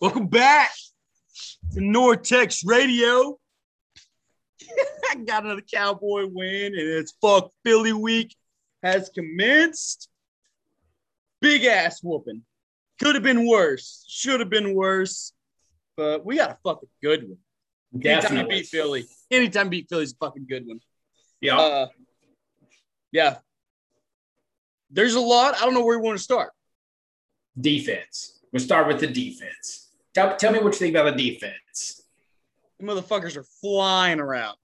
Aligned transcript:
Welcome 0.00 0.28
back 0.28 0.70
to 1.72 1.80
Nortex 1.80 2.64
Radio. 2.64 3.38
I 5.10 5.16
got 5.16 5.44
another 5.44 5.62
Cowboy 5.62 6.26
win, 6.26 6.66
and 6.66 6.76
it's 6.76 7.12
fuck 7.20 7.50
Philly 7.64 7.92
week 7.92 8.36
has 8.82 9.08
commenced. 9.08 10.08
Big 11.40 11.64
ass 11.64 12.00
whooping. 12.02 12.42
Could 13.00 13.16
have 13.16 13.24
been 13.24 13.48
worse. 13.48 14.04
Should 14.08 14.38
have 14.40 14.50
been 14.50 14.74
worse. 14.74 15.32
But 15.96 16.24
we 16.24 16.36
got 16.36 16.50
a 16.50 16.58
fucking 16.62 16.88
good 17.02 17.28
one. 17.28 18.02
Anytime 18.04 18.36
you 18.36 18.46
beat 18.46 18.66
Philly, 18.66 19.04
anytime 19.30 19.66
you 19.66 19.70
beat 19.70 19.88
Philly's 19.88 20.12
a 20.12 20.16
fucking 20.24 20.46
good 20.48 20.66
one. 20.66 20.80
Yeah. 21.40 21.58
Uh, 21.58 21.86
yeah. 23.10 23.38
There's 24.90 25.14
a 25.14 25.20
lot. 25.20 25.56
I 25.56 25.64
don't 25.64 25.74
know 25.74 25.84
where 25.84 25.98
we 25.98 26.06
want 26.06 26.18
to 26.18 26.22
start. 26.22 26.52
defense. 27.60 28.40
We'll 28.52 28.60
start 28.60 28.86
with 28.86 29.00
the 29.00 29.06
defense. 29.08 29.87
Tell, 30.18 30.36
tell 30.36 30.50
me 30.52 30.58
what 30.58 30.72
you 30.72 30.78
think 30.80 30.96
about 30.96 31.16
the 31.16 31.30
defense. 31.30 32.02
The 32.80 32.86
motherfuckers 32.86 33.36
are 33.36 33.44
flying 33.44 34.18
around. 34.18 34.56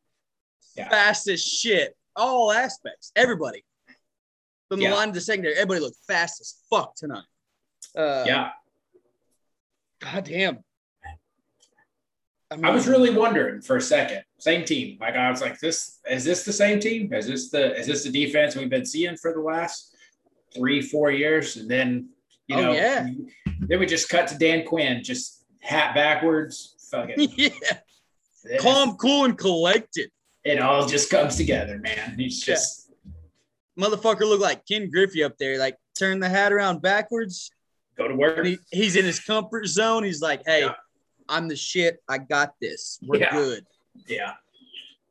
Yeah. 0.77 0.89
Fast 0.89 1.29
as 1.29 1.41
shit. 1.41 1.97
All 2.17 2.51
aspects. 2.51 3.13
Everybody. 3.15 3.65
From 4.69 4.81
the 4.81 4.87
Yeah. 4.87 4.95
line 4.95 5.09
to 5.09 5.15
the 5.15 5.21
secondary, 5.21 5.55
everybody 5.55 5.79
looked 5.79 5.99
fast 6.09 6.41
as 6.41 6.57
fuck 6.69 6.97
tonight. 6.97 7.23
Uh, 7.97 8.25
Yeah. 8.27 8.51
God 10.01 10.25
damn. 10.25 10.65
I, 12.51 12.57
mean, 12.57 12.65
I 12.65 12.71
was 12.71 12.89
really 12.89 13.11
wondering 13.11 13.61
for 13.63 13.77
a 13.77 13.81
second. 13.81 14.25
Same 14.39 14.65
team. 14.65 14.99
Like 15.01 15.15
I 15.15 15.31
was 15.31 15.41
like, 15.41 15.61
this 15.61 16.01
is 16.11 16.25
this 16.25 16.45
the 16.45 16.53
same 16.53 16.81
team? 16.81 17.13
Is 17.15 17.29
this 17.29 17.51
the 17.51 17.77
is 17.79 17.87
this 17.87 18.03
the 18.03 18.11
defense 18.11 18.57
we've 18.57 18.69
been 18.69 18.85
seeing 18.85 19.17
for 19.17 19.33
the 19.33 19.41
last 19.41 19.95
three, 20.53 20.83
four 20.83 21.13
years? 21.13 21.57
And 21.57 21.71
then 21.71 22.09
you 22.49 22.57
Oh, 22.57 22.61
know, 22.61 22.73
yeah. 22.73 23.07
then 23.61 23.79
we 23.79 23.87
just 23.87 24.09
cut 24.09 24.27
to 24.29 24.37
Dan 24.37 24.67
Quinn, 24.67 25.03
just 25.05 25.44
hat 25.65 25.95
backwards. 25.95 26.75
Fucking 26.91 27.33
yeah. 27.37 27.49
Calm, 28.61 28.97
cool, 28.97 29.25
and 29.25 29.37
collected. 29.37 30.11
It 30.45 30.61
all 30.61 30.87
just 30.87 31.11
comes 31.11 31.37
together, 31.37 31.79
man. 31.79 32.15
He's 32.19 32.41
just 32.43 32.93
Motherfucker 33.79 34.21
look 34.21 34.41
like 34.41 34.65
Ken 34.67 34.89
Griffey 34.91 35.25
up 35.25 35.37
there. 35.39 35.59
Like, 35.59 35.77
turn 35.99 36.21
the 36.21 36.29
hat 36.29 36.53
around 36.53 36.81
backwards. 36.83 37.51
go 37.97 38.07
to 38.07 38.15
work. 38.15 38.45
He, 38.45 38.59
he's 38.71 38.95
in 38.97 39.05
his 39.05 39.19
comfort 39.19 39.67
zone. 39.67 40.05
He's 40.05 40.21
like, 40.21 40.43
hey, 40.47 40.61
Yeah. 40.61 40.75
I'm 41.29 41.49
the 41.49 41.57
shit. 41.57 42.01
I 42.09 42.19
got 42.19 42.55
this. 42.61 43.01
We're 43.03 43.19
Yeah. 43.21 43.33
good. 43.33 43.67
Yeah. 44.07 44.35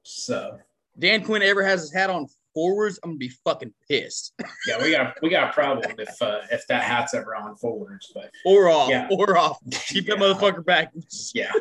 So 0.03 0.59
Dan 0.99 1.23
Quinn 1.25 1.41
ever 1.41 1.65
has 1.65 1.81
his 1.81 1.91
hat 1.93 2.09
on 2.11 2.27
forwards, 2.53 2.99
I'm 3.03 3.11
gonna 3.11 3.17
be 3.17 3.29
fucking 3.29 3.73
pissed. 3.89 4.33
yeah, 4.67 4.81
we 4.81 4.91
got 4.91 5.15
we 5.21 5.29
got 5.29 5.49
a 5.49 5.53
problem 5.53 5.91
if 5.97 6.21
uh, 6.21 6.39
if 6.51 6.65
that 6.67 6.83
hat's 6.83 7.13
ever 7.13 7.35
on 7.35 7.55
forwards, 7.55 8.11
but 8.13 8.31
or 8.45 8.69
off. 8.69 8.89
Yeah. 8.89 9.07
Or 9.11 9.37
off. 9.37 9.59
Keep 9.87 10.07
that 10.07 10.17
motherfucker 10.17 10.65
back. 10.65 10.93
Yeah. 11.33 11.51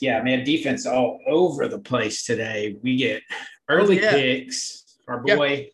yeah, 0.00 0.22
man, 0.22 0.44
defense 0.44 0.86
all 0.86 1.18
over 1.26 1.68
the 1.68 1.78
place 1.78 2.24
today. 2.24 2.76
We 2.82 2.96
get 2.96 3.22
early 3.68 4.00
yeah. 4.00 4.12
picks. 4.12 4.84
Our 5.08 5.22
Yeah. 5.26 5.36
boy, 5.36 5.70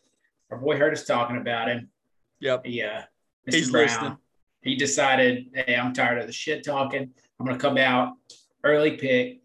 our 0.51 0.59
boy 0.59 0.77
heard 0.77 0.93
us 0.93 1.05
talking 1.05 1.37
about 1.37 1.69
him. 1.69 1.91
Yep. 2.41 2.63
Yeah. 2.67 3.05
Mr. 3.49 3.55
He's 3.55 3.71
Brown. 3.71 3.85
listening. 3.85 4.17
He 4.63 4.77
decided, 4.77 5.47
hey, 5.55 5.77
I'm 5.77 5.93
tired 5.93 6.19
of 6.19 6.27
the 6.27 6.33
shit 6.33 6.65
talking. 6.65 7.11
I'm 7.39 7.47
gonna 7.47 7.59
come 7.59 7.79
out 7.79 8.15
early 8.65 8.97
pick. 8.97 9.41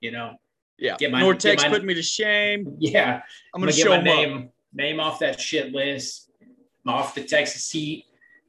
You 0.00 0.12
know, 0.12 0.36
Yeah. 0.78 0.96
Get 0.98 1.10
my- 1.10 1.22
Nortex 1.22 1.56
get 1.56 1.62
my- 1.62 1.68
put 1.70 1.84
me 1.84 1.94
to 1.94 2.02
shame. 2.02 2.76
yeah. 2.78 3.22
I'm 3.54 3.60
gonna 3.60 3.72
gonna, 3.72 3.82
show 3.82 3.90
my 3.90 3.96
up. 3.98 4.04
name 4.04 4.50
name 4.72 5.00
off 5.00 5.18
that 5.20 5.40
shit 5.40 5.72
list. 5.72 6.30
I'm 6.86 6.94
off 6.94 7.14
the 7.14 7.24
Texas 7.24 7.70
heat. 7.70 8.04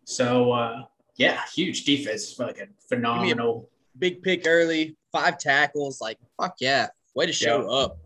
So 0.06 0.52
uh 0.52 0.84
yeah, 1.16 1.42
huge 1.54 1.84
defense, 1.86 2.34
fucking 2.34 2.70
phenomenal. 2.88 3.70
Big 3.98 4.22
pick 4.24 4.48
early, 4.48 4.96
five 5.12 5.38
tackles. 5.38 6.00
Like, 6.00 6.18
fuck 6.40 6.56
yeah. 6.60 6.88
Way 7.14 7.26
to 7.26 7.34
show 7.34 7.62
Yeah. 7.64 7.68
up. 7.78 7.98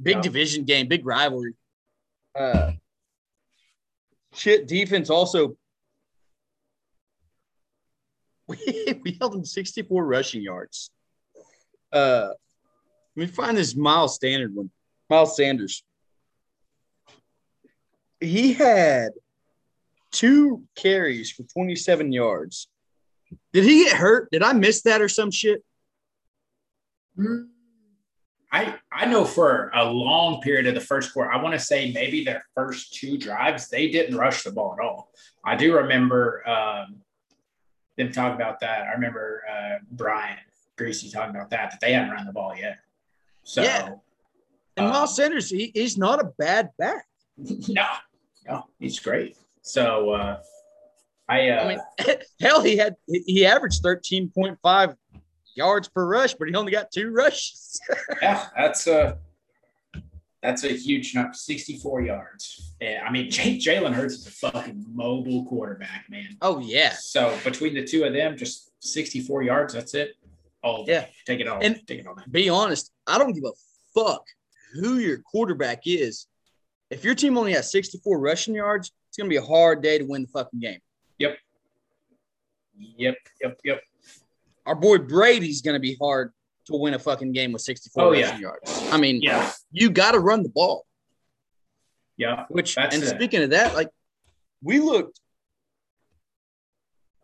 Big 0.00 0.16
Yeah. 0.16 0.22
division 0.22 0.64
game, 0.64 0.86
big 0.88 1.04
rivalry. 1.06 1.54
Uh 2.34 2.72
shit, 4.34 4.68
defense 4.68 5.10
also. 5.10 5.56
We, 8.46 9.00
we 9.04 9.16
held 9.20 9.34
him 9.34 9.44
64 9.44 10.04
rushing 10.06 10.42
yards. 10.42 10.90
Uh 11.92 12.30
let 13.18 13.26
me 13.26 13.32
find 13.34 13.56
this 13.56 13.74
Miles 13.74 14.14
Standard 14.14 14.54
one. 14.54 14.70
Miles 15.10 15.36
Sanders. 15.36 15.82
He 18.20 18.52
had 18.52 19.10
two 20.12 20.62
carries 20.76 21.32
for 21.32 21.42
27 21.42 22.12
yards. 22.12 22.68
Did 23.52 23.64
he 23.64 23.84
get 23.84 23.96
hurt? 23.96 24.30
Did 24.30 24.44
I 24.44 24.52
miss 24.52 24.82
that 24.82 25.00
or 25.02 25.08
some 25.08 25.32
shit? 25.32 25.64
I 28.52 28.76
I 28.92 29.06
know 29.06 29.24
for 29.24 29.72
a 29.74 29.84
long 29.84 30.40
period 30.40 30.68
of 30.68 30.74
the 30.74 30.80
first 30.80 31.12
quarter, 31.12 31.32
I 31.32 31.42
want 31.42 31.54
to 31.54 31.58
say 31.58 31.90
maybe 31.92 32.22
their 32.22 32.46
first 32.54 32.94
two 32.94 33.18
drives, 33.18 33.68
they 33.68 33.90
didn't 33.90 34.16
rush 34.16 34.44
the 34.44 34.52
ball 34.52 34.76
at 34.78 34.84
all. 34.84 35.10
I 35.44 35.56
do 35.56 35.74
remember 35.74 36.48
um, 36.48 37.02
them 37.96 38.12
talking 38.12 38.36
about 38.36 38.60
that. 38.60 38.86
I 38.86 38.92
remember 38.92 39.42
uh, 39.50 39.78
Brian 39.90 40.38
Griese 40.76 41.12
talking 41.12 41.34
about 41.34 41.50
that, 41.50 41.72
that 41.72 41.80
they 41.80 41.92
hadn't 41.92 42.12
run 42.12 42.24
the 42.24 42.32
ball 42.32 42.54
yet. 42.56 42.78
So 43.48 43.62
Yeah. 43.62 43.92
And 44.76 44.86
uh, 44.86 44.90
Miles 44.90 45.16
Sanders, 45.16 45.48
he, 45.48 45.72
he's 45.74 45.96
not 45.96 46.20
a 46.20 46.30
bad 46.38 46.68
back. 46.78 47.06
no, 47.38 47.86
no, 48.46 48.66
he's 48.78 49.00
great. 49.00 49.36
So 49.62 50.10
uh, 50.10 50.40
I, 51.28 51.48
uh, 51.48 51.64
I 51.64 51.68
mean, 51.68 52.16
hell, 52.40 52.62
he 52.62 52.76
had 52.76 52.94
he 53.06 53.46
averaged 53.46 53.82
13.5 53.82 54.96
yards 55.54 55.88
per 55.88 56.06
rush, 56.06 56.34
but 56.34 56.48
he 56.48 56.54
only 56.54 56.72
got 56.72 56.92
two 56.92 57.10
rushes. 57.10 57.80
yeah, 58.22 58.46
that's 58.56 58.86
a 58.86 59.18
that's 60.42 60.64
a 60.64 60.68
huge 60.68 61.14
number, 61.14 61.32
64 61.32 62.02
yards. 62.02 62.74
Yeah, 62.80 63.02
I 63.06 63.10
mean, 63.10 63.30
J- 63.30 63.58
Jalen 63.58 63.94
Hurts 63.94 64.14
is 64.14 64.26
a 64.26 64.30
fucking 64.30 64.84
mobile 64.92 65.44
quarterback, 65.46 66.04
man. 66.10 66.36
Oh 66.42 66.58
yeah. 66.60 66.92
So 66.92 67.36
between 67.44 67.74
the 67.74 67.84
two 67.84 68.04
of 68.04 68.12
them, 68.12 68.36
just 68.36 68.70
64 68.80 69.42
yards, 69.42 69.72
that's 69.74 69.94
it. 69.94 70.14
All 70.62 70.84
day. 70.84 70.92
Yeah. 70.92 71.06
take 71.24 71.40
it 71.40 71.48
all. 71.48 71.60
And- 71.62 71.80
take 71.86 72.00
it 72.00 72.06
all. 72.06 72.14
day. 72.14 72.22
Be 72.30 72.48
honest, 72.48 72.92
I 73.08 73.18
don't 73.18 73.32
give 73.32 73.44
a 73.44 73.52
fuck 73.94 74.24
who 74.74 74.98
your 74.98 75.18
quarterback 75.18 75.82
is. 75.86 76.26
If 76.90 77.04
your 77.04 77.14
team 77.14 77.36
only 77.38 77.52
has 77.54 77.70
64 77.72 78.18
rushing 78.18 78.54
yards, 78.54 78.92
it's 79.08 79.16
gonna 79.16 79.30
be 79.30 79.36
a 79.36 79.42
hard 79.42 79.82
day 79.82 79.98
to 79.98 80.04
win 80.04 80.22
the 80.22 80.28
fucking 80.28 80.60
game. 80.60 80.78
Yep, 81.18 81.36
yep, 82.96 83.16
yep. 83.40 83.58
Yep. 83.64 83.80
Our 84.66 84.74
boy 84.74 84.98
Brady's 84.98 85.62
gonna 85.62 85.80
be 85.80 85.96
hard 86.00 86.32
to 86.66 86.76
win 86.76 86.94
a 86.94 86.98
fucking 86.98 87.32
game 87.32 87.52
with 87.52 87.62
64 87.62 88.02
Oh, 88.02 88.10
rushing 88.10 88.24
yeah. 88.34 88.38
yards. 88.38 88.88
I 88.92 88.98
mean, 88.98 89.20
Yeah, 89.22 89.50
you 89.72 89.88
got 89.90 90.12
to 90.12 90.20
run 90.20 90.42
the 90.42 90.50
ball. 90.50 90.84
yeah. 92.18 92.44
Which 92.50 92.76
and 92.76 92.92
it. 92.92 93.06
speaking 93.08 93.42
of 93.42 93.50
that, 93.50 93.74
like 93.74 93.88
we 94.62 94.78
looked, 94.80 95.18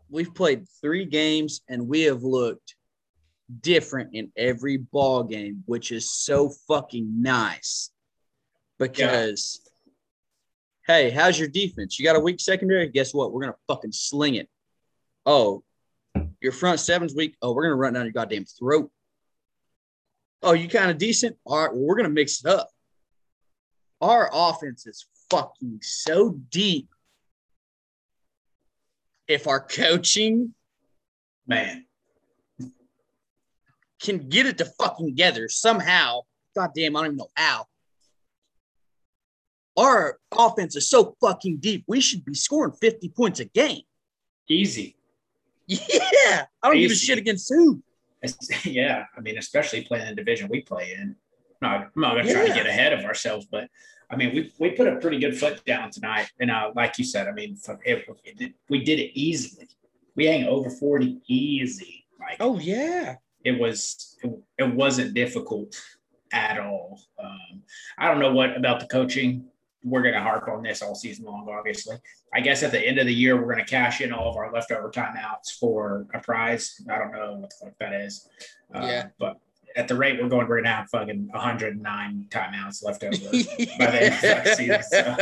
we've 0.09 0.33
played 0.33 0.65
three 0.81 1.05
games 1.05 1.61
and 1.69 1.87
we 1.87 2.01
have 2.01 2.23
looked 2.23 2.75
different 3.61 4.13
in 4.13 4.31
every 4.35 4.77
ball 4.77 5.23
game, 5.23 5.63
which 5.65 5.91
is 5.91 6.11
so 6.11 6.49
fucking 6.67 7.21
nice. 7.21 7.91
Because 8.77 9.61
hey, 10.87 11.09
how's 11.09 11.39
your 11.39 11.47
defense? 11.47 11.97
You 11.97 12.05
got 12.05 12.15
a 12.15 12.19
weak 12.19 12.39
secondary? 12.39 12.89
Guess 12.89 13.13
what? 13.13 13.31
We're 13.31 13.41
gonna 13.41 13.55
fucking 13.67 13.91
sling 13.91 14.35
it. 14.35 14.49
Oh, 15.25 15.63
your 16.41 16.51
front 16.51 16.79
seven's 16.79 17.15
weak. 17.15 17.35
Oh, 17.41 17.53
we're 17.53 17.63
gonna 17.63 17.75
run 17.75 17.93
down 17.93 18.05
your 18.05 18.13
goddamn 18.13 18.45
throat. 18.45 18.91
Oh, 20.43 20.53
you 20.53 20.67
kind 20.67 20.91
of 20.91 20.97
decent? 20.97 21.37
All 21.45 21.57
right, 21.57 21.71
well, 21.71 21.81
we're 21.81 21.95
gonna 21.95 22.09
mix 22.09 22.43
it 22.43 22.49
up 22.49 22.69
our 24.01 24.29
offense 24.31 24.85
is 24.85 25.05
fucking 25.29 25.79
so 25.81 26.31
deep. 26.49 26.89
If 29.27 29.47
our 29.47 29.59
coaching 29.59 30.53
Man, 31.47 31.84
can 34.05 34.29
get 34.29 34.45
it 34.45 34.57
to 34.59 34.65
fucking 34.65 35.07
together 35.07 35.49
somehow, 35.49 36.21
goddamn, 36.55 36.95
I 36.95 36.99
don't 37.01 37.05
even 37.07 37.17
know 37.17 37.27
how. 37.35 37.65
Our 39.77 40.17
offense 40.37 40.75
is 40.75 40.89
so 40.89 41.15
fucking 41.21 41.57
deep. 41.57 41.83
We 41.87 41.99
should 41.99 42.23
be 42.23 42.33
scoring 42.33 42.73
50 42.79 43.09
points 43.09 43.39
a 43.39 43.45
game. 43.45 43.81
easy. 44.47 44.95
Yeah. 45.67 46.45
I 46.61 46.67
don't 46.69 46.77
give 46.77 46.91
a 46.91 46.95
shit 46.95 47.17
against 47.17 47.49
who. 47.51 47.81
Yeah, 48.63 49.05
I 49.15 49.19
mean, 49.21 49.37
especially 49.37 49.81
playing 49.83 50.07
the 50.07 50.15
division 50.15 50.49
we 50.49 50.61
play 50.61 50.95
in. 50.99 51.15
No, 51.61 51.67
I'm 51.67 51.91
not 51.95 52.13
going 52.13 52.25
to 52.25 52.33
try 52.33 52.47
to 52.47 52.53
get 52.53 52.65
ahead 52.65 52.91
of 52.93 53.05
ourselves, 53.05 53.45
but 53.51 53.67
I 54.09 54.15
mean, 54.15 54.33
we, 54.33 54.51
we 54.59 54.71
put 54.71 54.87
a 54.87 54.95
pretty 54.97 55.19
good 55.19 55.37
foot 55.37 55.63
down 55.65 55.91
tonight. 55.91 56.31
And 56.39 56.49
uh, 56.49 56.71
like 56.75 56.97
you 56.97 57.03
said, 57.03 57.27
I 57.27 57.31
mean, 57.33 57.55
fuck, 57.55 57.79
it, 57.85 58.05
it 58.23 58.37
did- 58.37 58.53
we 58.69 58.83
did 58.83 58.99
it 58.99 59.11
easily. 59.19 59.67
We 60.15 60.25
hang 60.25 60.45
over 60.47 60.69
40 60.71 61.21
easy. 61.27 62.05
Like, 62.19 62.37
Oh, 62.39 62.57
yeah. 62.59 63.15
It 63.45 63.59
was 63.59 64.17
it, 64.57 64.73
wasn't 64.73 65.13
difficult 65.13 65.79
at 66.33 66.59
all. 66.59 66.99
Um, 67.23 67.61
I 67.97 68.07
don't 68.07 68.19
know 68.19 68.33
what 68.33 68.57
about 68.57 68.79
the 68.79 68.87
coaching 68.87 69.45
we're 69.83 70.01
going 70.01 70.15
to 70.15 70.21
harp 70.21 70.47
on 70.47 70.63
this 70.63 70.81
all 70.81 70.95
season 70.95 71.25
long, 71.25 71.47
obviously. 71.47 71.95
I 72.33 72.41
guess 72.41 72.63
at 72.63 72.71
the 72.71 72.79
end 72.79 72.97
of 72.97 73.05
the 73.05 73.13
year, 73.13 73.37
we're 73.37 73.53
going 73.53 73.63
to 73.63 73.69
cash 73.69 74.01
in 74.01 74.11
all 74.11 74.31
of 74.31 74.35
our 74.35 74.51
leftover 74.51 74.89
timeouts 74.89 75.59
for 75.59 76.07
a 76.13 76.19
prize. 76.19 76.81
I 76.89 76.97
don't 76.97 77.11
know 77.11 77.35
what 77.35 77.51
the 77.51 77.65
fuck 77.65 77.77
that 77.79 77.93
is. 77.93 78.27
Uh, 78.73 78.79
yeah. 78.79 79.07
But 79.19 79.39
at 79.75 79.87
the 79.87 79.95
rate 79.95 80.19
we're 80.21 80.29
going, 80.29 80.47
we're 80.47 80.55
going 80.55 80.63
to 80.63 80.71
have 80.71 80.89
fucking 80.89 81.27
109 81.31 82.25
timeouts 82.29 82.83
left 82.83 83.03
over 83.03 83.15
by 83.77 83.91
the 83.91 84.03
end 84.03 84.13
of 84.15 84.43
the 84.43 84.55
season. 84.55 84.83
So 84.83 85.17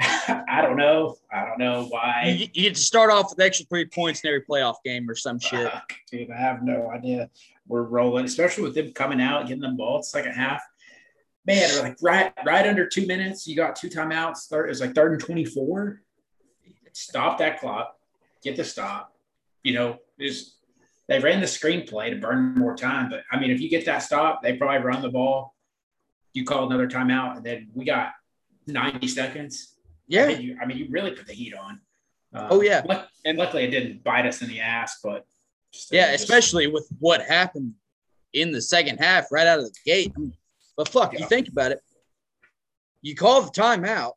I 0.48 0.60
don't 0.62 0.76
know. 0.76 1.16
I 1.32 1.44
don't 1.46 1.58
know 1.58 1.86
why. 1.88 2.36
You, 2.36 2.48
you, 2.52 2.62
get 2.64 2.74
to 2.74 2.80
start 2.80 3.10
off 3.10 3.30
with 3.30 3.40
extra 3.40 3.66
three 3.66 3.86
points 3.86 4.22
in 4.22 4.28
every 4.28 4.42
playoff 4.42 4.76
game 4.84 5.08
or 5.08 5.14
some 5.14 5.38
shit. 5.38 5.72
Uh, 5.72 5.80
dude, 6.10 6.30
I 6.30 6.36
have 6.36 6.62
no 6.62 6.90
idea. 6.90 7.30
We're 7.66 7.82
rolling, 7.82 8.24
especially 8.24 8.64
with 8.64 8.74
them 8.74 8.92
coming 8.92 9.20
out, 9.20 9.46
getting 9.46 9.62
them 9.62 9.76
ball 9.76 10.02
second 10.02 10.32
half 10.32 10.62
man, 11.46 11.82
like 11.82 11.96
right 12.02 12.32
right 12.44 12.66
under 12.66 12.86
two 12.86 13.06
minutes, 13.06 13.46
you 13.46 13.56
got 13.56 13.76
two 13.76 13.88
timeouts. 13.88 14.46
Third, 14.46 14.66
it 14.66 14.70
was 14.70 14.80
like 14.80 14.94
third 14.94 15.12
and 15.12 15.20
24. 15.20 16.00
Stop 16.92 17.38
that 17.38 17.60
clock, 17.60 17.96
get 18.42 18.56
the 18.56 18.64
stop. 18.64 19.12
You 19.62 19.74
know, 19.74 19.98
is 20.18 20.56
they 21.08 21.18
ran 21.18 21.40
the 21.40 21.46
screenplay 21.46 22.10
to 22.10 22.16
burn 22.16 22.54
more 22.54 22.76
time. 22.76 23.10
But 23.10 23.22
I 23.30 23.38
mean, 23.38 23.50
if 23.50 23.60
you 23.60 23.68
get 23.68 23.84
that 23.86 23.98
stop, 23.98 24.42
they 24.42 24.56
probably 24.56 24.84
run 24.84 25.02
the 25.02 25.10
ball. 25.10 25.54
You 26.32 26.44
call 26.44 26.66
another 26.66 26.88
timeout, 26.88 27.36
and 27.36 27.44
then 27.44 27.68
we 27.74 27.84
got 27.84 28.12
90 28.66 29.06
seconds. 29.08 29.74
Yeah. 30.08 30.24
I 30.24 30.28
mean, 30.28 30.40
you, 30.42 30.58
I 30.60 30.66
mean, 30.66 30.78
you 30.78 30.86
really 30.90 31.12
put 31.12 31.26
the 31.26 31.32
heat 31.32 31.54
on. 31.54 31.80
Uh, 32.34 32.48
oh 32.50 32.60
yeah. 32.60 32.82
And 33.24 33.38
luckily, 33.38 33.64
it 33.64 33.70
didn't 33.70 34.02
bite 34.02 34.26
us 34.26 34.42
in 34.42 34.48
the 34.48 34.60
ass, 34.60 34.98
but 35.02 35.26
yeah, 35.90 36.12
especially 36.12 36.66
with 36.66 36.88
what 36.98 37.22
happened 37.22 37.74
in 38.32 38.52
the 38.52 38.60
second 38.60 38.98
half, 38.98 39.30
right 39.30 39.46
out 39.46 39.60
of 39.60 39.64
the 39.64 39.74
gate. 39.84 40.12
I 40.16 40.20
mean, 40.20 40.34
but 40.76 40.88
fuck, 40.88 41.12
yeah. 41.12 41.20
you 41.20 41.26
think 41.26 41.48
about 41.48 41.72
it. 41.72 41.80
You 43.02 43.14
call 43.14 43.42
the 43.42 43.50
timeout. 43.50 44.12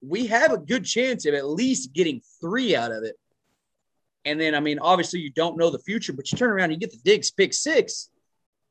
We 0.00 0.26
have 0.28 0.52
a 0.52 0.58
good 0.58 0.84
chance 0.84 1.26
of 1.26 1.34
at 1.34 1.46
least 1.46 1.92
getting 1.92 2.22
three 2.40 2.76
out 2.76 2.92
of 2.92 3.02
it. 3.02 3.16
And 4.24 4.40
then, 4.40 4.54
I 4.54 4.60
mean, 4.60 4.78
obviously, 4.78 5.20
you 5.20 5.30
don't 5.30 5.56
know 5.56 5.70
the 5.70 5.78
future, 5.80 6.12
but 6.12 6.30
you 6.30 6.38
turn 6.38 6.50
around 6.50 6.70
and 6.70 6.74
you 6.74 6.78
get 6.78 6.90
the 6.90 6.98
Diggs 7.04 7.30
pick 7.30 7.52
six. 7.52 8.10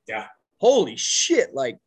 Yeah. 0.07 0.27
Holy 0.59 0.95
shit. 0.95 1.53
Like, 1.53 1.77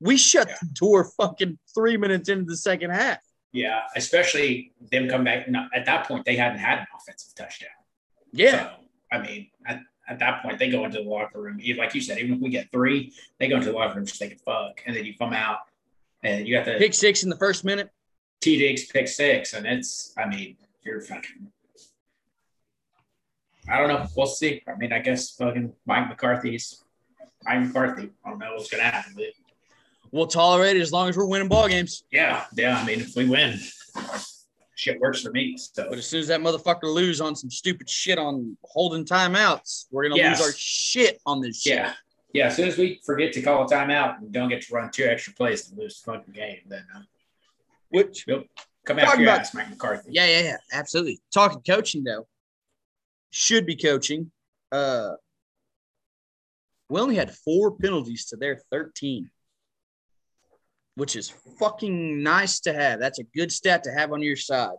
we 0.00 0.16
shut 0.16 0.48
yeah. 0.48 0.56
the 0.62 0.68
door 0.68 1.10
fucking 1.18 1.58
three 1.74 1.96
minutes 1.96 2.28
into 2.28 2.46
the 2.46 2.56
second 2.56 2.90
half. 2.90 3.18
Yeah. 3.52 3.82
Especially 3.94 4.72
them 4.90 5.08
come 5.08 5.24
back. 5.24 5.46
At 5.74 5.84
that 5.86 6.08
point, 6.08 6.24
they 6.24 6.36
hadn't 6.36 6.58
had 6.58 6.78
an 6.78 6.86
offensive 6.96 7.34
touchdown. 7.34 7.70
Yeah. 8.32 8.70
So, 8.70 8.70
I 9.12 9.18
mean, 9.18 9.48
at 9.66 10.18
that 10.18 10.42
point, 10.42 10.58
they 10.58 10.68
go 10.68 10.84
into 10.84 10.98
the 10.98 11.08
locker 11.08 11.40
room. 11.40 11.60
Like 11.76 11.94
you 11.94 12.00
said, 12.00 12.18
even 12.18 12.34
if 12.34 12.40
we 12.40 12.50
get 12.50 12.70
three, 12.72 13.12
they 13.38 13.48
go 13.48 13.56
into 13.56 13.68
the 13.68 13.74
locker 13.74 13.96
room 13.96 14.06
just 14.06 14.18
thinking 14.18 14.38
fuck. 14.44 14.82
And 14.86 14.96
then 14.96 15.04
you 15.04 15.14
come 15.16 15.32
out 15.32 15.58
and 16.22 16.46
you 16.46 16.56
got 16.56 16.64
the 16.64 16.74
pick 16.78 16.94
six 16.94 17.22
in 17.22 17.30
the 17.30 17.36
first 17.36 17.64
minute. 17.64 17.90
T 18.40 18.58
Diggs 18.58 18.86
pick 18.86 19.06
six. 19.06 19.54
And 19.54 19.66
it's, 19.66 20.12
I 20.18 20.26
mean, 20.26 20.56
you're 20.82 21.00
fucking. 21.00 21.52
I 23.68 23.78
don't 23.78 23.88
know. 23.88 24.06
We'll 24.16 24.26
see. 24.26 24.62
I 24.66 24.74
mean, 24.74 24.92
I 24.92 24.98
guess 24.98 25.30
fucking 25.30 25.72
Mike 25.86 26.08
McCarthy's 26.08 26.82
Mike 27.44 27.66
McCarthy. 27.66 28.10
I 28.24 28.30
don't 28.30 28.38
know 28.38 28.54
what's 28.54 28.70
going 28.70 28.82
to 28.82 28.90
happen. 28.90 29.12
But... 29.14 29.26
We'll 30.10 30.26
tolerate 30.26 30.76
it 30.76 30.80
as 30.80 30.92
long 30.92 31.08
as 31.08 31.16
we're 31.16 31.26
winning 31.26 31.48
ball 31.48 31.68
games. 31.68 32.02
Yeah. 32.10 32.44
Yeah. 32.56 32.78
I 32.78 32.84
mean, 32.84 33.00
if 33.00 33.14
we 33.14 33.28
win, 33.28 33.58
shit 34.82 35.00
works 35.00 35.22
for 35.22 35.30
me. 35.30 35.56
So, 35.56 35.88
but 35.88 35.98
as 35.98 36.06
soon 36.06 36.20
as 36.20 36.28
that 36.28 36.40
motherfucker 36.40 36.92
lose 36.92 37.20
on 37.20 37.36
some 37.36 37.50
stupid 37.50 37.88
shit 37.88 38.18
on 38.18 38.56
holding 38.64 39.04
timeouts, 39.04 39.86
we're 39.90 40.04
gonna 40.04 40.16
yes. 40.16 40.38
lose 40.38 40.48
our 40.48 40.54
shit 40.56 41.20
on 41.24 41.40
this 41.40 41.62
shit. 41.62 41.74
Yeah, 41.74 41.92
yeah. 42.34 42.46
As 42.46 42.56
soon 42.56 42.68
as 42.68 42.76
we 42.76 43.00
forget 43.04 43.32
to 43.34 43.42
call 43.42 43.64
a 43.64 43.68
timeout 43.68 44.18
and 44.18 44.32
don't 44.32 44.48
get 44.48 44.62
to 44.62 44.74
run 44.74 44.90
two 44.90 45.04
extra 45.04 45.32
plays 45.34 45.68
to 45.68 45.76
lose 45.76 46.00
the 46.00 46.12
fucking 46.12 46.34
game, 46.34 46.58
then 46.66 46.84
uh, 46.94 47.00
which 47.90 48.24
we'll 48.26 48.44
come 48.84 48.98
after 48.98 49.20
your 49.20 49.28
about, 49.30 49.40
ass, 49.40 49.54
Mike 49.54 49.70
McCarthy. 49.70 50.10
Yeah, 50.12 50.26
yeah, 50.26 50.42
yeah, 50.42 50.56
absolutely. 50.72 51.20
Talking 51.32 51.62
coaching 51.66 52.04
though, 52.04 52.26
should 53.30 53.66
be 53.66 53.76
coaching. 53.76 54.32
Uh, 54.72 55.12
we 56.88 57.00
only 57.00 57.14
had 57.14 57.32
four 57.32 57.76
penalties 57.76 58.26
to 58.26 58.36
their 58.36 58.60
thirteen 58.70 59.30
which 60.94 61.16
is 61.16 61.30
fucking 61.58 62.22
nice 62.22 62.60
to 62.60 62.72
have. 62.72 63.00
That's 63.00 63.18
a 63.18 63.24
good 63.24 63.50
stat 63.50 63.84
to 63.84 63.92
have 63.92 64.12
on 64.12 64.22
your 64.22 64.36
side. 64.36 64.76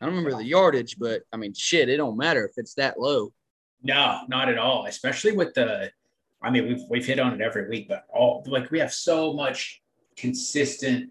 I 0.00 0.06
don't 0.06 0.14
remember 0.14 0.36
the 0.36 0.44
yardage, 0.44 0.96
but 0.98 1.22
I 1.32 1.36
mean, 1.36 1.52
shit, 1.54 1.88
it 1.88 1.96
don't 1.96 2.16
matter 2.16 2.44
if 2.46 2.52
it's 2.56 2.74
that 2.74 3.00
low. 3.00 3.32
No, 3.82 4.20
not 4.28 4.48
at 4.48 4.58
all. 4.58 4.86
Especially 4.86 5.32
with 5.32 5.54
the, 5.54 5.90
I 6.42 6.50
mean, 6.50 6.68
we've 6.68 6.82
we've 6.88 7.06
hit 7.06 7.18
on 7.18 7.34
it 7.34 7.40
every 7.40 7.68
week, 7.68 7.88
but 7.88 8.04
all 8.08 8.44
like 8.46 8.70
we 8.70 8.78
have 8.78 8.92
so 8.92 9.32
much 9.32 9.82
consistent, 10.16 11.10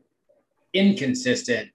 inconsistent, 0.74 1.70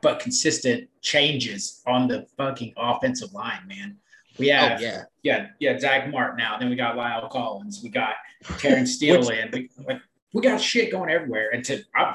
but 0.00 0.20
consistent 0.20 0.88
changes 1.00 1.82
on 1.86 2.06
the 2.06 2.26
fucking 2.36 2.72
offensive 2.76 3.32
line, 3.32 3.66
man. 3.66 3.96
We 4.38 4.52
oh, 4.52 4.56
have, 4.56 4.78
oh, 4.78 4.82
yeah, 4.82 5.02
yeah, 5.22 5.46
yeah, 5.58 5.78
Zack 5.78 6.08
Martin 6.10 6.36
now. 6.36 6.56
Then 6.58 6.70
we 6.70 6.76
got 6.76 6.94
La'el 6.94 7.28
Collins. 7.30 7.80
We 7.82 7.88
got 7.88 8.14
Terence 8.58 8.92
Steele 8.92 9.28
in. 9.30 9.50
We, 9.52 9.70
like, 9.84 10.00
we 10.32 10.42
got 10.42 10.60
shit 10.60 10.90
going 10.90 11.10
everywhere. 11.10 11.50
And 11.52 11.64
to 11.66 11.82
I'm 11.94 12.14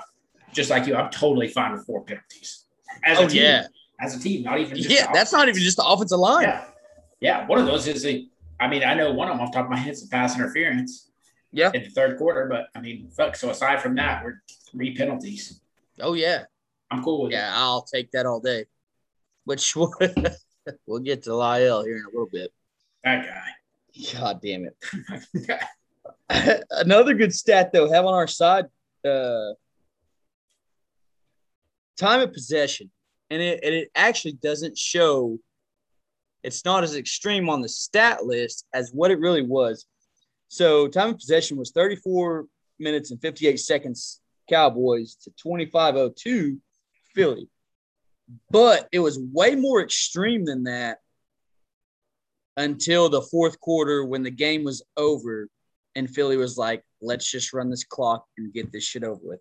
just 0.54 0.70
like 0.70 0.88
you, 0.88 0.96
I'm 0.96 1.10
totally 1.12 1.48
fine 1.48 1.74
with 1.74 1.86
four 1.86 2.04
penalties. 2.04 2.66
As 3.04 3.20
a 3.20 3.24
oh, 3.24 3.28
team, 3.28 3.44
yeah. 3.44 3.68
As 4.00 4.16
a 4.16 4.20
team, 4.20 4.44
not 4.44 4.60
even 4.60 4.78
yeah, 4.78 5.12
that's 5.14 5.32
not 5.32 5.48
even 5.48 5.62
just 5.62 5.78
the 5.78 5.86
offensive 5.86 6.20
line. 6.20 6.44
Yeah. 6.44 6.66
yeah, 7.20 7.48
one 7.48 7.60
of 7.60 7.66
those 7.66 7.88
is 7.88 8.06
a. 8.06 8.28
I 8.60 8.68
mean, 8.68 8.84
I 8.84 8.94
know 8.94 9.12
one 9.12 9.28
of 9.30 9.36
them 9.36 9.42
off 9.42 9.52
the 9.52 9.58
top 9.58 9.66
of 9.66 9.72
my 9.72 9.78
head 9.78 9.94
is 9.94 10.06
a 10.06 10.08
pass 10.08 10.36
interference. 10.36 11.10
Yeah. 11.52 11.70
In 11.74 11.84
the 11.84 11.90
third 11.90 12.18
quarter, 12.18 12.48
but 12.50 12.68
I 12.76 12.82
mean, 12.82 13.10
fuck. 13.16 13.36
So 13.36 13.50
aside 13.52 13.82
from 13.82 13.96
that, 13.96 14.24
we're 14.24 14.42
three 14.72 14.96
penalties. 14.96 15.62
Oh 16.00 16.14
yeah. 16.14 16.46
I'm 16.90 17.04
cool 17.04 17.24
with 17.24 17.32
yeah, 17.32 17.50
it. 17.50 17.52
Yeah, 17.52 17.58
I'll 17.58 17.82
take 17.82 18.12
that 18.12 18.26
all 18.26 18.40
day. 18.40 18.66
Which 19.46 19.76
we'll 20.86 21.00
get 21.04 21.24
to 21.24 21.32
La'el 21.32 21.84
here 21.84 21.98
in 21.98 22.06
a 22.06 22.08
little 22.08 22.30
bit. 22.32 22.52
That 23.04 23.26
guy. 23.26 24.20
God 24.20 24.42
damn 24.42 24.66
it. 24.66 24.78
Another 26.72 27.14
good 27.14 27.34
stat 27.34 27.72
though, 27.74 27.92
have 27.92 28.06
on 28.06 28.14
our 28.14 28.28
side, 28.28 28.66
uh, 29.06 29.52
time 31.98 32.22
of 32.22 32.34
possession, 32.34 32.90
and 33.30 33.42
it 33.42 33.60
and 33.64 33.74
it 33.74 33.90
actually 33.96 34.34
doesn't 34.34 34.78
show. 34.78 35.38
It's 36.44 36.66
not 36.66 36.84
as 36.84 36.96
extreme 36.96 37.50
on 37.50 37.62
the 37.62 37.70
stat 37.70 38.26
list 38.26 38.66
as 38.74 38.92
what 38.92 39.12
it 39.12 39.20
really 39.20 39.44
was. 39.44 39.86
So 40.50 40.88
time 40.88 41.10
of 41.10 41.18
possession 41.18 41.58
was 41.58 41.72
34 41.72 42.46
minutes 42.80 43.12
and 43.12 43.22
58 43.22 43.58
seconds 43.60 44.22
Cowboys 44.50 45.16
to 45.24 45.32
2502 45.42 46.60
Philly. 47.16 47.48
But 48.52 48.88
it 48.92 49.00
was 49.00 49.20
way 49.20 49.56
more 49.56 49.82
extreme 49.82 50.46
than 50.46 50.64
that 50.64 51.00
until 52.58 53.10
the 53.10 53.22
fourth 53.22 53.60
quarter 53.60 54.06
when 54.06 54.24
the 54.24 54.32
game 54.32 54.64
was 54.64 54.84
over 54.98 55.48
and 55.96 56.10
Philly 56.10 56.38
was 56.38 56.58
like, 56.58 56.84
let's 57.02 57.30
just 57.30 57.54
run 57.54 57.70
this 57.70 57.84
clock 57.84 58.26
and 58.38 58.54
get 58.54 58.72
this 58.72 58.84
shit 58.84 59.04
over 59.04 59.20
with. 59.22 59.40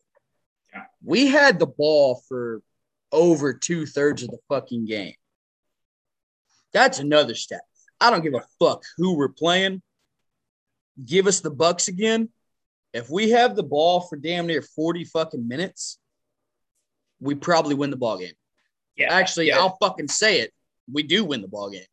Yeah. 0.72 0.84
We 1.04 1.26
had 1.26 1.58
the 1.58 1.66
ball 1.66 2.22
for 2.28 2.62
over 3.10 3.52
two 3.52 3.86
thirds 3.86 4.22
of 4.22 4.30
the 4.30 4.38
fucking 4.48 4.86
game. 4.86 5.14
That's 6.72 6.98
another 6.98 7.34
stat. 7.34 7.62
I 8.00 8.10
don't 8.10 8.22
give 8.22 8.34
a 8.34 8.44
fuck 8.58 8.82
who 8.96 9.16
we're 9.16 9.28
playing. 9.28 9.82
Give 11.04 11.26
us 11.26 11.40
the 11.40 11.50
Bucks 11.50 11.88
again. 11.88 12.30
If 12.92 13.08
we 13.08 13.30
have 13.30 13.56
the 13.56 13.62
ball 13.62 14.00
for 14.00 14.16
damn 14.16 14.46
near 14.46 14.62
40 14.62 15.04
fucking 15.04 15.46
minutes, 15.46 15.98
we 17.20 17.34
probably 17.34 17.74
win 17.74 17.90
the 17.90 17.96
ball 17.96 18.18
game. 18.18 18.34
Yeah. 18.96 19.12
Actually, 19.12 19.48
yeah. 19.48 19.58
I'll 19.58 19.76
fucking 19.80 20.08
say 20.08 20.40
it. 20.40 20.52
We 20.92 21.02
do 21.02 21.24
win 21.24 21.40
the 21.40 21.48
ball 21.48 21.70
game. 21.70 21.84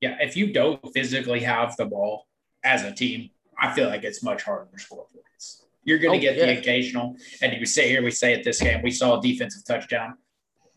Yeah. 0.00 0.16
If 0.20 0.36
you 0.36 0.52
don't 0.52 0.80
physically 0.94 1.40
have 1.40 1.76
the 1.76 1.86
ball 1.86 2.26
as 2.62 2.82
a 2.82 2.92
team, 2.92 3.30
I 3.58 3.72
feel 3.72 3.88
like 3.88 4.04
it's 4.04 4.22
much 4.22 4.42
harder 4.42 4.68
to 4.72 4.78
score 4.78 5.06
points. 5.12 5.64
You're 5.84 5.98
going 5.98 6.20
to 6.20 6.26
oh, 6.26 6.32
get 6.32 6.38
yeah. 6.38 6.54
the 6.54 6.58
occasional, 6.58 7.16
and 7.40 7.52
you 7.52 7.64
say 7.64 7.88
here, 7.88 8.02
we 8.02 8.10
say 8.10 8.34
at 8.34 8.42
this 8.42 8.60
game, 8.60 8.82
we 8.82 8.90
saw 8.90 9.18
a 9.18 9.22
defensive 9.22 9.64
touchdown. 9.64 10.16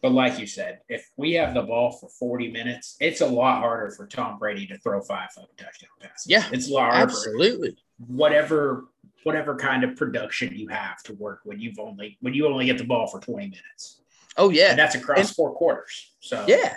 But 0.02 0.14
like 0.14 0.40
you 0.40 0.48
said, 0.48 0.80
if 0.88 1.10
we 1.18 1.34
have 1.34 1.54
the 1.54 1.64
ball 1.64 1.92
for 1.92 2.10
40 2.10 2.52
minutes, 2.52 2.96
it's 3.02 3.20
a 3.22 3.26
lot 3.26 3.60
harder 3.60 3.92
for 3.92 4.08
Tom 4.08 4.40
Brady 4.40 4.66
to 4.68 4.78
throw 4.78 5.02
five 5.02 5.32
fucking 5.32 5.50
touchdown 5.58 5.90
passes. 6.00 6.28
Yeah, 6.28 6.48
it's 6.54 6.70
a 6.70 6.74
lot 6.74 6.94
harder. 6.94 7.12
Absolutely. 7.12 7.76
Whatever, 8.08 8.86
whatever 9.24 9.56
kind 9.56 9.84
of 9.84 9.98
production 9.98 10.56
you 10.56 10.70
have 10.70 11.04
to 11.04 11.14
work 11.16 11.42
when 11.44 11.60
you've 11.60 11.80
only 11.80 12.18
when 12.22 12.34
you 12.34 12.48
only 12.48 12.66
get 12.66 12.78
the 12.78 12.86
ball 12.86 13.08
for 13.08 13.20
20 13.20 13.48
minutes. 13.48 14.00
Oh 14.38 14.52
yeah, 14.52 14.70
and 14.70 14.80
that's 14.80 14.96
across 14.96 15.20
and, 15.20 15.30
four 15.30 15.54
quarters. 15.54 16.12
So 16.22 16.46
yeah, 16.48 16.76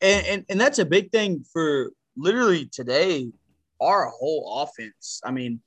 and, 0.00 0.26
and 0.26 0.44
and 0.48 0.60
that's 0.60 0.78
a 0.78 0.86
big 0.86 1.12
thing 1.12 1.44
for 1.52 1.92
literally 2.16 2.66
today 2.66 3.32
our 3.84 4.08
whole 4.08 4.62
offense, 4.62 5.20
I 5.24 5.30
mean, 5.30 5.60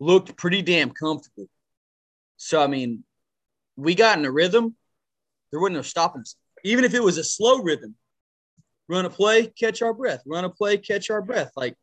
looked 0.00 0.36
pretty 0.36 0.62
damn 0.62 0.90
comfortable. 0.90 1.48
So, 2.36 2.62
I 2.62 2.66
mean, 2.66 3.04
we 3.76 3.94
got 3.94 4.18
in 4.18 4.24
a 4.24 4.30
rhythm. 4.30 4.76
There 5.50 5.60
wasn't 5.60 5.76
no 5.76 5.82
stopping 5.82 6.22
us. 6.22 6.36
Even 6.64 6.84
if 6.84 6.94
it 6.94 7.02
was 7.02 7.18
a 7.18 7.24
slow 7.24 7.62
rhythm, 7.62 7.94
run 8.88 9.04
a 9.04 9.10
play, 9.10 9.46
catch 9.46 9.82
our 9.82 9.94
breath, 9.94 10.22
run 10.26 10.44
a 10.44 10.50
play, 10.50 10.78
catch 10.78 11.10
our 11.10 11.22
breath. 11.22 11.52
Like 11.56 11.74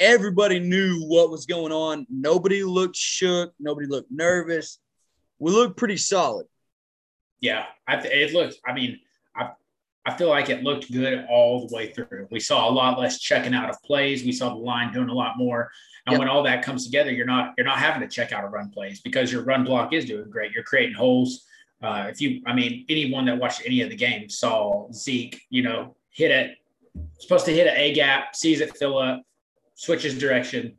everybody 0.00 0.58
knew 0.58 1.04
what 1.06 1.30
was 1.30 1.46
going 1.46 1.72
on. 1.72 2.06
Nobody 2.10 2.64
looked 2.64 2.96
shook. 2.96 3.52
Nobody 3.58 3.86
looked 3.86 4.10
nervous. 4.10 4.78
We 5.38 5.52
looked 5.52 5.76
pretty 5.76 5.96
solid. 5.96 6.46
Yeah, 7.40 7.64
I 7.86 7.96
th- 7.96 8.12
it 8.12 8.34
looked. 8.34 8.56
I 8.66 8.72
mean, 8.72 9.00
I 10.06 10.14
feel 10.14 10.28
like 10.28 10.50
it 10.50 10.62
looked 10.62 10.92
good 10.92 11.24
all 11.30 11.66
the 11.66 11.74
way 11.74 11.90
through. 11.92 12.28
We 12.30 12.40
saw 12.40 12.68
a 12.68 12.72
lot 12.72 12.98
less 12.98 13.18
checking 13.18 13.54
out 13.54 13.70
of 13.70 13.82
plays. 13.82 14.22
We 14.22 14.32
saw 14.32 14.50
the 14.50 14.56
line 14.60 14.92
doing 14.92 15.08
a 15.08 15.14
lot 15.14 15.38
more. 15.38 15.70
And 16.06 16.12
yep. 16.12 16.18
when 16.18 16.28
all 16.28 16.42
that 16.42 16.62
comes 16.62 16.84
together, 16.84 17.10
you're 17.10 17.24
not 17.26 17.54
you're 17.56 17.66
not 17.66 17.78
having 17.78 18.06
to 18.06 18.14
check 18.14 18.32
out 18.32 18.44
of 18.44 18.52
run 18.52 18.68
plays 18.70 19.00
because 19.00 19.32
your 19.32 19.44
run 19.44 19.64
block 19.64 19.94
is 19.94 20.04
doing 20.04 20.28
great. 20.28 20.52
You're 20.52 20.64
creating 20.64 20.94
holes. 20.94 21.46
Uh, 21.82 22.06
if 22.08 22.20
you, 22.20 22.42
I 22.46 22.54
mean, 22.54 22.84
anyone 22.88 23.24
that 23.26 23.38
watched 23.38 23.62
any 23.64 23.80
of 23.80 23.90
the 23.90 23.96
games 23.96 24.38
saw 24.38 24.90
Zeke, 24.92 25.40
you 25.50 25.62
know, 25.62 25.96
hit 26.10 26.30
it, 26.30 26.56
supposed 27.18 27.44
to 27.46 27.52
hit 27.52 27.66
an 27.66 27.74
A 27.76 27.92
gap, 27.92 28.36
sees 28.36 28.60
it 28.60 28.76
fill 28.76 28.98
up, 28.98 29.22
switches 29.74 30.18
direction, 30.18 30.76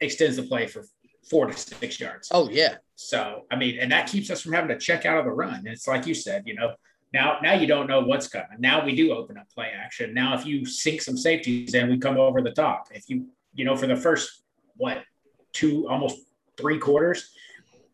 extends 0.00 0.36
the 0.36 0.42
play 0.42 0.66
for 0.66 0.84
four 1.28 1.46
to 1.46 1.56
six 1.56 1.98
yards. 1.98 2.28
Oh 2.30 2.48
yeah. 2.50 2.76
So 2.94 3.44
I 3.50 3.56
mean, 3.56 3.78
and 3.78 3.90
that 3.92 4.08
keeps 4.08 4.30
us 4.30 4.42
from 4.42 4.52
having 4.52 4.68
to 4.68 4.78
check 4.78 5.06
out 5.06 5.18
of 5.18 5.24
the 5.24 5.30
run. 5.30 5.54
And 5.54 5.68
it's 5.68 5.88
like 5.88 6.06
you 6.06 6.14
said, 6.14 6.42
you 6.46 6.54
know, 6.54 6.74
now 7.12 7.38
now 7.42 7.54
you 7.54 7.66
don't 7.66 7.86
know 7.86 8.00
what's 8.00 8.28
coming. 8.28 8.58
Now 8.58 8.84
we 8.84 8.94
do 8.94 9.12
open 9.12 9.36
up 9.38 9.48
play 9.50 9.70
action. 9.74 10.14
Now 10.14 10.34
if 10.34 10.46
you 10.46 10.64
sink 10.64 11.02
some 11.02 11.16
safeties 11.16 11.74
in, 11.74 11.88
we 11.88 11.98
come 11.98 12.18
over 12.18 12.42
the 12.42 12.50
top. 12.50 12.88
If 12.90 13.08
you 13.08 13.26
you 13.54 13.64
know 13.64 13.76
for 13.76 13.86
the 13.86 13.96
first 13.96 14.42
what 14.76 15.02
two 15.52 15.88
almost 15.88 16.18
three 16.56 16.78
quarters, 16.78 17.30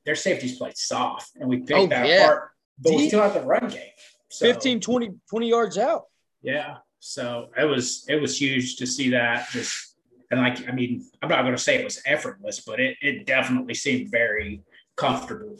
their 0.05 0.15
safeties 0.15 0.59
played 0.59 0.77
soft, 0.77 1.33
and 1.37 1.49
we 1.49 1.59
picked 1.59 1.73
oh, 1.73 1.87
that 1.87 2.07
yeah. 2.07 2.25
apart. 2.25 2.51
But 2.79 2.91
Deep. 2.91 2.99
we 2.99 3.09
still 3.09 3.23
have 3.23 3.35
the 3.35 3.43
run 3.43 3.69
game. 3.69 3.91
So, 4.29 4.47
15, 4.47 4.81
20, 4.81 5.11
20 5.29 5.49
yards 5.49 5.77
out. 5.77 6.07
Yeah. 6.41 6.79
So 7.01 7.51
it 7.57 7.65
was 7.65 8.07
it 8.09 8.21
was 8.21 8.41
huge 8.41 8.77
to 8.77 8.87
see 8.87 9.11
that 9.11 9.49
just 9.51 9.93
and 10.33 10.41
like, 10.41 10.67
I 10.67 10.73
mean, 10.73 11.05
I'm 11.21 11.29
not 11.29 11.43
going 11.43 11.55
to 11.55 11.63
say 11.63 11.77
it 11.77 11.85
was 11.85 12.01
effortless, 12.07 12.61
but 12.61 12.81
it, 12.81 12.97
it 13.03 13.27
definitely 13.27 13.75
seemed 13.75 14.11
very 14.11 14.63
comfortable. 14.97 15.59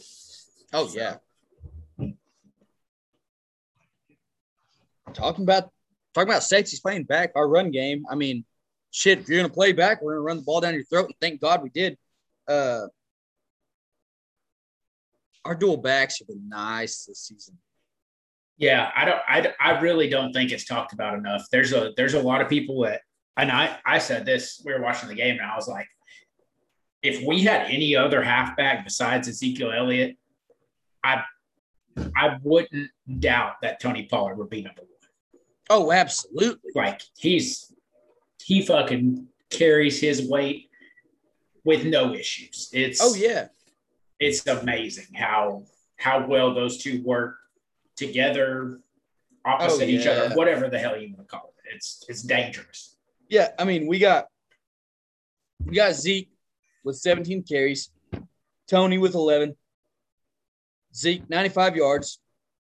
Oh, 0.73 0.91
yeah. 0.95 1.17
Talking 5.15 5.45
about 5.45 5.71
talking 6.15 6.31
about 6.31 6.43
safeties 6.43 6.81
playing 6.81 7.05
back, 7.05 7.33
our 7.35 7.49
run 7.49 7.71
game. 7.71 8.05
I 8.11 8.15
mean, 8.15 8.45
shit, 8.91 9.21
if 9.21 9.29
you're 9.29 9.41
gonna 9.41 9.53
play 9.53 9.73
back, 9.73 10.03
we're 10.03 10.15
gonna 10.15 10.23
run 10.23 10.37
the 10.39 10.43
ball 10.43 10.61
down 10.61 10.75
your 10.75 10.85
throat. 10.85 11.07
And 11.07 11.15
thank 11.21 11.41
God 11.41 11.63
we 11.63 11.71
did. 11.71 11.97
Uh 12.49 12.87
our 15.45 15.55
dual 15.55 15.77
backs 15.77 16.21
have 16.21 16.29
been 16.29 16.49
nice 16.49 17.05
this 17.05 17.21
season. 17.21 17.59
Yeah, 18.59 18.91
I 18.95 19.05
don't 19.05 19.21
I, 19.27 19.55
I 19.61 19.81
really 19.81 20.09
don't 20.09 20.33
think 20.33 20.53
it's 20.53 20.65
talked 20.65 20.93
about 20.93 21.15
enough. 21.15 21.47
There's 21.51 21.73
a 21.73 21.93
there's 21.97 22.15
a 22.15 22.23
lot 22.23 22.41
of 22.41 22.49
people 22.49 22.83
that 22.83 23.01
and 23.37 23.51
I, 23.51 23.79
I 23.87 23.99
said 23.99 24.27
this, 24.27 24.63
we 24.65 24.73
were 24.73 24.83
watching 24.83 25.09
the 25.09 25.15
game 25.15 25.39
and 25.41 25.51
I 25.51 25.57
was 25.57 25.67
like, 25.67 25.89
if 27.03 27.27
we 27.27 27.43
had 27.43 27.63
any 27.63 27.97
other 27.97 28.23
halfback 28.23 28.85
besides 28.85 29.27
Ezekiel 29.27 29.73
Elliott, 29.73 30.17
I 31.03 31.23
I 32.17 32.39
wouldn't 32.43 32.91
doubt 33.19 33.55
that 33.63 33.81
Tony 33.81 34.07
Pollard 34.11 34.37
would 34.37 34.51
be 34.51 34.63
number. 34.63 34.83
Oh, 35.71 35.93
absolutely. 35.93 36.71
Like 36.75 37.03
he's 37.17 37.73
he 38.43 38.63
fucking 38.63 39.29
carries 39.51 40.01
his 40.01 40.29
weight 40.29 40.71
with 41.65 41.85
no 41.85 42.15
issues. 42.15 42.69
It's 42.73 43.01
oh 43.03 43.15
yeah. 43.15 43.49
It's 44.19 44.47
amazing 44.47 45.15
how 45.15 45.65
how 45.97 46.27
well 46.27 46.55
those 46.55 46.79
two 46.79 47.03
work 47.03 47.37
together, 47.97 48.81
opposite 49.45 49.85
oh, 49.85 49.87
yeah. 49.87 50.01
each 50.01 50.07
other, 50.07 50.35
whatever 50.35 50.69
the 50.69 50.79
hell 50.79 50.97
you 50.97 51.09
want 51.15 51.29
to 51.29 51.37
call 51.37 51.53
it. 51.65 51.75
It's 51.75 52.05
it's 52.09 52.23
dangerous 52.23 52.93
yeah, 53.33 53.49
I 53.59 53.65
mean, 53.65 53.87
we 53.87 53.99
got 53.99 54.27
we 55.65 55.75
got 55.75 55.95
Zeke 55.95 56.31
with 56.85 56.97
17 56.97 57.45
carries, 57.45 57.91
Tony 58.69 58.99
with 58.99 59.15
11, 59.15 59.57
Zeke 60.95 61.31
95 61.31 61.77
yards, 61.77 62.21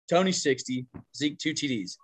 Tony 0.09 0.33
60, 0.33 0.85
Zeke 1.15 1.37
two 1.37 1.53
TDs. 1.53 1.95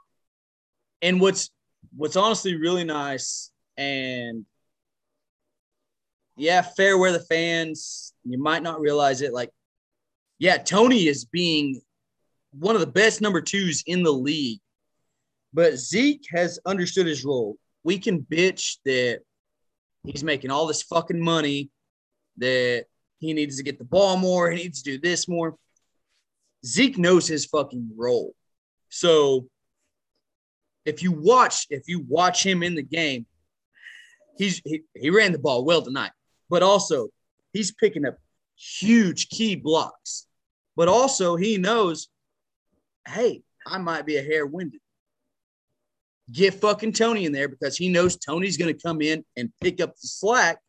And 1.03 1.22
what's 1.22 1.51
what's 1.95 2.15
honestly 2.15 2.55
really 2.55 2.83
nice 2.83 3.51
and 3.77 4.45
yeah, 6.36 6.63
fair 6.63 6.98
where 6.98 7.12
the 7.12 7.19
fans 7.19 8.13
you 8.24 8.41
might 8.41 8.63
not 8.63 8.79
realize 8.79 9.22
it 9.22 9.33
like 9.33 9.51
yeah, 10.39 10.57
Tony 10.57 11.07
is 11.07 11.25
being 11.25 11.79
one 12.51 12.74
of 12.74 12.81
the 12.81 12.88
best 12.88 13.22
number 13.22 13.41
2s 13.41 13.83
in 13.86 14.01
the 14.01 14.12
league. 14.12 14.60
But 15.53 15.77
Zeke 15.77 16.25
has 16.31 16.60
understood 16.65 17.05
his 17.05 17.24
role 17.24 17.57
we 17.83 18.00
can 18.00 18.22
bitch 18.22 18.77
that 18.86 19.19
he's 20.03 20.24
making 20.24 20.51
all 20.51 20.67
this 20.67 20.83
fucking 20.83 21.19
money, 21.19 21.69
that 22.38 22.86
he 23.19 23.33
needs 23.33 23.57
to 23.57 23.63
get 23.63 23.77
the 23.77 23.86
ball 23.86 24.17
more, 24.17 24.50
he 24.50 24.63
needs 24.63 24.81
to 24.81 24.91
do 24.91 25.00
this 25.00 25.27
more. 25.27 25.55
Zeke 26.65 26.98
knows 26.98 27.27
his 27.27 27.45
fucking 27.45 27.91
role. 27.95 28.33
So 28.89 29.48
if 30.86 31.04
you 31.04 31.12
watch, 31.12 31.68
if 31.70 31.88
you 31.88 32.06
watch 32.08 32.46
him 32.46 32.63
in 32.63 32.75
the 32.75 32.84
game, 32.84 33.25
he's 34.38 34.62
he, 34.66 34.84
he 34.96 35.10
ran 35.10 35.32
the 35.32 35.40
ball 35.40 35.66
well 35.66 35.82
tonight, 35.82 36.12
but 36.50 36.63
also 36.63 37.10
he's 37.54 37.72
picking 37.72 38.06
up 38.06 38.18
huge 38.56 39.30
key 39.30 39.56
blocks. 39.56 40.28
But 40.75 40.88
also 40.88 41.36
he 41.36 41.58
knows, 41.58 42.08
hey, 43.08 43.44
I 43.66 43.78
might 43.78 44.06
be 44.06 44.18
a 44.18 44.24
hair 44.24 44.46
winded 44.46 44.82
get 46.32 46.54
fucking 46.56 46.94
Tony 46.94 47.25
in 47.25 47.32
there 47.32 47.48
because 47.48 47.78
he 47.78 47.90
knows 47.90 48.18
Tony's 48.18 48.58
going 48.58 48.74
to 48.74 48.82
come 48.82 49.02
in 49.02 49.24
and 49.36 49.52
pick 49.62 49.82
up 49.82 49.92
the 49.96 50.08
slack 50.08 50.60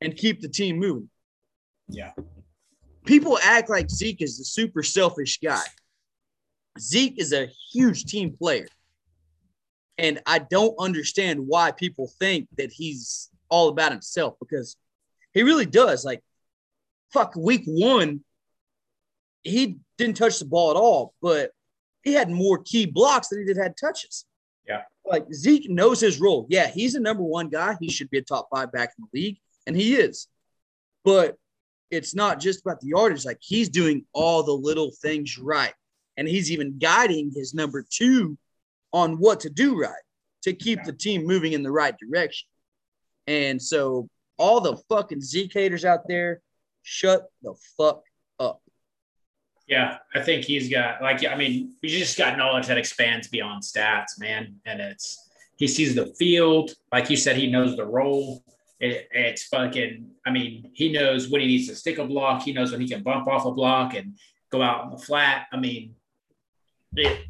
and 0.00 0.16
keep 0.16 0.40
the 0.40 0.48
team 0.48 0.78
moving. 0.78 1.10
Yeah. 1.88 2.12
People 3.04 3.38
act 3.42 3.70
like 3.70 3.90
Zeke 3.90 4.22
is 4.22 4.38
the 4.38 4.44
super 4.44 4.82
selfish 4.82 5.38
guy. 5.38 5.62
Zeke 6.78 7.18
is 7.18 7.32
a 7.32 7.48
huge 7.72 8.04
team 8.04 8.36
player. 8.36 8.66
And 9.98 10.20
I 10.26 10.38
don't 10.38 10.74
understand 10.78 11.46
why 11.46 11.72
people 11.72 12.10
think 12.18 12.48
that 12.58 12.72
he's 12.72 13.30
all 13.48 13.68
about 13.68 13.92
himself 13.92 14.34
because 14.40 14.76
he 15.32 15.42
really 15.42 15.66
does. 15.66 16.04
Like, 16.04 16.22
fuck, 17.12 17.34
week 17.36 17.62
one, 17.66 18.20
he 19.42 19.78
didn't 19.96 20.16
touch 20.16 20.38
the 20.38 20.44
ball 20.44 20.70
at 20.70 20.76
all, 20.76 21.14
but 21.22 21.50
he 22.02 22.12
had 22.12 22.30
more 22.30 22.58
key 22.58 22.86
blocks 22.86 23.28
than 23.28 23.38
he 23.38 23.44
did 23.44 23.56
had 23.56 23.76
touches. 23.76 24.26
Yeah. 24.68 24.82
Like 25.04 25.32
Zeke 25.32 25.70
knows 25.70 26.00
his 26.00 26.20
role. 26.20 26.46
Yeah, 26.48 26.68
he's 26.68 26.94
a 26.94 27.00
number 27.00 27.22
one 27.22 27.48
guy. 27.48 27.76
He 27.80 27.88
should 27.88 28.10
be 28.10 28.18
a 28.18 28.22
top 28.22 28.48
five 28.52 28.72
back 28.72 28.92
in 28.98 29.04
the 29.04 29.20
league, 29.20 29.38
and 29.66 29.76
he 29.76 29.94
is. 29.94 30.28
But 31.04 31.36
it's 31.90 32.14
not 32.14 32.40
just 32.40 32.62
about 32.62 32.80
the 32.80 32.88
yardage. 32.88 33.24
Like 33.24 33.38
he's 33.40 33.68
doing 33.68 34.04
all 34.12 34.42
the 34.42 34.52
little 34.52 34.90
things 34.90 35.38
right. 35.38 35.72
And 36.16 36.26
he's 36.26 36.50
even 36.50 36.78
guiding 36.78 37.30
his 37.34 37.54
number 37.54 37.84
two 37.88 38.36
on 38.96 39.18
what 39.18 39.40
to 39.40 39.50
do 39.50 39.78
right 39.78 39.92
to 40.42 40.54
keep 40.54 40.82
the 40.84 40.92
team 40.92 41.26
moving 41.26 41.52
in 41.52 41.62
the 41.62 41.70
right 41.70 41.94
direction. 41.98 42.48
And 43.26 43.60
so 43.60 44.08
all 44.38 44.58
the 44.58 44.78
fucking 44.88 45.20
Zeke 45.20 45.52
haters 45.52 45.84
out 45.84 46.08
there, 46.08 46.40
shut 46.82 47.26
the 47.42 47.54
fuck 47.76 48.02
up. 48.40 48.62
Yeah, 49.68 49.98
I 50.14 50.22
think 50.22 50.44
he's 50.44 50.70
got 50.70 51.02
like 51.02 51.26
I 51.26 51.36
mean, 51.36 51.74
he's 51.82 51.98
just 51.98 52.16
got 52.16 52.38
knowledge 52.38 52.68
that 52.68 52.78
expands 52.78 53.28
beyond 53.28 53.64
stats, 53.64 54.18
man. 54.18 54.54
And 54.64 54.80
it's 54.80 55.28
he 55.58 55.68
sees 55.68 55.94
the 55.94 56.06
field, 56.18 56.70
like 56.90 57.10
you 57.10 57.18
said, 57.18 57.36
he 57.36 57.50
knows 57.50 57.76
the 57.76 57.84
role. 57.84 58.42
It, 58.80 59.08
it's 59.10 59.44
fucking. 59.44 60.10
I 60.24 60.30
mean, 60.30 60.70
he 60.72 60.90
knows 60.90 61.28
when 61.28 61.42
he 61.42 61.48
needs 61.48 61.68
to 61.68 61.74
stick 61.74 61.98
a 61.98 62.04
block. 62.04 62.42
He 62.42 62.52
knows 62.54 62.72
when 62.72 62.80
he 62.80 62.88
can 62.88 63.02
bump 63.02 63.26
off 63.26 63.44
a 63.44 63.50
block 63.50 63.94
and 63.94 64.16
go 64.50 64.62
out 64.62 64.84
on 64.84 64.90
the 64.90 64.98
flat. 64.98 65.46
I 65.52 65.58
mean, 65.58 65.96
it, 66.94 67.26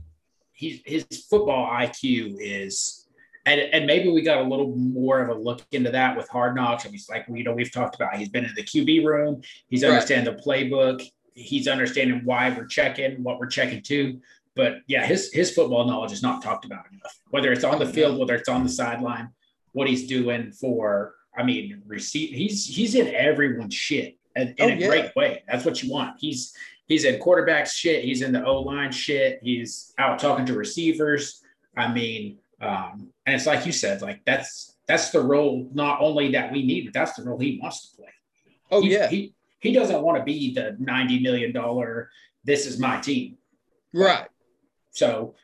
he, 0.57 0.83
his 0.85 1.07
football 1.31 1.71
IQ 1.71 2.37
is, 2.41 3.07
and, 3.45 3.61
and 3.61 3.87
maybe 3.87 4.11
we 4.11 4.23
got 4.23 4.39
a 4.39 4.49
little 4.49 4.75
more 4.75 5.21
of 5.21 5.29
a 5.29 5.35
look 5.35 5.63
into 5.71 5.91
that 5.93 6.17
with 6.17 6.29
Hard 6.29 6.57
Knocks. 6.57 6.85
And 6.85 6.93
he's 6.93 7.09
like, 7.09 7.27
you 7.29 7.45
know, 7.45 7.53
we've 7.53 7.71
talked 7.71 7.95
about. 7.95 8.17
He's 8.17 8.29
been 8.29 8.45
in 8.45 8.55
the 8.57 8.65
QB 8.65 9.05
room. 9.05 9.43
He's 9.69 9.85
right. 9.85 9.91
understand 9.91 10.27
the 10.27 10.33
playbook 10.33 11.07
he's 11.37 11.69
understanding 11.69 12.23
why 12.25 12.51
we're 12.51 12.67
checking, 12.67 13.23
what 13.23 13.39
we're 13.39 13.47
checking 13.47 13.83
to. 13.83 14.21
But 14.57 14.79
yeah, 14.89 15.05
his 15.05 15.31
his 15.33 15.53
football 15.53 15.87
knowledge 15.87 16.13
is 16.13 16.23
not 16.23 16.43
talked 16.43 16.65
about 16.65 16.87
enough. 16.91 17.21
Whether 17.31 17.53
it's 17.53 17.63
on 17.63 17.79
the 17.79 17.87
field, 17.87 18.19
whether 18.19 18.35
it's 18.35 18.49
on 18.49 18.65
the 18.65 18.71
sideline, 18.71 19.29
what 19.73 19.87
he's 19.87 20.07
doing 20.07 20.51
for, 20.51 21.15
I 21.37 21.43
mean, 21.43 21.83
receipt. 21.87 22.33
He's 22.33 22.67
he's 22.67 22.95
in 22.95 23.15
everyone's 23.15 23.75
shit 23.75 24.17
in, 24.35 24.49
in 24.49 24.55
oh, 24.61 24.69
a 24.69 24.77
yeah. 24.77 24.89
great 24.89 25.15
way. 25.15 25.45
That's 25.47 25.67
what 25.67 25.83
you 25.83 25.93
want. 25.93 26.17
He's 26.19 26.55
he's 26.87 27.05
in 27.05 27.19
quarterback 27.21 27.67
shit. 27.67 28.05
He's 28.05 28.23
in 28.23 28.33
the 28.33 28.45
O 28.45 28.61
line 28.61 28.93
shit. 28.93 29.41
He's 29.43 29.93
out 29.99 30.19
talking 30.19 30.47
to 30.47 30.55
receivers. 30.55 31.43
I 31.77 31.93
mean, 31.93 32.39
um, 32.61 33.13
and 33.27 33.35
it's 33.35 33.47
like 33.47 33.67
you 33.67 33.73
said, 33.73 34.03
like 34.03 34.25
that's 34.25 34.77
that's 34.87 35.11
the 35.11 35.21
role 35.21 35.69
not 35.75 36.01
only 36.01 36.33
that 36.33 36.53
we 36.53 36.65
need, 36.65 36.87
but 36.87 36.95
that's 36.95 37.15
the 37.15 37.25
role 37.25 37.39
he 37.39 37.59
wants 37.61 37.91
to 37.91 37.97
play. 37.97 38.07
Oh 38.71 38.81
he, 38.81 38.93
yeah, 38.93 39.09
he 39.09 39.35
he 39.61 39.73
doesn't 39.73 40.03
want 40.03 40.19
to 40.19 40.25
be 40.25 40.55
the 40.55 40.77
$90 40.81 41.23
million, 41.23 42.07
this 42.45 42.67
is 42.67 42.79
my 42.79 43.01
team. 43.01 43.37
Right. 43.93 44.29
So, 44.91 45.35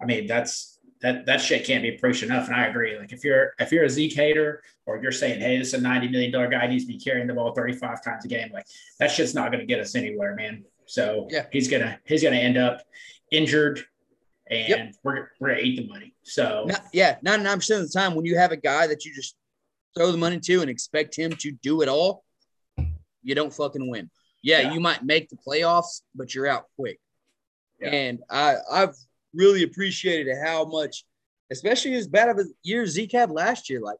I 0.00 0.04
mean, 0.04 0.26
that's, 0.26 0.78
that 1.00 1.26
that 1.26 1.40
shit 1.40 1.66
can't 1.66 1.82
be 1.82 1.92
preached 1.92 2.22
enough. 2.22 2.46
And 2.46 2.54
I 2.54 2.66
agree. 2.66 2.96
Like 2.96 3.12
if 3.12 3.24
you're 3.24 3.54
if 3.58 3.72
you're 3.72 3.82
a 3.82 3.90
Zeke 3.90 4.12
hater 4.12 4.62
or 4.86 5.02
you're 5.02 5.10
saying, 5.10 5.40
hey, 5.40 5.58
this 5.58 5.68
is 5.68 5.74
a 5.74 5.80
ninety 5.80 6.06
million 6.06 6.30
dollar 6.30 6.46
guy 6.46 6.64
needs 6.68 6.84
to 6.84 6.92
be 6.92 6.96
carrying 6.96 7.26
the 7.26 7.34
ball 7.34 7.52
thirty 7.52 7.72
five 7.72 8.04
times 8.04 8.24
a 8.24 8.28
game, 8.28 8.52
like 8.52 8.66
that 9.00 9.10
shit's 9.10 9.34
not 9.34 9.50
going 9.50 9.58
to 9.58 9.66
get 9.66 9.80
us 9.80 9.96
anywhere, 9.96 10.36
man. 10.36 10.64
So 10.86 11.28
Yeah. 11.30 11.46
he's 11.52 11.68
gonna 11.68 11.98
he's 12.06 12.22
gonna 12.22 12.36
end 12.36 12.56
up 12.56 12.82
injured, 13.30 13.80
and 14.48 14.68
Yep. 14.68 14.94
we're 15.02 15.28
we're 15.40 15.48
gonna 15.50 15.60
eat 15.62 15.76
the 15.76 15.86
money. 15.86 16.14
So 16.22 16.64
Not, 16.66 16.84
yeah, 16.92 17.18
99% 17.24 17.80
of 17.82 17.92
the 17.92 17.98
time 17.98 18.14
when 18.14 18.24
you 18.24 18.36
have 18.36 18.52
a 18.52 18.56
guy 18.56 18.86
that 18.86 19.04
you 19.04 19.14
just 19.14 19.36
throw 19.96 20.10
the 20.12 20.18
money 20.18 20.40
to 20.40 20.60
and 20.60 20.70
expect 20.70 21.14
him 21.16 21.32
to 21.36 21.52
do 21.52 21.82
it 21.82 21.88
all, 21.88 22.24
you 23.22 23.34
don't 23.34 23.52
fucking 23.52 23.88
win. 23.88 24.10
Yeah, 24.42 24.60
Yeah. 24.60 24.72
you 24.74 24.80
might 24.80 25.04
make 25.04 25.28
the 25.28 25.36
playoffs, 25.36 26.02
but 26.14 26.34
you're 26.34 26.46
out 26.46 26.66
quick. 26.76 26.98
Yeah. 27.80 27.90
And 27.90 28.22
I, 28.30 28.56
I've 28.70 28.94
really 29.34 29.62
appreciated 29.64 30.34
how 30.42 30.64
much, 30.64 31.04
especially 31.50 31.94
as 31.94 32.06
bad 32.08 32.28
of 32.28 32.38
a 32.38 32.44
year 32.62 32.86
Zeke 32.86 33.12
had 33.12 33.30
last 33.30 33.68
year. 33.70 33.80
Like, 33.80 33.98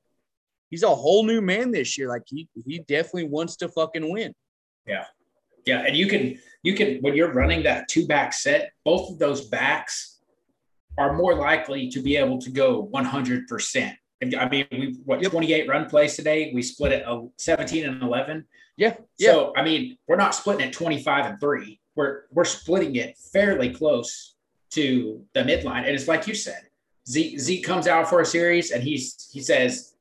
he's 0.70 0.82
a 0.82 0.94
whole 0.94 1.24
new 1.24 1.40
man 1.40 1.70
this 1.72 1.96
year. 1.98 2.08
Like, 2.08 2.22
he, 2.26 2.48
he 2.66 2.78
definitely 2.80 3.28
wants 3.28 3.56
to 3.56 3.68
fucking 3.68 4.10
win. 4.10 4.34
Yeah, 4.86 5.04
and 5.66 5.96
you 5.96 6.06
can 6.06 6.38
you 6.62 6.74
can 6.74 6.98
when 7.00 7.14
you're 7.14 7.32
running 7.32 7.62
that 7.64 7.88
two 7.88 8.06
back 8.06 8.32
set, 8.32 8.72
both 8.84 9.10
of 9.10 9.18
those 9.18 9.46
backs 9.48 10.20
are 10.98 11.14
more 11.14 11.34
likely 11.34 11.88
to 11.90 12.00
be 12.00 12.16
able 12.16 12.38
to 12.38 12.50
go 12.50 12.80
100. 12.80 13.48
percent 13.48 13.96
I 14.38 14.48
mean, 14.48 14.66
we 14.70 14.96
what 15.04 15.20
Yep. 15.22 15.32
28 15.32 15.68
run 15.68 15.88
plays 15.88 16.14
today. 16.16 16.52
We 16.54 16.62
split 16.62 16.92
it 16.92 17.06
uh, 17.06 17.22
17 17.38 17.86
and 17.86 18.02
11. 18.02 18.44
Yeah. 18.76 18.94
Yeah. 19.18 19.32
So 19.32 19.52
I 19.56 19.62
mean, 19.62 19.98
we're 20.06 20.16
not 20.16 20.34
splitting 20.34 20.68
it 20.68 20.72
25 20.72 21.26
and 21.26 21.40
three. 21.40 21.80
We're 21.96 22.22
we're 22.30 22.44
splitting 22.44 22.96
it 22.96 23.18
fairly 23.18 23.70
close 23.70 24.36
to 24.70 25.24
the 25.34 25.40
midline. 25.42 25.80
And 25.86 25.88
it's 25.88 26.08
like 26.08 26.26
you 26.26 26.34
said, 26.34 26.68
Zeke, 27.08 27.38
Zeke 27.38 27.64
comes 27.64 27.86
out 27.86 28.08
for 28.08 28.20
a 28.20 28.24
series 28.26 28.70
and 28.70 28.82
he's 28.82 29.28
he 29.32 29.40
says, 29.40 29.91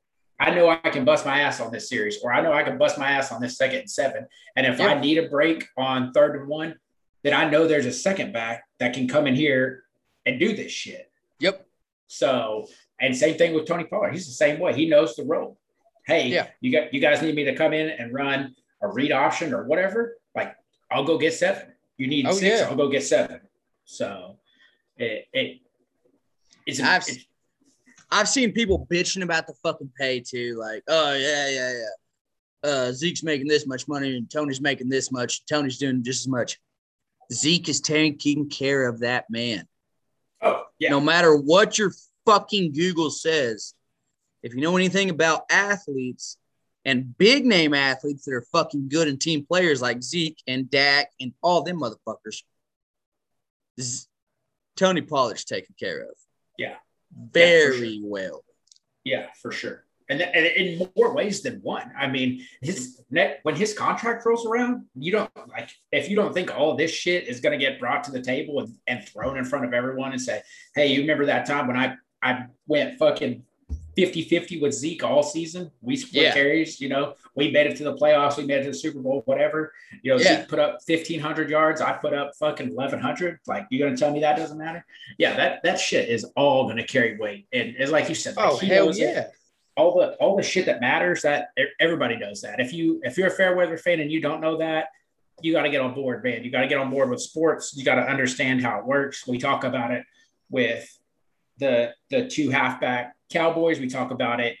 I 0.42 0.50
know 0.52 0.68
I 0.68 0.90
can 0.90 1.04
bust 1.04 1.24
my 1.24 1.40
ass 1.42 1.60
on 1.60 1.70
this 1.70 1.88
series, 1.88 2.18
or 2.22 2.32
I 2.32 2.40
know 2.42 2.52
I 2.52 2.64
can 2.64 2.76
bust 2.76 2.98
my 2.98 3.12
ass 3.12 3.30
on 3.30 3.40
this 3.40 3.56
second 3.56 3.78
and 3.80 3.90
seven. 3.90 4.26
And 4.56 4.66
if 4.66 4.80
I 4.80 4.98
need 4.98 5.18
a 5.18 5.28
break 5.28 5.68
on 5.76 6.12
third 6.12 6.34
and 6.34 6.48
one, 6.48 6.74
then 7.22 7.32
I 7.32 7.48
know 7.48 7.68
there's 7.68 7.86
a 7.86 7.92
second 7.92 8.32
back 8.32 8.64
that 8.80 8.92
can 8.92 9.06
come 9.06 9.28
in 9.28 9.36
here 9.36 9.84
and 10.26 10.40
do 10.40 10.56
this 10.56 10.72
shit. 10.72 11.10
Yep. 11.38 11.64
So, 12.08 12.66
and 13.00 13.16
same 13.16 13.38
thing 13.38 13.54
with 13.54 13.66
Tony 13.66 13.84
Pollard. 13.84 14.12
He's 14.12 14.26
the 14.26 14.32
same 14.32 14.58
way. 14.58 14.74
He 14.74 14.88
knows 14.88 15.14
the 15.14 15.22
role. 15.24 15.58
Hey, 16.06 16.26
Yeah. 16.28 16.48
you 16.60 16.72
got 16.72 16.92
you 16.92 16.98
guys 17.00 17.22
need 17.22 17.36
me 17.36 17.44
to 17.44 17.54
come 17.54 17.72
in 17.72 17.88
and 17.90 18.12
run 18.12 18.56
a 18.82 18.88
read 18.88 19.12
option 19.12 19.54
or 19.54 19.62
whatever. 19.64 20.16
Like, 20.34 20.56
I'll 20.90 21.04
go 21.04 21.18
get 21.18 21.34
seven. 21.34 21.72
You 21.98 22.08
need 22.08 22.26
Oh, 22.26 22.32
six, 22.32 22.58
yeah. 22.60 22.66
I'll 22.68 22.74
go 22.76 22.88
get 22.88 23.04
seven. 23.04 23.40
So, 23.84 24.38
it 24.96 25.28
it 25.32 25.60
it's, 26.66 26.80
I've- 26.80 27.04
it's 27.12 27.24
I've 28.12 28.28
seen 28.28 28.52
people 28.52 28.86
bitching 28.90 29.22
about 29.22 29.46
the 29.46 29.54
fucking 29.62 29.90
pay 29.98 30.20
too. 30.20 30.56
Like, 30.60 30.82
oh 30.86 31.14
yeah, 31.14 31.48
yeah, 31.48 31.72
yeah. 31.72 32.70
Uh, 32.70 32.92
Zeke's 32.92 33.22
making 33.22 33.48
this 33.48 33.66
much 33.66 33.88
money 33.88 34.16
and 34.16 34.30
Tony's 34.30 34.60
making 34.60 34.88
this 34.88 35.10
much. 35.10 35.44
Tony's 35.46 35.78
doing 35.78 36.04
just 36.04 36.20
as 36.20 36.28
much. 36.28 36.60
Zeke 37.32 37.68
is 37.70 37.80
taking 37.80 38.50
care 38.50 38.86
of 38.86 39.00
that 39.00 39.30
man. 39.30 39.66
oh 40.42 40.64
yeah. 40.78 40.90
No 40.90 41.00
matter 41.00 41.34
what 41.34 41.78
your 41.78 41.92
fucking 42.26 42.72
Google 42.72 43.10
says, 43.10 43.74
if 44.42 44.54
you 44.54 44.60
know 44.60 44.76
anything 44.76 45.08
about 45.08 45.44
athletes 45.50 46.36
and 46.84 47.16
big 47.16 47.46
name 47.46 47.72
athletes 47.74 48.26
that 48.26 48.34
are 48.34 48.46
fucking 48.52 48.88
good 48.88 49.08
and 49.08 49.20
team 49.20 49.46
players 49.46 49.80
like 49.80 50.02
Zeke 50.02 50.40
and 50.46 50.70
Dak 50.70 51.08
and 51.18 51.32
all 51.42 51.62
them 51.62 51.80
motherfuckers, 51.80 52.42
Z- 53.80 54.06
Tony 54.76 55.00
Pollard's 55.00 55.44
taken 55.44 55.74
care 55.78 56.02
of. 56.02 56.14
Yeah. 56.58 56.74
Very 57.32 58.00
well. 58.02 58.44
Yeah, 59.04 59.26
for 59.40 59.52
sure. 59.52 59.84
And, 60.08 60.20
and 60.20 60.46
in 60.46 60.90
more 60.96 61.14
ways 61.14 61.42
than 61.42 61.60
one. 61.62 61.90
I 61.98 62.06
mean, 62.06 62.46
his 62.60 62.96
mm-hmm. 62.96 63.14
net 63.14 63.40
when 63.44 63.54
his 63.54 63.72
contract 63.72 64.26
rolls 64.26 64.44
around, 64.44 64.84
you 64.94 65.12
don't 65.12 65.30
like 65.48 65.70
if 65.90 66.10
you 66.10 66.16
don't 66.16 66.34
think 66.34 66.54
all 66.54 66.76
this 66.76 66.90
shit 66.90 67.28
is 67.28 67.40
going 67.40 67.58
to 67.58 67.64
get 67.64 67.80
brought 67.80 68.04
to 68.04 68.10
the 68.10 68.20
table 68.20 68.60
and, 68.60 68.76
and 68.86 69.08
thrown 69.08 69.38
in 69.38 69.44
front 69.44 69.64
of 69.64 69.72
everyone 69.72 70.12
and 70.12 70.20
say, 70.20 70.42
hey, 70.74 70.88
you 70.88 71.00
remember 71.00 71.26
that 71.26 71.46
time 71.46 71.66
when 71.66 71.76
I 71.76 71.94
I 72.22 72.46
went 72.66 72.98
fucking 72.98 73.44
50-50 73.96 74.60
with 74.60 74.72
Zeke 74.72 75.04
all 75.04 75.22
season? 75.22 75.70
We 75.82 75.96
split 75.96 76.22
Yeah. 76.24 76.32
carries, 76.32 76.80
you 76.80 76.88
know, 76.88 77.14
we 77.34 77.50
made 77.50 77.66
it 77.66 77.76
to 77.76 77.84
the 77.84 77.94
playoffs, 77.94 78.36
we 78.36 78.44
made 78.44 78.60
it 78.60 78.64
to 78.64 78.70
the 78.70 78.74
Super 78.76 79.00
Bowl, 79.00 79.22
whatever. 79.26 79.72
You 80.02 80.12
know, 80.12 80.18
Yeah. 80.20 80.40
Zeke 80.40 80.48
put 80.48 80.58
up 80.58 80.80
1500 80.82 81.50
yards, 81.50 81.80
I 81.80 81.92
put 81.92 82.14
up 82.14 82.34
fucking 82.36 82.74
1100. 82.74 83.40
Like, 83.46 83.66
you're 83.70 83.86
gonna 83.86 83.96
tell 83.98 84.10
me 84.10 84.20
that 84.20 84.36
doesn't 84.36 84.58
matter? 84.58 84.84
Yeah, 85.18 85.36
that 85.36 85.62
that 85.62 85.78
shit 85.78 86.08
is 86.08 86.24
all 86.36 86.66
gonna 86.68 86.86
carry 86.86 87.16
weight. 87.16 87.46
And 87.52 87.74
it's 87.78 87.90
like 87.92 88.08
you 88.08 88.14
said, 88.14 88.36
like, 88.36 88.50
Oh 88.52 88.56
hell 88.56 88.86
knows 88.86 88.98
it 88.98 89.02
yeah. 89.14 89.26
all 89.76 89.98
the 89.98 90.14
all 90.14 90.36
the 90.36 90.42
shit 90.42 90.66
that 90.66 90.80
matters 90.80 91.22
that 91.22 91.48
everybody 91.80 92.16
knows 92.16 92.40
that 92.42 92.60
if 92.60 92.72
you 92.72 93.00
if 93.04 93.16
you're 93.18 93.28
a 93.28 93.30
fair 93.30 93.54
weather 93.54 93.76
fan 93.76 94.00
and 94.00 94.10
you 94.12 94.20
don't 94.20 94.40
know 94.40 94.56
that 94.58 94.88
you 95.40 95.52
got 95.52 95.62
to 95.62 95.70
get 95.70 95.80
on 95.80 95.94
board 95.94 96.22
man 96.22 96.44
you 96.44 96.50
got 96.50 96.60
to 96.60 96.68
get 96.68 96.78
on 96.78 96.90
board 96.90 97.08
with 97.08 97.20
sports 97.20 97.74
you 97.74 97.84
got 97.84 97.94
to 97.94 98.02
understand 98.02 98.60
how 98.62 98.78
it 98.78 98.84
works 98.84 99.26
we 99.26 99.38
talk 99.38 99.64
about 99.64 99.90
it 99.90 100.04
with 100.50 100.98
the 101.62 101.94
the 102.10 102.28
two 102.28 102.50
halfback 102.50 103.14
cowboys 103.32 103.78
we 103.78 103.88
talk 103.88 104.10
about 104.10 104.40
it 104.40 104.56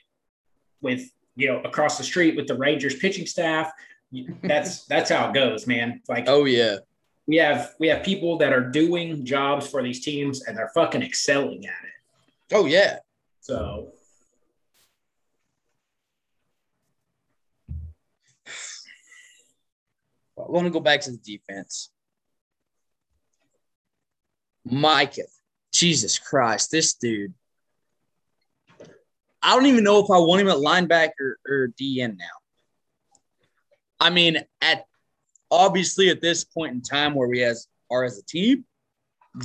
with 0.80 1.10
you 1.34 1.48
know 1.48 1.60
across 1.62 1.98
the 1.98 2.04
street 2.04 2.36
with 2.36 2.46
the 2.46 2.54
rangers 2.54 2.94
pitching 2.96 3.26
staff 3.26 3.70
that's 4.44 4.84
that's 4.92 5.10
how 5.10 5.28
it 5.28 5.34
goes 5.34 5.66
man 5.66 6.00
like 6.08 6.24
Oh 6.28 6.44
yeah. 6.44 6.76
we 7.26 7.36
have 7.36 7.74
we 7.80 7.88
have 7.88 8.02
people 8.04 8.38
that 8.38 8.52
are 8.52 8.70
doing 8.70 9.24
jobs 9.24 9.66
for 9.68 9.82
these 9.82 10.04
teams 10.04 10.44
and 10.44 10.56
they're 10.56 10.70
fucking 10.74 11.02
excelling 11.02 11.66
at 11.66 11.84
it 11.84 12.54
Oh 12.54 12.66
yeah. 12.66 12.98
so 13.40 13.92
I 20.38 20.50
want 20.50 20.66
to 20.66 20.70
go 20.70 20.80
back 20.80 21.00
to 21.02 21.10
the 21.12 21.18
defense. 21.18 21.90
Micah, 24.64 25.22
Jesus 25.72 26.18
Christ, 26.18 26.70
this 26.70 26.94
dude. 26.94 27.34
I 29.42 29.54
don't 29.56 29.66
even 29.66 29.84
know 29.84 29.98
if 29.98 30.10
I 30.10 30.18
want 30.18 30.40
him 30.40 30.48
at 30.48 30.58
linebacker 30.58 31.34
or 31.48 31.68
DN 31.80 32.16
now. 32.16 32.24
I 33.98 34.10
mean, 34.10 34.38
at 34.60 34.84
obviously 35.50 36.10
at 36.10 36.20
this 36.20 36.44
point 36.44 36.72
in 36.72 36.82
time 36.82 37.14
where 37.14 37.28
we 37.28 37.42
as 37.42 37.66
are 37.90 38.04
as 38.04 38.18
a 38.18 38.24
team, 38.24 38.64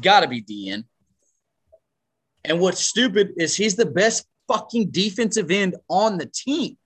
got 0.01 0.21
to 0.21 0.27
be 0.27 0.41
DN. 0.41 0.83
And 2.45 2.59
what's 2.59 2.79
stupid 2.79 3.33
is 3.37 3.55
he's 3.55 3.75
the 3.75 3.85
best 3.85 4.25
fucking 4.47 4.91
defensive 4.91 5.51
end 5.51 5.75
on 5.89 6.17
the 6.17 6.25
team. 6.25 6.77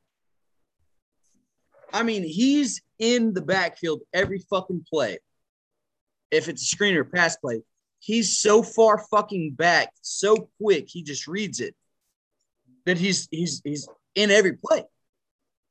I 1.93 2.03
mean, 2.03 2.23
he's 2.23 2.81
in 2.99 3.33
the 3.33 3.41
backfield 3.41 4.01
every 4.13 4.39
fucking 4.49 4.85
play. 4.91 5.19
If 6.31 6.47
it's 6.47 6.63
a 6.63 6.65
screen 6.65 6.95
or 6.95 7.03
pass 7.03 7.35
play, 7.35 7.61
he's 8.01 8.37
so 8.37 8.61
far 8.63 8.97
fucking 9.09 9.51
back, 9.51 9.93
so 10.01 10.49
quick, 10.61 10.89
he 10.89 11.03
just 11.03 11.27
reads 11.27 11.61
it. 11.61 11.75
That 12.85 12.97
he's 12.97 13.27
he's 13.31 13.61
he's 13.63 13.87
in 14.15 14.31
every 14.31 14.53
play. 14.53 14.83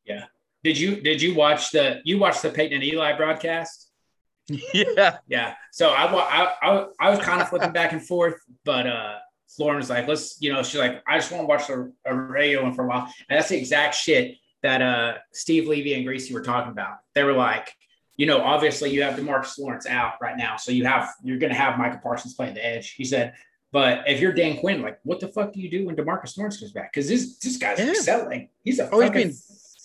Yeah. 0.05 0.25
Did 0.62 0.79
you 0.79 1.01
did 1.01 1.21
you 1.21 1.35
watch 1.35 1.73
the 1.73 2.01
you 2.05 2.19
watched 2.19 2.43
the 2.43 2.51
Peyton 2.51 2.75
and 2.75 2.85
Eli 2.85 3.16
broadcast? 3.16 3.90
yeah. 4.49 5.19
Yeah. 5.27 5.55
So 5.73 5.90
I 5.90 6.05
I 6.07 6.55
I, 6.62 6.87
I 7.01 7.11
was 7.11 7.19
kind 7.19 7.43
of 7.43 7.49
flipping 7.49 7.73
back 7.73 7.93
and 7.93 8.05
forth, 8.05 8.40
but 8.64 8.87
uh 8.87 9.16
Lauren 9.59 9.79
was 9.79 9.90
like, 9.90 10.07
let's 10.07 10.40
you 10.40 10.53
know, 10.53 10.62
she's 10.62 10.81
like, 10.81 11.03
I 11.09 11.19
just 11.19 11.33
want 11.33 11.43
to 11.43 11.47
watch 11.47 11.69
a, 11.69 11.90
a 12.07 12.14
radio 12.14 12.62
one 12.62 12.73
for 12.73 12.85
a 12.85 12.88
while, 12.88 13.12
and 13.29 13.38
that's 13.38 13.49
the 13.49 13.59
exact 13.59 13.97
shit 13.97 14.37
that 14.62 14.81
uh 14.81 15.14
Steve 15.33 15.66
Levy 15.66 15.95
and 15.95 16.07
Griese 16.07 16.33
were 16.33 16.43
talking 16.43 16.71
about. 16.71 16.99
They 17.14 17.25
were 17.25 17.33
like, 17.33 17.75
you 18.20 18.26
know, 18.26 18.38
obviously 18.54 18.88
you 18.94 19.02
have 19.02 19.14
Demarcus 19.18 19.59
Lawrence 19.59 19.87
out 19.87 20.14
right 20.20 20.37
now, 20.37 20.56
so 20.56 20.70
you 20.72 20.85
have 20.85 21.09
you're 21.24 21.38
going 21.38 21.52
to 21.52 21.59
have 21.59 21.78
Michael 21.78 22.00
Parsons 22.06 22.35
playing 22.35 22.54
the 22.54 22.64
edge. 22.72 22.87
He 23.00 23.04
said. 23.04 23.35
But 23.72 24.02
if 24.09 24.18
you're 24.20 24.33
Dan 24.33 24.59
Quinn, 24.59 24.83
like, 24.83 24.98
what 25.04 25.20
the 25.20 25.28
fuck 25.28 25.52
do 25.52 25.61
you 25.61 25.70
do 25.70 25.87
when 25.87 25.94
Demarcus 25.94 26.37
Lawrence 26.37 26.59
comes 26.59 26.72
back? 26.72 26.92
Because 26.92 27.09
this 27.09 27.38
this 27.38 27.56
guy's 27.56 27.78
Yeah. 27.78 27.90
excelling. 27.92 28.48
He's 28.64 28.80
a 28.80 28.90
Oh, 28.90 28.98
he's 28.98 29.09
fucking 29.09 29.28
been- 29.28 29.37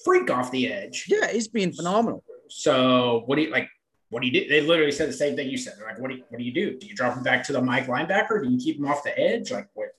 freak 0.04 0.30
off 0.32 0.50
the 0.52 0.64
edge. 0.80 1.06
Yeah, 1.08 1.28
he's 1.32 1.48
being 1.48 1.72
phenomenal. 1.72 2.24
So 2.50 3.22
what 3.28 3.36
do 3.36 3.44
you 3.44 3.52
like? 3.52 3.68
What 4.10 4.22
do 4.22 4.28
you 4.28 4.34
do? 4.42 4.50
They 4.50 4.62
literally 4.62 4.92
said 4.92 5.08
the 5.08 5.14
same 5.24 5.36
thing 5.36 5.50
you 5.50 5.58
said. 5.58 5.76
They're 5.78 5.88
like, 5.88 6.00
what 6.00 6.10
do 6.10 6.16
you, 6.18 6.24
what 6.30 6.40
do 6.40 6.44
you 6.44 6.52
do? 6.52 6.78
Do 6.80 6.88
you 6.88 6.96
drop 6.96 7.16
him 7.16 7.22
back 7.24 7.44
to 7.46 7.54
the 7.54 7.62
Mike 7.62 7.86
linebacker? 7.86 8.44
Do 8.44 8.50
you 8.50 8.58
keep 8.58 8.78
him 8.80 8.88
off 8.88 9.04
the 9.04 9.18
edge? 9.20 9.52
Like 9.52 9.68
what? 9.76 9.90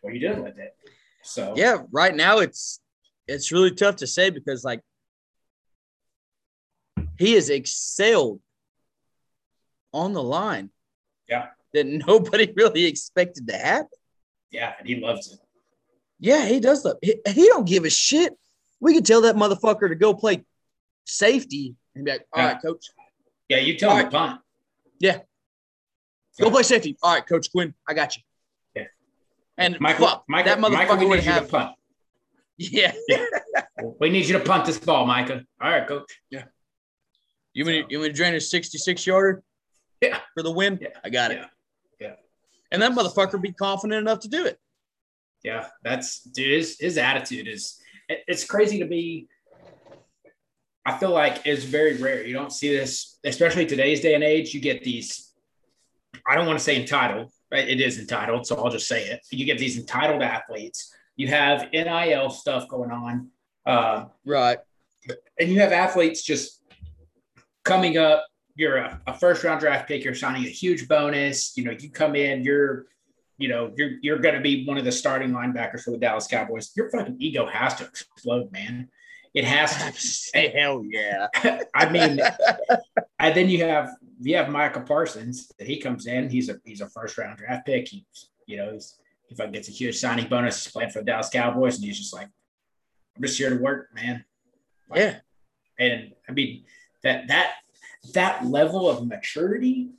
What 0.00 0.10
are 0.12 0.16
you 0.16 0.26
doing 0.26 0.42
with 0.42 0.58
it? 0.58 0.74
So 1.22 1.52
Yeah, 1.54 1.82
right 1.92 2.14
now 2.16 2.38
it's 2.38 2.80
it's 3.28 3.52
really 3.52 3.72
tough 3.72 3.96
to 3.96 4.06
say 4.06 4.30
because 4.30 4.64
like 4.64 4.80
he 7.18 7.32
has 7.34 7.50
excelled 7.50 8.40
on 9.92 10.12
the 10.12 10.22
line. 10.22 10.70
Yeah. 11.28 11.48
That 11.72 11.86
nobody 12.06 12.52
really 12.54 12.84
expected 12.84 13.46
to 13.48 13.56
happen. 13.56 13.88
yeah, 14.50 14.74
and 14.78 14.86
he 14.88 14.96
loves 14.96 15.32
it. 15.32 15.38
Yeah, 16.20 16.46
he 16.46 16.60
does 16.60 16.84
love. 16.84 16.96
He, 17.02 17.16
he 17.26 17.46
don't 17.48 17.66
give 17.66 17.84
a 17.84 17.90
shit. 17.90 18.32
We 18.80 18.94
could 18.94 19.04
tell 19.04 19.22
that 19.22 19.36
motherfucker 19.36 19.88
to 19.88 19.94
go 19.94 20.14
play 20.14 20.44
safety 21.04 21.74
and 21.94 22.04
be 22.04 22.12
like, 22.12 22.26
"All 22.32 22.42
Yeah. 22.42 22.52
right, 22.52 22.62
coach, 22.62 22.86
Yeah, 23.48 23.58
you 23.58 23.76
tell 23.76 23.90
All 23.90 23.96
him 23.96 24.04
right. 24.04 24.10
to 24.12 24.16
punt. 24.16 24.40
Yeah. 25.00 25.18
Go 26.40 26.50
play 26.50 26.62
safety." 26.62 26.96
All 27.02 27.14
right, 27.14 27.26
Coach 27.26 27.50
Quinn, 27.50 27.74
I 27.88 27.94
got 27.94 28.16
you. 28.16 28.22
Yeah. 28.76 28.84
And 29.58 29.78
Michael, 29.80 30.06
fuck, 30.06 30.24
Michael, 30.28 30.54
that 30.54 30.58
motherfucker 30.58 30.72
Michael, 30.72 30.96
we 30.98 31.06
would 31.06 31.16
need 31.18 31.26
you 31.26 31.32
to 31.32 31.40
have. 31.40 31.48
punt. 31.48 31.74
Yeah. 32.56 32.92
We 33.98 34.10
need 34.10 34.26
you 34.26 34.38
to 34.38 34.44
punt 34.44 34.64
this 34.64 34.78
ball, 34.78 35.06
Micah. 35.06 35.44
All 35.60 35.70
right, 35.70 35.86
coach. 35.88 36.20
You 37.54 37.64
mean 37.64 37.84
So- 37.84 37.88
you 37.90 37.98
mean 38.00 38.08
to 38.10 38.12
drain 38.14 38.34
a 38.34 38.40
66 38.40 39.06
yarder? 39.06 39.42
Yeah. 40.00 40.20
For 40.34 40.42
the 40.42 40.50
win? 40.50 40.78
Yeah. 40.82 40.88
I 41.02 41.08
got 41.08 41.30
it. 41.30 41.38
Yeah. 41.38 41.46
Yeah. 42.00 42.14
And 42.70 42.82
that 42.82 42.92
motherfucker 42.92 43.40
be 43.40 43.52
confident 43.52 44.00
enough 44.00 44.20
to 44.20 44.28
do 44.28 44.44
it. 44.44 44.58
Yeah, 45.42 45.68
that's 45.82 46.22
dude. 46.22 46.50
His, 46.52 46.76
his 46.80 46.98
attitude 46.98 47.48
is 47.48 47.78
it- 48.08 48.24
it's 48.26 48.44
crazy 48.44 48.78
to 48.80 48.86
be. 48.86 49.28
I 50.86 50.98
feel 50.98 51.10
like 51.10 51.46
it's 51.46 51.64
very 51.64 51.96
rare. 51.96 52.26
You 52.26 52.34
don't 52.34 52.52
see 52.52 52.74
this, 52.76 53.18
especially 53.24 53.64
today's 53.64 54.00
day 54.00 54.14
and 54.14 54.22
age. 54.24 54.52
You 54.52 54.60
get 54.60 54.84
these. 54.84 55.32
I 56.26 56.34
don't 56.34 56.46
want 56.46 56.58
to 56.58 56.64
say 56.64 56.76
entitled, 56.78 57.32
right? 57.50 57.66
It 57.66 57.80
is 57.80 57.98
entitled, 57.98 58.46
so 58.46 58.56
I'll 58.56 58.70
just 58.70 58.86
say 58.86 59.06
it. 59.06 59.20
You 59.30 59.46
get 59.46 59.58
these 59.58 59.78
entitled 59.78 60.22
athletes. 60.22 60.94
You 61.16 61.28
have 61.28 61.70
NIL 61.72 62.28
stuff 62.30 62.68
going 62.68 62.90
on, 62.90 63.30
uh, 63.64 64.06
Right. 64.26 64.58
and 65.38 65.48
you 65.50 65.60
have 65.60 65.72
athletes 65.72 66.22
just 66.22 66.60
coming 67.64 67.98
up. 67.98 68.26
You're 68.56 68.76
a, 68.76 69.00
a 69.06 69.18
first 69.18 69.42
round 69.42 69.60
draft 69.60 69.88
pick. 69.88 70.04
You're 70.04 70.14
signing 70.14 70.44
a 70.44 70.48
huge 70.48 70.86
bonus. 70.86 71.56
You 71.56 71.64
know, 71.64 71.72
you 71.72 71.90
come 71.90 72.14
in. 72.14 72.44
You're 72.44 72.86
you 73.38 73.48
know, 73.48 73.72
you're 73.76 73.92
you're 74.00 74.18
going 74.18 74.36
to 74.36 74.40
be 74.40 74.64
one 74.64 74.78
of 74.78 74.84
the 74.84 74.92
starting 74.92 75.30
linebackers 75.30 75.82
for 75.82 75.90
the 75.90 75.98
Dallas 75.98 76.26
Cowboys. 76.26 76.70
Your 76.76 76.88
fucking 76.90 77.16
ego 77.18 77.46
has 77.46 77.74
to 77.76 77.84
explode, 77.84 78.52
man. 78.52 78.88
It 79.34 79.44
has 79.44 79.76
to. 79.76 79.92
Say 80.00 80.48
Hell 80.56 80.84
yeah. 80.88 81.26
I 81.74 81.88
mean, 81.88 82.20
and 83.18 83.34
then 83.34 83.48
you 83.48 83.64
have 83.64 83.90
you 84.20 84.36
have 84.36 84.48
Micah 84.48 84.80
Parsons 84.80 85.50
that 85.58 85.66
he 85.66 85.80
comes 85.80 86.06
in. 86.06 86.30
He's 86.30 86.48
a 86.48 86.60
he's 86.64 86.80
a 86.80 86.88
first 86.88 87.18
round 87.18 87.38
draft 87.38 87.66
pick. 87.66 87.88
He, 87.88 88.06
you 88.46 88.56
know, 88.56 88.72
he's 88.72 89.00
if 89.30 89.40
I 89.40 89.46
gets 89.48 89.68
a 89.68 89.72
huge 89.72 89.96
signing 89.96 90.28
bonus, 90.28 90.62
he's 90.62 90.72
playing 90.72 90.90
for 90.90 91.00
the 91.00 91.06
Dallas 91.06 91.28
Cowboys, 91.28 91.76
and 91.76 91.84
he's 91.84 91.98
just 91.98 92.14
like, 92.14 92.28
I'm 93.16 93.22
just 93.22 93.36
here 93.36 93.50
to 93.50 93.56
work, 93.56 93.88
man. 93.94 94.24
Like, 94.88 95.00
yeah. 95.00 95.16
and 95.78 96.12
I 96.28 96.32
mean 96.32 96.64
that 97.04 97.28
that 97.28 97.52
that 98.12 98.44
level 98.44 98.90
of 98.90 99.06
maturity 99.06 99.90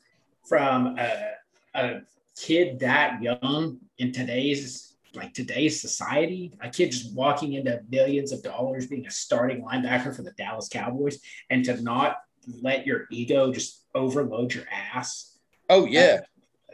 from 0.47 0.97
a, 0.99 1.31
a 1.73 2.01
kid 2.37 2.79
that 2.79 3.21
young 3.21 3.79
in 3.97 4.11
today's 4.11 4.95
like 5.15 5.33
today's 5.33 5.79
society, 5.79 6.51
a 6.59 6.69
kid 6.69 6.91
just 6.91 7.15
walking 7.15 7.53
into 7.53 7.81
millions 7.89 8.33
of 8.33 8.43
dollars 8.43 8.87
being 8.87 9.07
a 9.07 9.11
starting 9.11 9.63
linebacker 9.63 10.13
for 10.13 10.23
the 10.23 10.31
Dallas 10.31 10.67
Cowboys, 10.67 11.19
and 11.49 11.63
to 11.65 11.81
not 11.81 12.17
let 12.61 12.85
your 12.85 13.05
ego 13.11 13.51
just 13.51 13.85
overload 13.95 14.53
your 14.53 14.65
ass. 14.71 15.37
Oh 15.69 15.85
yeah. 15.85 16.19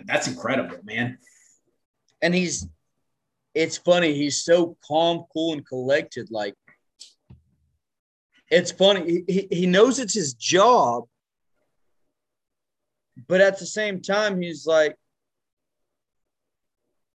That's 0.06 0.28
incredible, 0.28 0.78
man. 0.84 1.20
And 2.22 2.34
he's 2.34 2.68
it's 3.54 3.78
funny, 3.78 4.14
he's 4.14 4.44
so 4.44 4.78
calm, 4.86 5.26
cool, 5.34 5.54
and 5.54 5.66
collected. 5.66 6.32
Like 6.32 6.56
it's 8.52 8.72
funny. 8.72 9.24
He, 9.28 9.48
he 9.50 9.66
knows 9.66 9.98
it's 9.98 10.14
his 10.14 10.34
job, 10.34 11.06
but 13.28 13.42
at 13.42 13.58
the 13.60 13.66
same 13.66 14.02
time, 14.02 14.42
he's 14.42 14.66
like, 14.68 14.96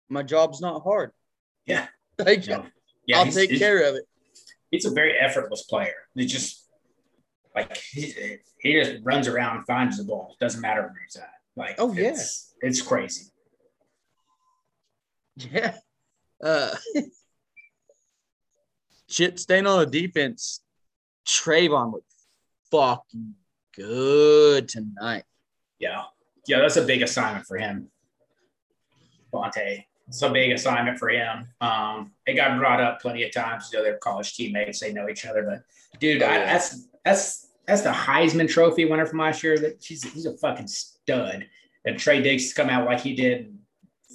my 0.09 0.23
job's 0.23 0.61
not 0.61 0.81
hard. 0.83 1.11
Yeah. 1.65 1.87
Like, 2.17 2.47
You? 2.47 2.63
Yeah, 3.07 3.19
I'll 3.19 3.29
take 3.31 3.57
care 3.59 3.89
of 3.89 3.95
it. 3.95 4.05
he's 4.71 4.85
a 4.85 4.91
very 4.91 5.19
effortless 5.19 5.63
player. 5.63 5.95
He 6.15 6.25
just 6.25 6.65
like 7.53 7.75
he, 7.75 8.37
he 8.59 8.81
just 8.81 9.03
runs 9.03 9.27
around 9.27 9.57
and 9.57 9.65
finds 9.65 9.97
the 9.97 10.05
ball. 10.05 10.33
Doesn't 10.39 10.61
matter 10.61 10.81
where 10.83 10.95
he's 11.05 11.17
at. 11.17 11.29
Like 11.57 11.75
Oh, 11.77 11.91
yeah. 11.91 12.11
it's, 12.11 12.53
it's 12.61 12.81
crazy. 12.81 13.25
Yeah. 15.35 15.75
Uh, 16.41 16.73
shit, 19.09 19.39
staying 19.39 19.67
on 19.67 19.79
the 19.79 19.85
defense. 19.85 20.61
Trevon 21.25 21.93
looked 21.93 22.13
fucking 22.71 23.35
good 23.75 24.69
tonight. 24.69 25.23
Yeah, 25.79 26.03
yeah, 26.47 26.59
that's 26.59 26.77
a 26.77 26.83
big 26.85 27.01
assignment 27.01 27.45
for 27.45 27.57
him. 27.57 27.89
Bonte, 29.31 29.85
it's 30.07 30.21
a 30.21 30.29
big 30.29 30.51
assignment 30.51 30.97
for 30.97 31.09
him. 31.09 31.47
Um, 31.61 32.11
it 32.25 32.35
got 32.35 32.57
brought 32.57 32.79
up 32.79 33.01
plenty 33.01 33.23
of 33.23 33.33
times. 33.33 33.69
You 33.71 33.79
know, 33.79 33.83
they're 33.83 33.97
college 33.97 34.35
teammates; 34.35 34.79
they 34.79 34.93
know 34.93 35.09
each 35.09 35.25
other. 35.25 35.43
But 35.43 35.99
dude, 35.99 36.21
Oh, 36.21 36.27
I, 36.27 36.39
that's 36.39 36.87
that's 37.03 37.49
that's 37.65 37.81
the 37.81 37.89
Heisman 37.89 38.49
Trophy 38.49 38.85
winner 38.85 39.05
from 39.05 39.19
last 39.19 39.43
year. 39.43 39.57
That 39.57 39.83
he's 39.83 40.03
he's 40.13 40.25
a 40.25 40.37
fucking 40.37 40.67
stud. 40.67 41.47
And 41.85 41.99
Trey 41.99 42.21
Diggs 42.21 42.51
come 42.53 42.69
out 42.69 42.85
like 42.85 43.01
he 43.01 43.15
did, 43.15 43.45
and 43.45 43.59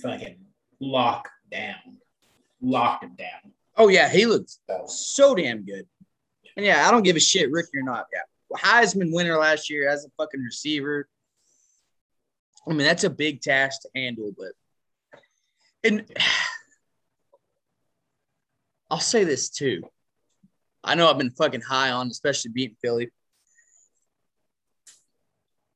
fucking 0.02 0.38
lock 0.80 1.28
down, 1.52 1.76
locked 2.60 3.04
him 3.04 3.14
down. 3.16 3.52
Oh 3.76 3.88
yeah, 3.88 4.08
he 4.08 4.26
looked 4.26 4.56
So, 4.68 4.84
so 4.86 5.34
damn 5.34 5.64
good. 5.64 5.86
And 6.56 6.66
yeah, 6.66 6.86
I 6.86 6.90
don't 6.90 7.02
give 7.02 7.16
a 7.16 7.20
shit, 7.20 7.50
Ricky 7.50 7.78
or 7.78 7.82
not. 7.82 8.06
Yeah, 8.12 8.56
Heisman 8.56 9.12
winner 9.12 9.36
last 9.36 9.70
year 9.70 9.88
as 9.88 10.04
a 10.04 10.08
fucking 10.16 10.40
receiver. 10.40 11.08
I 12.68 12.70
mean, 12.70 12.86
that's 12.86 13.04
a 13.04 13.10
big 13.10 13.40
task 13.40 13.82
to 13.82 13.88
handle, 13.94 14.32
but 14.36 14.52
and 15.82 16.04
I'll 18.90 19.00
say 19.00 19.24
this 19.24 19.50
too. 19.50 19.82
I 20.82 20.94
know 20.94 21.08
I've 21.08 21.18
been 21.18 21.30
fucking 21.30 21.60
high 21.60 21.90
on, 21.90 22.08
especially 22.08 22.52
beating 22.52 22.76
Philly. 22.82 23.10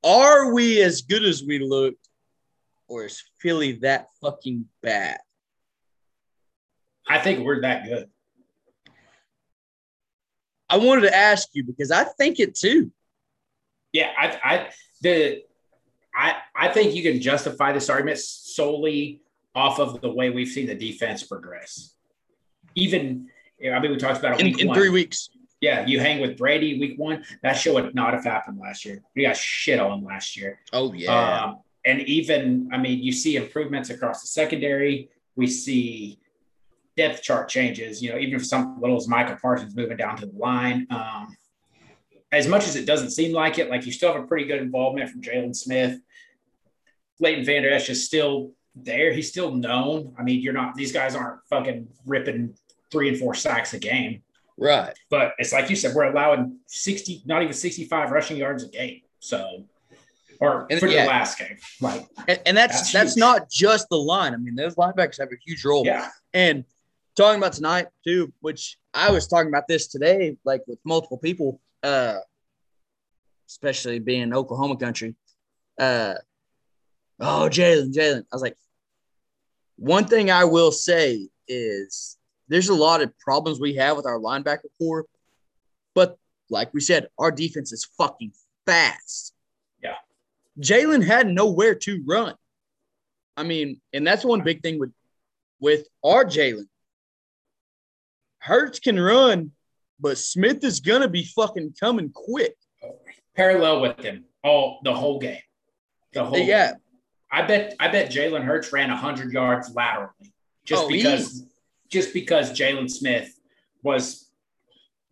Are 0.03 0.53
we 0.53 0.83
as 0.83 1.03
good 1.03 1.25
as 1.25 1.43
we 1.43 1.59
looked, 1.59 2.09
or 2.89 3.07
is 3.07 3.23
Philly 3.41 3.73
that 3.83 4.09
fucking 4.21 4.67
bad? 4.83 5.19
I 7.09 7.19
think 7.19 7.45
we're 7.45 7.63
that 7.63 7.87
good. 7.87 8.11
I 10.69 10.79
wanted 10.79 11.03
to 11.03 11.15
ask 11.15 11.49
you 11.53 11.65
because 11.65 11.91
I 11.91 12.05
think 12.05 12.41
it 12.41 12.55
too. 12.55 12.91
Yeah, 13.93 14.11
I, 14.19 14.39
I, 14.43 14.71
the, 15.03 15.43
I, 16.15 16.37
I 16.57 16.69
think 16.69 16.95
you 16.95 17.03
can 17.03 17.21
justify 17.21 17.73
this 17.73 17.89
argument 17.89 18.19
solely 18.19 19.21
off 19.55 19.79
of 19.79 20.01
the 20.01 20.11
way 20.11 20.31
we've 20.31 20.49
seen 20.49 20.67
the 20.67 20.75
defense 20.75 21.23
progress. 21.23 21.95
Even, 22.75 23.29
I 23.65 23.79
mean, 23.79 23.93
we 23.93 23.97
talked 23.99 24.19
about 24.19 24.35
it 24.35 24.41
In, 24.41 24.47
week 24.47 24.61
in 24.61 24.75
three 24.75 24.89
weeks. 24.89 25.29
Yeah, 25.61 25.87
you 25.87 26.01
hang 26.01 26.21
with 26.21 26.37
Brady 26.37 26.79
week 26.79 26.99
one. 26.99 27.25
That 27.43 27.53
show 27.55 27.75
would 27.75 27.95
not 27.95 28.13
have 28.13 28.25
happened 28.25 28.59
last 28.59 28.85
year. 28.85 29.03
We 29.15 29.23
got 29.23 29.37
shit 29.37 29.79
on 29.79 30.05
last 30.05 30.37
year. 30.37 30.59
Oh 30.73 30.93
yeah. 30.93 31.45
Um, 31.45 31.59
and 31.85 32.01
even, 32.03 32.69
I 32.73 32.79
mean, 32.79 33.03
you 33.03 33.13
see 33.13 33.37
improvements 33.37 33.91
across 33.91 34.23
the 34.23 34.27
secondary. 34.27 35.09
We 35.37 35.47
see 35.47 36.19
depth 36.97 37.23
chart 37.23 37.49
changes, 37.49 38.03
you 38.03 38.11
know, 38.13 38.19
even 38.19 38.35
if 38.37 38.47
some 38.47 38.81
little 38.81 38.97
as 38.97 39.09
Michael 39.09 39.37
Parsons 39.41 39.75
moving 39.77 39.97
down 39.97 40.17
to 40.19 40.27
the 40.27 40.37
line. 40.37 40.87
Um, 40.91 41.37
as 42.33 42.49
much 42.49 42.67
as 42.67 42.75
it 42.77 42.85
doesn't 42.87 43.11
seem 43.11 43.33
like 43.33 43.59
it, 43.59 43.71
like 43.71 43.87
you 43.87 43.93
still 43.93 44.13
have 44.13 44.23
a 44.23 44.27
pretty 44.27 44.45
good 44.47 44.61
involvement 44.61 45.09
from 45.11 45.23
Jaylon 45.23 45.55
Smith. 45.55 46.01
Leighton 47.21 47.45
Vander 47.45 47.71
Esch 47.71 47.89
is 47.91 48.05
still 48.05 48.53
there. 48.75 49.13
He's 49.13 49.29
still 49.29 49.53
known. 49.55 50.15
I 50.19 50.23
mean, 50.23 50.41
you're 50.41 50.53
not, 50.53 50.75
these 50.75 50.93
guys 50.93 51.15
aren't 51.15 51.41
fucking 51.49 51.87
ripping 52.07 52.55
three 52.91 53.09
and 53.09 53.19
four 53.19 53.35
sacks 53.35 53.73
a 53.75 53.79
game. 53.79 54.23
right. 54.59 54.93
But 55.11 55.35
it's 55.39 55.53
like 55.53 55.71
you 55.71 55.77
said, 55.77 55.95
we're 55.95 56.05
allowing 56.11 56.59
60, 56.67 57.23
not 57.25 57.43
even 57.43 57.55
65 57.55 58.11
rushing 58.11 58.37
yards 58.37 58.65
a 58.65 58.69
game. 58.69 59.03
So, 59.21 59.65
or 60.41 60.67
And- 60.71 60.81
for 60.81 60.89
yeah. 60.89 61.03
the 61.03 61.09
last 61.09 61.39
game. 61.39 61.57
Like, 61.81 62.05
And, 62.27 62.41
and 62.47 62.57
that's 62.57 62.81
That's 62.81 62.93
that's, 62.93 63.17
not 63.17 63.49
just 63.49 63.89
the 63.91 63.97
line. 63.99 64.35
I 64.35 64.39
mean, 64.39 64.57
those 64.57 64.75
linebackers 64.75 65.19
have 65.21 65.29
a 65.29 65.37
huge 65.45 65.65
role. 65.65 65.87
yeah. 65.87 66.11
And 66.33 66.65
talking 67.17 67.39
about 67.39 67.53
tonight 67.53 67.87
too, 68.07 68.33
which 68.41 68.77
I 68.93 69.11
was 69.11 69.27
talking 69.27 69.49
about 69.49 69.69
this 69.69 69.87
today, 69.87 70.37
like 70.45 70.63
with 70.67 70.79
multiple 70.85 71.19
people, 71.19 71.61
uh, 71.83 72.19
especially 73.49 73.99
being 73.99 74.35
Oklahoma 74.35 74.77
country. 74.77 75.15
Uh, 75.79 76.15
oh, 77.21 77.49
Jalen, 77.51 77.93
Jalen. 77.93 78.21
I 78.21 78.35
was 78.35 78.43
like, 78.43 78.57
one 79.77 80.07
thing 80.07 80.31
I 80.31 80.45
will 80.45 80.73
say 80.73 81.29
is 81.49 82.17
there's 82.49 82.69
a 82.69 82.75
lot 82.75 83.03
of 83.03 83.17
problems 83.19 83.61
we 83.61 83.75
have 83.75 83.97
with 83.97 84.07
our 84.07 84.19
linebacker 84.19 84.69
corps, 84.79 85.07
but 85.95 86.19
like 86.51 86.73
we 86.75 86.81
said, 86.81 87.09
our 87.19 87.31
defense 87.31 87.73
is 87.73 87.85
fucking 87.99 88.33
fast. 88.67 89.35
Yeah. 89.83 89.97
Jalen 90.61 91.05
had 91.05 91.27
nowhere 91.27 91.75
to 91.75 92.03
run. 92.07 92.35
I 93.37 93.43
mean, 93.43 93.81
and 93.93 94.07
that's 94.07 94.25
one 94.25 94.43
big 94.43 94.63
thing 94.63 94.79
with 94.79 94.93
with 95.61 95.89
our 96.05 96.25
Jalen. 96.25 96.69
Hurts 98.45 98.79
can 98.79 99.01
run, 99.01 99.53
but 99.99 100.19
Smith 100.19 100.63
is 100.65 100.81
gonna 100.81 101.09
be 101.09 101.25
fucking 101.25 101.75
coming 101.81 102.11
quick. 102.13 102.55
Parallel 103.35 103.81
with 103.81 103.99
him 104.01 104.27
all 104.43 104.81
the 104.85 104.95
whole 104.95 105.19
game. 105.19 105.41
The 106.13 106.27
whole 106.27 106.37
yeah, 106.37 106.73
game. 106.73 106.81
I 107.33 107.43
bet 107.43 107.75
I 107.81 107.89
bet 107.89 108.13
Jalen 108.13 108.45
Hurts 108.45 108.71
ran 108.71 108.91
hundred 108.91 109.33
yards 109.33 109.75
laterally 109.75 110.35
just 110.67 110.85
Oh, 110.85 110.89
because 110.89 111.47
just 111.89 112.13
because 112.13 112.53
Jaylon 112.53 112.91
Smith 112.91 113.35
was 113.83 114.31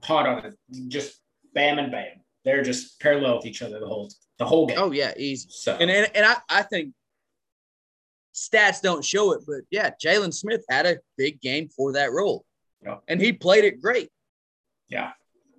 hot 0.03 0.29
on 0.29 0.45
it. 0.45 0.55
Just 0.89 1.19
bam 1.55 1.79
and 1.79 1.91
bam. 1.91 2.21
They're 2.45 2.63
just 2.63 3.01
parallel 3.01 3.37
with 3.37 3.47
each 3.47 3.63
other 3.63 3.81
the 3.81 3.87
whole 3.87 4.11
the 4.39 4.45
whole 4.45 4.67
game. 4.67 4.77
oh 4.79 4.93
yeah, 4.93 5.15
easy. 5.17 5.49
So 5.51 5.75
And 5.81 5.91
and, 5.91 6.11
and 6.15 6.27
I, 6.27 6.37
I 6.51 6.63
think 6.65 6.93
stats 8.35 8.83
don't 8.83 9.03
show 9.03 9.33
it, 9.33 9.41
but 9.47 9.63
yeah, 9.71 9.93
Jaylon 10.05 10.35
Smith 10.35 10.67
had 10.69 10.85
a 10.85 10.99
big 11.17 11.41
game 11.41 11.71
for 11.75 11.95
that 11.95 12.13
role. 12.13 12.45
Yeah. 12.85 12.97
And 13.09 13.21
he 13.21 13.33
played 13.33 13.65
it 13.65 13.81
great. 13.81 14.09
Yeah. 14.89 15.13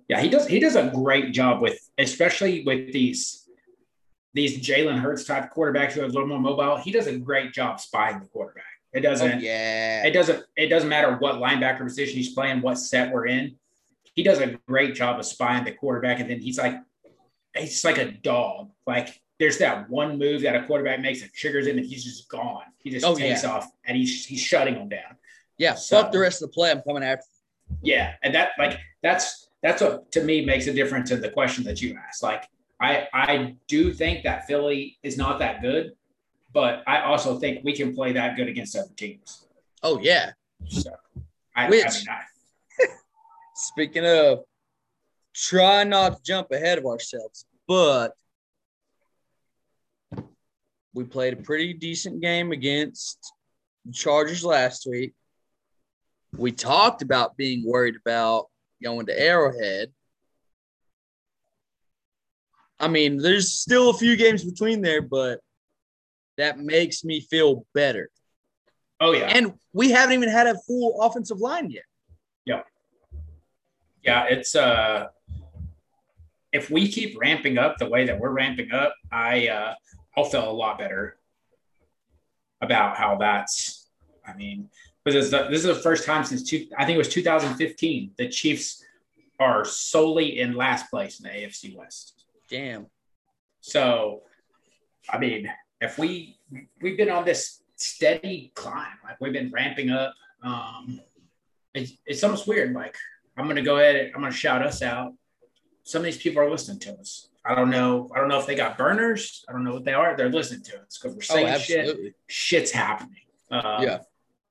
Yeah, 0.08 0.20
he 0.20 0.28
does 0.28 0.46
he 0.46 0.60
does 0.60 0.76
a 0.76 0.90
great 0.94 1.32
job 1.32 1.62
with 1.62 1.78
especially 1.96 2.62
with 2.64 2.92
these 2.92 3.48
these 4.34 4.58
Jalen 4.60 4.98
Hurts 4.98 5.24
type 5.24 5.52
quarterbacks 5.54 5.92
who 5.92 6.02
are 6.02 6.04
a 6.04 6.08
little 6.08 6.26
more 6.28 6.40
mobile. 6.40 6.76
He 6.76 6.90
does 6.92 7.06
a 7.06 7.16
great 7.18 7.52
job 7.52 7.80
spying 7.80 8.20
the 8.20 8.26
quarterback. 8.26 8.64
It 8.92 9.00
doesn't 9.00 9.32
Oh, 9.32 9.38
yeah. 9.38 10.04
it 10.06 10.10
doesn't 10.12 10.44
it 10.56 10.66
doesn't 10.68 10.88
matter 10.90 11.16
what 11.16 11.36
linebacker 11.36 11.84
position 11.84 12.16
he's 12.16 12.34
playing, 12.34 12.60
what 12.60 12.74
set 12.78 13.12
we're 13.12 13.26
in. 13.26 13.56
He 14.14 14.22
does 14.22 14.40
a 14.40 14.58
great 14.68 14.94
job 14.94 15.18
of 15.18 15.24
spying 15.24 15.64
the 15.64 15.72
quarterback, 15.72 16.20
and 16.20 16.28
then 16.30 16.40
he's 16.40 16.58
like 16.58 16.76
he's 17.56 17.82
like 17.84 17.98
a 17.98 18.10
dog. 18.10 18.70
Like 18.86 19.20
there's 19.40 19.58
that 19.58 19.88
one 19.88 20.18
move 20.18 20.42
that 20.42 20.54
a 20.54 20.64
quarterback 20.66 21.00
makes 21.00 21.22
that 21.22 21.32
triggers 21.32 21.66
him, 21.66 21.78
and 21.78 21.86
he's 21.86 22.04
just 22.04 22.28
gone. 22.28 22.62
He 22.78 22.90
just 22.90 23.06
Oh, 23.06 23.16
takes 23.16 23.42
yeah. 23.42 23.50
off, 23.50 23.66
and 23.86 23.96
he's 23.96 24.26
he's 24.26 24.40
shutting 24.42 24.74
them 24.74 24.88
down. 24.90 25.16
Yeah. 25.58 25.74
So- 25.74 26.02
fuck 26.02 26.12
the 26.12 26.18
rest 26.18 26.42
of 26.42 26.50
the 26.50 26.54
play. 26.54 26.70
I'm 26.70 26.82
coming 26.82 27.02
after. 27.02 27.24
Yeah, 27.82 28.14
and 28.22 28.34
that 28.34 28.50
like 28.58 28.78
that's 29.02 29.48
that's 29.62 29.80
what 29.82 30.12
to 30.12 30.22
me 30.22 30.44
makes 30.44 30.66
a 30.66 30.72
difference 30.72 31.10
in 31.10 31.20
the 31.20 31.30
question 31.30 31.64
that 31.64 31.80
you 31.80 31.96
asked. 32.08 32.22
Like 32.22 32.44
I 32.80 33.08
I 33.12 33.56
do 33.68 33.92
think 33.92 34.24
that 34.24 34.46
Philly 34.46 34.98
is 35.02 35.16
not 35.16 35.38
that 35.38 35.62
good, 35.62 35.92
but 36.52 36.82
I 36.86 37.00
also 37.02 37.38
think 37.38 37.64
we 37.64 37.72
can 37.74 37.94
play 37.94 38.12
that 38.12 38.36
good 38.36 38.48
against 38.48 38.76
other 38.76 38.92
teams. 38.96 39.46
Oh 39.82 39.98
yeah. 40.00 40.32
So 40.68 40.90
I, 41.56 41.66
I 41.66 41.70
Which- 41.70 41.84
mean, 41.84 42.06
I, 42.10 42.86
Speaking 43.56 44.04
of, 44.04 44.40
try 45.32 45.84
not 45.84 46.16
to 46.16 46.22
jump 46.22 46.50
ahead 46.50 46.76
of 46.78 46.86
ourselves, 46.86 47.46
but 47.66 48.12
we 50.92 51.04
played 51.04 51.32
a 51.32 51.36
pretty 51.36 51.72
decent 51.72 52.20
game 52.20 52.52
against 52.52 53.32
the 53.84 53.92
Chargers 53.92 54.44
last 54.44 54.86
week. 54.90 55.14
We 56.36 56.52
talked 56.52 57.02
about 57.02 57.36
being 57.36 57.64
worried 57.64 57.94
about 57.96 58.46
going 58.82 59.06
to 59.06 59.18
Arrowhead. 59.20 59.92
I 62.80 62.88
mean, 62.88 63.18
there's 63.18 63.52
still 63.52 63.90
a 63.90 63.94
few 63.94 64.16
games 64.16 64.44
between 64.44 64.82
there, 64.82 65.00
but 65.00 65.40
that 66.36 66.58
makes 66.58 67.04
me 67.04 67.20
feel 67.20 67.64
better. 67.72 68.10
oh 69.00 69.12
yeah, 69.12 69.26
And 69.26 69.54
we 69.72 69.90
haven't 69.90 70.14
even 70.14 70.28
had 70.28 70.46
a 70.48 70.56
full 70.66 71.00
offensive 71.00 71.38
line 71.38 71.70
yet. 71.70 71.84
yeah, 72.44 72.62
Yeah, 74.02 74.24
it's 74.24 74.54
uh 74.56 75.06
if 76.52 76.70
we 76.70 76.88
keep 76.88 77.18
ramping 77.18 77.58
up 77.58 77.78
the 77.78 77.88
way 77.88 78.06
that 78.06 78.18
we're 78.18 78.30
ramping 78.30 78.72
up, 78.72 78.94
I 79.10 79.48
uh 79.48 79.74
I'll 80.16 80.24
feel 80.24 80.48
a 80.48 80.52
lot 80.52 80.78
better 80.78 81.16
about 82.60 82.96
how 82.96 83.16
that's 83.18 83.88
I 84.26 84.34
mean, 84.34 84.68
because 85.04 85.30
this 85.30 85.50
is 85.50 85.64
the 85.64 85.74
first 85.74 86.04
time 86.06 86.24
since 86.24 86.42
two, 86.42 86.66
I 86.78 86.84
think 86.84 86.94
it 86.94 86.98
was 86.98 87.08
2015 87.08 88.12
the 88.16 88.28
Chiefs 88.28 88.82
are 89.38 89.64
solely 89.64 90.38
in 90.40 90.54
last 90.54 90.90
place 90.90 91.20
in 91.20 91.24
the 91.24 91.30
AFC 91.30 91.76
West. 91.76 92.24
Damn. 92.48 92.86
So, 93.60 94.22
I 95.10 95.18
mean, 95.18 95.50
if 95.80 95.98
we 95.98 96.38
we've 96.80 96.96
been 96.96 97.10
on 97.10 97.24
this 97.24 97.62
steady 97.76 98.52
climb, 98.54 98.96
like 99.02 99.20
we've 99.20 99.32
been 99.32 99.50
ramping 99.50 99.90
up, 99.90 100.14
um, 100.42 101.00
it's, 101.74 101.92
it's 102.06 102.22
almost 102.24 102.46
weird. 102.46 102.72
Like 102.72 102.96
I'm 103.36 103.46
gonna 103.48 103.62
go 103.62 103.76
ahead, 103.78 104.12
I'm 104.14 104.20
gonna 104.20 104.32
shout 104.32 104.64
us 104.64 104.82
out. 104.82 105.12
Some 105.82 106.00
of 106.00 106.04
these 106.06 106.16
people 106.16 106.40
are 106.40 106.50
listening 106.50 106.78
to 106.80 106.94
us. 106.94 107.28
I 107.44 107.54
don't 107.54 107.68
know. 107.68 108.08
I 108.14 108.20
don't 108.20 108.28
know 108.28 108.38
if 108.38 108.46
they 108.46 108.54
got 108.54 108.78
burners. 108.78 109.44
I 109.48 109.52
don't 109.52 109.64
know 109.64 109.74
what 109.74 109.84
they 109.84 109.92
are. 109.92 110.16
They're 110.16 110.30
listening 110.30 110.62
to 110.62 110.80
us 110.80 110.98
because 110.98 111.14
we're 111.14 111.36
Oh, 111.36 111.46
saying 111.46 111.60
shit. 111.60 112.14
Shit's 112.26 112.70
happening. 112.70 113.20
Um, 113.50 113.82
Yeah. 113.82 113.98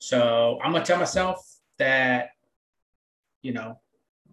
So 0.03 0.59
I'm 0.61 0.73
gonna 0.73 0.83
tell 0.83 0.99
myself 0.99 1.49
that, 1.77 2.31
you 3.41 3.53
know, 3.53 3.79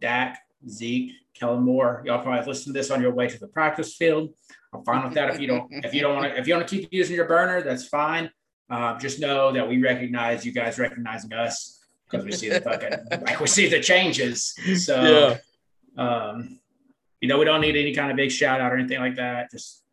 Dak, 0.00 0.40
Zeke, 0.68 1.12
Kellen 1.32 1.62
Moore, 1.62 2.02
y'all 2.04 2.20
probably 2.20 2.44
listen 2.44 2.72
to 2.72 2.76
this 2.76 2.90
on 2.90 3.00
your 3.00 3.14
way 3.14 3.28
to 3.28 3.38
the 3.38 3.46
practice 3.46 3.94
field. 3.94 4.34
I'm 4.74 4.82
fine 4.82 5.04
with 5.04 5.14
that. 5.14 5.30
If 5.30 5.40
you 5.40 5.46
don't, 5.46 5.68
if 5.70 5.94
you 5.94 6.00
don't 6.00 6.16
want 6.16 6.32
to, 6.32 6.40
if 6.40 6.48
you 6.48 6.54
want 6.54 6.66
to 6.66 6.76
keep 6.76 6.88
using 6.92 7.14
your 7.14 7.26
burner, 7.26 7.62
that's 7.62 7.86
fine. 7.86 8.32
Uh, 8.68 8.98
just 8.98 9.20
know 9.20 9.52
that 9.52 9.68
we 9.68 9.80
recognize 9.80 10.44
you 10.44 10.50
guys 10.50 10.76
recognizing 10.76 11.32
us 11.32 11.78
because 12.10 12.26
we 12.26 12.32
see 12.32 12.48
the 12.48 12.60
fucking 12.60 12.90
like 13.24 13.38
we 13.38 13.46
see 13.46 13.68
the 13.68 13.78
changes. 13.78 14.52
So, 14.84 15.38
um, 15.96 16.58
you 17.20 17.28
know, 17.28 17.38
we 17.38 17.44
don't 17.44 17.60
need 17.60 17.76
any 17.76 17.94
kind 17.94 18.10
of 18.10 18.16
big 18.16 18.32
shout 18.32 18.60
out 18.60 18.72
or 18.72 18.76
anything 18.76 18.98
like 18.98 19.14
that. 19.16 19.52
Just, 19.52 19.84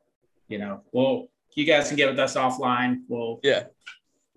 you 0.48 0.58
know, 0.58 0.82
we'll 0.92 1.28
you 1.54 1.66
guys 1.66 1.88
can 1.88 1.98
get 1.98 2.10
with 2.10 2.18
us 2.18 2.36
offline. 2.36 3.02
We'll 3.08 3.40
Yeah. 3.44 3.66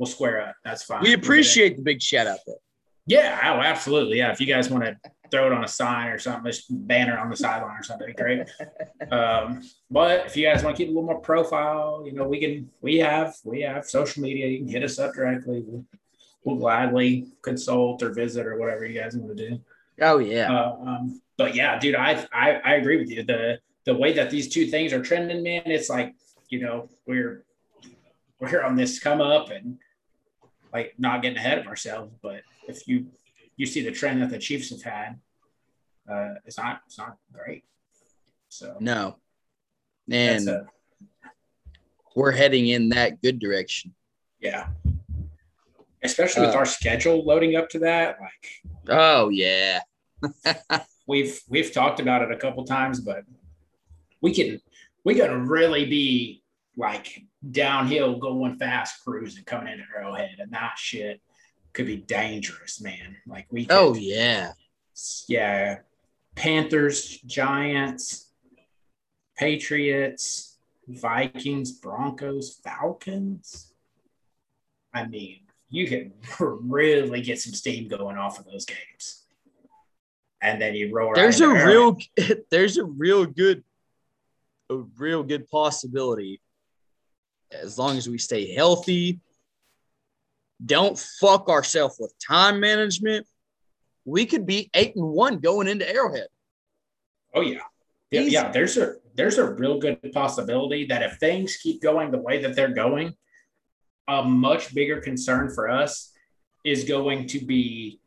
We'll 0.00 0.06
square 0.06 0.40
up. 0.40 0.56
That's 0.64 0.82
fine. 0.82 1.02
We 1.02 1.12
appreciate 1.12 1.76
the 1.76 1.82
big 1.82 2.00
shout 2.00 2.26
out 2.26 2.38
though. 2.46 2.60
Yeah, 3.06 3.38
oh, 3.44 3.60
absolutely. 3.60 4.18
Yeah, 4.18 4.32
if 4.32 4.40
you 4.40 4.46
guys 4.46 4.70
want 4.70 4.84
to 4.84 4.96
throw 5.30 5.46
it 5.46 5.52
on 5.52 5.62
a 5.62 5.68
sign 5.68 6.08
or 6.08 6.18
something, 6.18 6.50
just 6.50 6.66
banner 6.70 7.18
on 7.18 7.28
the 7.28 7.36
sideline 7.36 7.76
or 7.78 7.82
something, 7.82 8.12
great. 8.16 8.48
Um, 9.10 9.62
but 9.90 10.26
if 10.26 10.36
you 10.36 10.46
guys 10.46 10.62
want 10.62 10.76
to 10.76 10.82
keep 10.82 10.88
a 10.88 10.92
little 10.92 11.06
more 11.06 11.20
profile, 11.20 12.04
you 12.06 12.12
know, 12.12 12.28
we 12.28 12.38
can. 12.38 12.70
We 12.80 12.98
have 12.98 13.34
we 13.44 13.62
have 13.62 13.84
social 13.86 14.22
media. 14.22 14.46
You 14.46 14.58
can 14.58 14.68
hit 14.68 14.84
us 14.84 15.00
up 15.00 15.14
directly. 15.14 15.64
We'll, 15.66 15.84
we'll 16.44 16.56
gladly 16.56 17.26
consult 17.42 18.02
or 18.02 18.10
visit 18.10 18.46
or 18.46 18.56
whatever 18.56 18.86
you 18.86 19.00
guys 19.00 19.16
want 19.16 19.36
to 19.36 19.48
do. 19.48 19.60
Oh 20.00 20.18
yeah. 20.18 20.52
Uh, 20.52 20.76
um, 20.86 21.20
but 21.36 21.56
yeah, 21.56 21.76
dude, 21.78 21.96
I, 21.96 22.24
I 22.32 22.60
I 22.64 22.74
agree 22.74 22.98
with 22.98 23.10
you. 23.10 23.24
The 23.24 23.58
the 23.84 23.94
way 23.94 24.12
that 24.12 24.30
these 24.30 24.48
two 24.48 24.66
things 24.66 24.92
are 24.92 25.02
trending, 25.02 25.42
man, 25.42 25.62
it's 25.64 25.90
like 25.90 26.14
you 26.50 26.60
know 26.60 26.88
we're 27.06 27.44
we're 28.38 28.62
on 28.62 28.76
this 28.76 29.00
come 29.00 29.20
up 29.20 29.50
and 29.50 29.78
like 30.72 30.94
not 30.98 31.22
getting 31.22 31.38
ahead 31.38 31.58
of 31.58 31.66
ourselves. 31.66 32.12
But 32.22 32.42
if 32.68 32.86
you 32.88 33.06
you 33.56 33.66
see 33.66 33.82
the 33.82 33.90
trend 33.92 34.22
that 34.22 34.30
the 34.30 34.38
Chiefs 34.38 34.70
have 34.70 34.82
had, 34.82 35.20
uh, 36.10 36.34
it's 36.44 36.58
not 36.58 36.80
it's 36.86 36.98
not 36.98 37.16
great. 37.32 37.64
So 38.48 38.76
no. 38.80 39.16
And 40.10 40.48
a, 40.48 40.66
we're 42.16 42.32
heading 42.32 42.66
in 42.68 42.88
that 42.90 43.22
good 43.22 43.38
direction. 43.38 43.94
yeah. 44.40 44.68
Especially 46.02 46.46
with 46.46 46.54
Uh, 46.54 46.58
our 46.58 46.64
schedule 46.64 47.22
loading 47.24 47.56
up 47.56 47.68
to 47.70 47.78
that, 47.80 48.18
like 48.20 48.62
Oh 48.88 49.28
yeah. 49.28 49.80
we've 51.06 51.40
we've 51.48 51.72
talked 51.72 52.00
about 52.00 52.22
it 52.22 52.32
a 52.32 52.36
couple 52.36 52.64
times, 52.64 53.00
but 53.00 53.24
we 54.22 54.32
can 54.34 54.60
we 55.04 55.14
can 55.14 55.46
really 55.46 55.84
be 55.86 56.42
like 56.76 57.22
downhill 57.48 58.18
going 58.18 58.56
fast 58.56 59.02
cruising 59.04 59.44
coming 59.44 59.72
into 59.72 59.84
Arrowhead, 59.96 60.36
and 60.38 60.52
that 60.52 60.72
shit 60.76 61.20
could 61.72 61.86
be 61.86 61.96
dangerous, 61.96 62.80
man. 62.80 63.16
Like 63.26 63.46
we 63.50 63.64
could, 63.64 63.76
Oh 63.76 63.94
yeah. 63.94 64.52
yeah, 65.28 65.78
Panthers, 66.34 67.18
Giants, 67.20 68.30
Patriots, 69.36 70.58
Vikings, 70.88 71.72
Broncos, 71.72 72.60
Falcons. 72.62 73.72
I 74.92 75.06
mean, 75.06 75.40
you 75.70 75.86
can 75.86 76.12
really 76.40 77.22
get 77.22 77.40
some 77.40 77.54
steam 77.54 77.88
going 77.88 78.18
off 78.18 78.38
of 78.38 78.44
those 78.46 78.66
games. 78.66 79.24
And 80.42 80.60
then 80.60 80.74
you 80.74 80.92
roll. 80.92 81.14
There's 81.14 81.40
a 81.40 81.44
Arrowhead. 81.44 81.66
real 81.66 81.98
there's 82.50 82.76
a 82.78 82.84
real 82.84 83.26
good 83.26 83.62
a 84.70 84.76
real 84.76 85.22
good 85.22 85.48
possibility 85.48 86.40
as 87.52 87.78
long 87.78 87.96
as 87.96 88.08
we 88.08 88.18
stay 88.18 88.54
healthy, 88.54 89.20
don't 90.64 90.98
fuck 90.98 91.48
ourselves 91.48 91.96
with 91.98 92.12
time 92.18 92.60
management. 92.60 93.26
We 94.04 94.26
could 94.26 94.46
be 94.46 94.70
eight 94.74 94.96
and 94.96 95.08
one 95.08 95.38
going 95.38 95.68
into 95.68 95.88
Arrowhead. 95.88 96.28
Oh 97.34 97.40
yeah. 97.40 97.60
Yeah, 98.10 98.20
Easy. 98.22 98.30
yeah. 98.32 98.50
There's 98.50 98.76
a 98.76 98.94
there's 99.14 99.38
a 99.38 99.50
real 99.52 99.78
good 99.78 99.98
possibility 100.12 100.86
that 100.86 101.02
if 101.02 101.18
things 101.18 101.56
keep 101.56 101.80
going 101.82 102.10
the 102.10 102.18
way 102.18 102.42
that 102.42 102.56
they're 102.56 102.74
going, 102.74 103.14
a 104.08 104.22
much 104.22 104.74
bigger 104.74 105.00
concern 105.00 105.50
for 105.54 105.68
us 105.68 106.12
is 106.64 106.84
going 106.84 107.26
to 107.28 107.44
be 107.44 108.00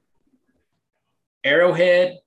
Arrowhead 1.43 2.19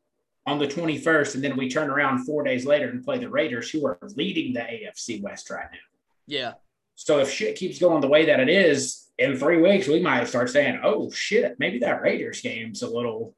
on 0.46 0.58
the 0.58 0.66
21st, 0.66 1.34
and 1.34 1.44
then 1.44 1.56
we 1.56 1.68
turn 1.68 1.90
around 1.90 2.24
four 2.24 2.44
days 2.44 2.64
later 2.64 2.88
and 2.88 3.04
play 3.04 3.18
the 3.18 3.28
Raiders, 3.28 3.68
who 3.70 3.84
are 3.86 3.98
leading 4.14 4.52
the 4.52 4.60
AFC 4.60 5.20
West 5.20 5.50
right 5.50 5.66
now. 5.72 5.78
Yeah. 6.26 6.52
So 6.96 7.20
if 7.20 7.30
shit 7.30 7.56
keeps 7.56 7.78
going 7.78 8.00
the 8.00 8.08
way 8.08 8.26
that 8.26 8.40
it 8.40 8.48
is, 8.48 9.06
in 9.18 9.36
three 9.36 9.60
weeks 9.60 9.86
we 9.86 10.00
might 10.00 10.28
start 10.28 10.50
saying, 10.50 10.80
"Oh 10.82 11.10
shit, 11.10 11.56
maybe 11.58 11.78
that 11.78 12.02
Raiders 12.02 12.40
game's 12.40 12.82
a 12.82 12.88
little, 12.88 13.34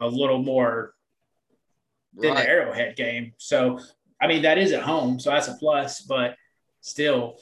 a 0.00 0.06
little 0.06 0.42
more 0.42 0.94
than 2.16 2.34
the 2.34 2.48
Arrowhead 2.48 2.96
game. 2.96 3.32
So, 3.38 3.80
I 4.20 4.26
mean, 4.26 4.42
that 4.42 4.58
is 4.58 4.72
at 4.72 4.82
home, 4.82 5.18
so 5.18 5.30
that's 5.30 5.48
a 5.48 5.54
plus. 5.54 6.02
But 6.02 6.36
still, 6.80 7.38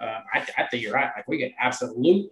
uh, 0.00 0.20
I, 0.32 0.46
I 0.58 0.66
think 0.66 0.82
you're 0.82 0.92
right. 0.92 1.10
Like 1.16 1.28
we 1.28 1.38
could 1.38 1.52
absolutely, 1.60 2.30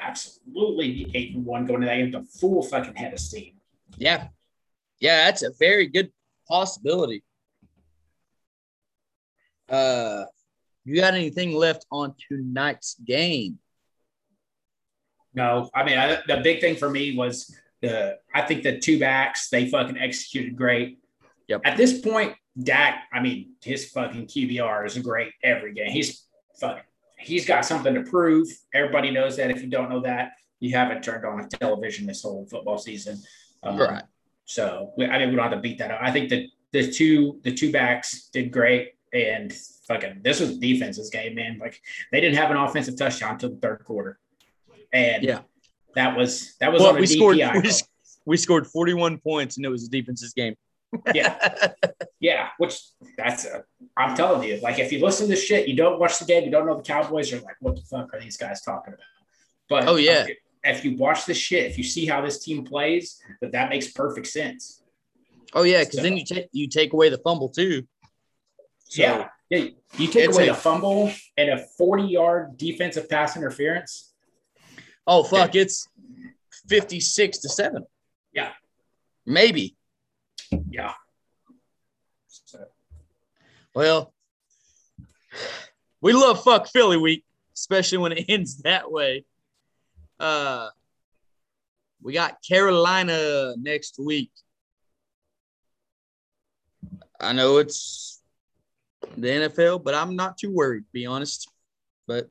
absolutely 0.00 0.92
be 0.92 1.10
eight 1.14 1.34
and 1.34 1.44
one 1.44 1.66
going 1.66 1.80
to 1.80 1.86
that 1.86 1.96
game 1.96 2.12
with 2.12 2.22
a 2.22 2.38
full 2.38 2.62
fucking 2.62 2.96
head 2.96 3.12
of 3.12 3.20
steam. 3.20 3.54
Yeah. 3.96 4.28
Yeah, 5.00 5.26
that's 5.26 5.42
a 5.42 5.50
very 5.58 5.86
good 5.86 6.10
possibility. 6.48 7.22
Uh 9.68 10.24
you 10.84 10.96
got 10.96 11.14
anything 11.14 11.52
left 11.52 11.86
on 11.90 12.14
tonight's 12.28 12.94
game? 13.04 13.58
No, 15.34 15.70
I 15.74 15.84
mean 15.84 15.98
I, 15.98 16.20
the 16.26 16.40
big 16.42 16.60
thing 16.60 16.76
for 16.76 16.88
me 16.88 17.16
was 17.16 17.54
the 17.80 18.18
I 18.34 18.42
think 18.42 18.62
the 18.62 18.78
two 18.78 18.98
backs 18.98 19.48
they 19.48 19.68
fucking 19.68 19.98
executed 19.98 20.56
great. 20.56 20.98
Yep. 21.48 21.62
At 21.64 21.76
this 21.76 22.00
point, 22.00 22.34
Dak, 22.60 23.04
I 23.12 23.20
mean, 23.20 23.54
his 23.62 23.90
fucking 23.90 24.26
QBR 24.28 24.86
is 24.86 24.96
great 24.98 25.32
every 25.42 25.74
game. 25.74 25.90
He's 25.90 26.26
fucking 26.60 26.82
he's 27.18 27.46
got 27.46 27.64
something 27.64 27.94
to 27.94 28.02
prove. 28.02 28.48
Everybody 28.72 29.10
knows 29.10 29.36
that. 29.36 29.50
If 29.50 29.62
you 29.62 29.68
don't 29.68 29.90
know 29.90 30.00
that, 30.00 30.32
you 30.60 30.76
haven't 30.76 31.02
turned 31.02 31.24
on 31.24 31.40
a 31.40 31.48
television 31.48 32.06
this 32.06 32.22
whole 32.22 32.46
football 32.50 32.78
season. 32.78 33.20
Um, 33.62 33.78
right. 33.78 34.02
So 34.44 34.92
I 34.98 35.18
mean, 35.18 35.30
we 35.30 35.36
don't 35.36 35.44
have 35.44 35.52
to 35.52 35.60
beat 35.60 35.78
that 35.78 35.90
up. 35.90 36.00
I 36.02 36.10
think 36.10 36.30
that 36.30 36.44
the 36.72 36.90
two 36.90 37.40
the 37.42 37.52
two 37.52 37.72
backs 37.72 38.28
did 38.32 38.52
great, 38.52 38.92
and 39.14 39.52
fucking 39.86 40.20
this 40.22 40.40
was 40.40 40.58
defense's 40.58 41.10
game, 41.10 41.34
man. 41.34 41.58
Like 41.58 41.80
they 42.12 42.20
didn't 42.20 42.36
have 42.36 42.50
an 42.50 42.56
offensive 42.56 42.96
touchdown 42.96 43.32
until 43.32 43.50
the 43.50 43.56
third 43.56 43.84
quarter, 43.84 44.18
and 44.92 45.22
yeah, 45.22 45.40
that 45.94 46.16
was 46.16 46.56
that 46.60 46.72
was 46.72 46.82
well, 46.82 46.90
on 46.90 46.96
a 46.96 47.00
we 47.00 47.06
DPI 47.06 47.16
scored 47.16 47.36
we, 47.36 47.70
we, 48.26 48.36
scored 48.36 48.66
41 48.66 49.18
points, 49.18 49.56
and 49.56 49.64
it 49.64 49.68
was 49.68 49.88
the 49.88 50.00
defense's 50.00 50.32
game. 50.32 50.56
yeah, 51.14 51.72
yeah. 52.20 52.48
Which 52.58 52.80
that's 53.16 53.44
a. 53.44 53.64
I'm 53.96 54.16
telling 54.16 54.48
you, 54.48 54.60
like 54.60 54.78
if 54.78 54.92
you 54.92 55.04
listen 55.04 55.26
to 55.26 55.34
this 55.34 55.44
shit, 55.44 55.68
you 55.68 55.76
don't 55.76 55.98
watch 55.98 56.18
the 56.18 56.24
game, 56.24 56.44
you 56.44 56.50
don't 56.50 56.66
know 56.66 56.76
the 56.76 56.82
Cowboys, 56.82 57.30
you're 57.30 57.40
like, 57.40 57.56
what 57.60 57.76
the 57.76 57.82
fuck 57.82 58.12
are 58.12 58.20
these 58.20 58.36
guys 58.36 58.62
talking 58.62 58.94
about? 58.94 59.06
But 59.68 59.88
oh 59.88 59.96
yeah, 59.96 60.26
if 60.62 60.84
you 60.84 60.96
watch 60.96 61.26
this 61.26 61.36
shit, 61.36 61.70
if 61.70 61.78
you 61.78 61.84
see 61.84 62.06
how 62.06 62.20
this 62.20 62.38
team 62.38 62.64
plays, 62.64 63.20
that 63.40 63.52
that 63.52 63.70
makes 63.70 63.88
perfect 63.88 64.26
sense. 64.26 64.82
Oh 65.52 65.62
yeah, 65.62 65.80
because 65.80 65.96
so, 65.96 66.02
then 66.02 66.16
you 66.16 66.24
take 66.24 66.48
you 66.52 66.68
take 66.68 66.92
away 66.92 67.08
the 67.08 67.18
fumble 67.18 67.48
too. 67.48 67.86
So, 68.94 69.02
yeah, 69.02 69.28
yeah. 69.50 69.70
You 69.98 70.06
take 70.06 70.32
away 70.32 70.46
a, 70.46 70.52
the 70.52 70.54
fumble 70.54 71.12
and 71.36 71.50
a 71.50 71.58
40 71.58 72.04
yard 72.04 72.56
defensive 72.56 73.10
pass 73.10 73.36
interference. 73.36 74.12
Oh 75.04 75.24
fuck! 75.24 75.56
It's 75.56 75.88
56 76.68 77.38
to 77.38 77.48
seven. 77.48 77.84
Yeah, 78.32 78.52
maybe. 79.26 79.76
Yeah. 80.70 80.92
So. 82.28 82.66
Well, 83.74 84.14
we 86.00 86.12
love 86.12 86.44
fuck 86.44 86.68
Philly 86.68 86.96
week, 86.96 87.24
especially 87.56 87.98
when 87.98 88.12
it 88.12 88.24
ends 88.28 88.62
that 88.62 88.92
way. 88.92 89.24
Uh, 90.20 90.68
we 92.00 92.12
got 92.12 92.38
Carolina 92.48 93.54
next 93.58 93.98
week. 93.98 94.30
I 97.20 97.32
know 97.32 97.58
it's 97.58 98.20
the 99.16 99.28
NFL, 99.28 99.84
but 99.84 99.94
I'm 99.94 100.16
not 100.16 100.38
too 100.38 100.50
worried, 100.50 100.84
be 100.92 101.06
honest. 101.06 101.50
But 102.06 102.28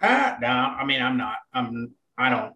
uh, 0.00 0.36
no, 0.40 0.48
I 0.48 0.84
mean 0.84 1.02
I'm 1.02 1.16
not. 1.16 1.36
I'm 1.52 1.94
I 2.16 2.30
don't 2.30 2.54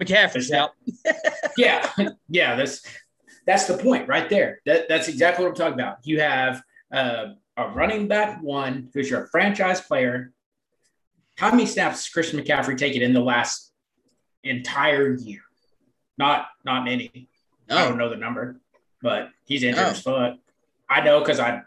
McCaffrey's 0.00 0.52
out. 0.52 0.70
yeah, 1.56 1.88
yeah, 2.28 2.56
that's 2.56 2.82
that's 3.46 3.66
the 3.66 3.76
point 3.76 4.08
right 4.08 4.28
there. 4.28 4.60
That 4.66 4.88
that's 4.88 5.08
exactly 5.08 5.44
what 5.44 5.50
I'm 5.50 5.56
talking 5.56 5.74
about. 5.74 5.98
You 6.04 6.20
have 6.20 6.62
uh, 6.92 7.26
a 7.56 7.68
running 7.68 8.08
back 8.08 8.42
one 8.42 8.90
who's 8.92 9.10
your 9.10 9.26
franchise 9.26 9.80
player. 9.80 10.32
How 11.36 11.50
many 11.50 11.66
snaps 11.66 12.04
has 12.04 12.08
Christian 12.08 12.40
McCaffrey 12.40 12.78
taken 12.78 13.02
in 13.02 13.12
the 13.12 13.20
last 13.20 13.72
entire 14.44 15.14
year? 15.14 15.40
Not 16.18 16.46
not 16.64 16.84
many. 16.84 17.28
No. 17.68 17.76
I 17.76 17.88
don't 17.88 17.98
know 17.98 18.10
the 18.10 18.16
number 18.16 18.60
but 19.04 19.28
he's 19.44 19.62
injured 19.62 19.88
his 19.88 20.00
foot. 20.00 20.38
I 20.88 21.00
know 21.00 21.20
because 21.20 21.40
I 21.40 21.62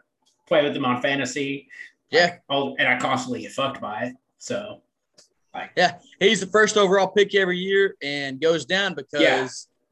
play 0.48 0.64
with 0.64 0.74
them 0.74 0.86
on 0.86 1.02
fantasy. 1.02 1.68
Yeah. 2.10 2.38
Oh, 2.50 2.76
and 2.78 2.88
I 2.88 2.98
constantly 3.00 3.42
get 3.42 3.52
fucked 3.52 3.82
by 3.82 4.04
it. 4.04 4.16
So, 4.38 4.82
like, 5.54 5.72
yeah, 5.76 5.98
he's 6.20 6.40
the 6.40 6.48
first 6.48 6.78
overall 6.78 7.08
pick 7.08 7.36
every 7.36 7.58
year 7.58 7.96
and 8.02 8.40
goes 8.40 8.66
down 8.66 8.94
because 8.94 9.22
yeah. 9.22 9.48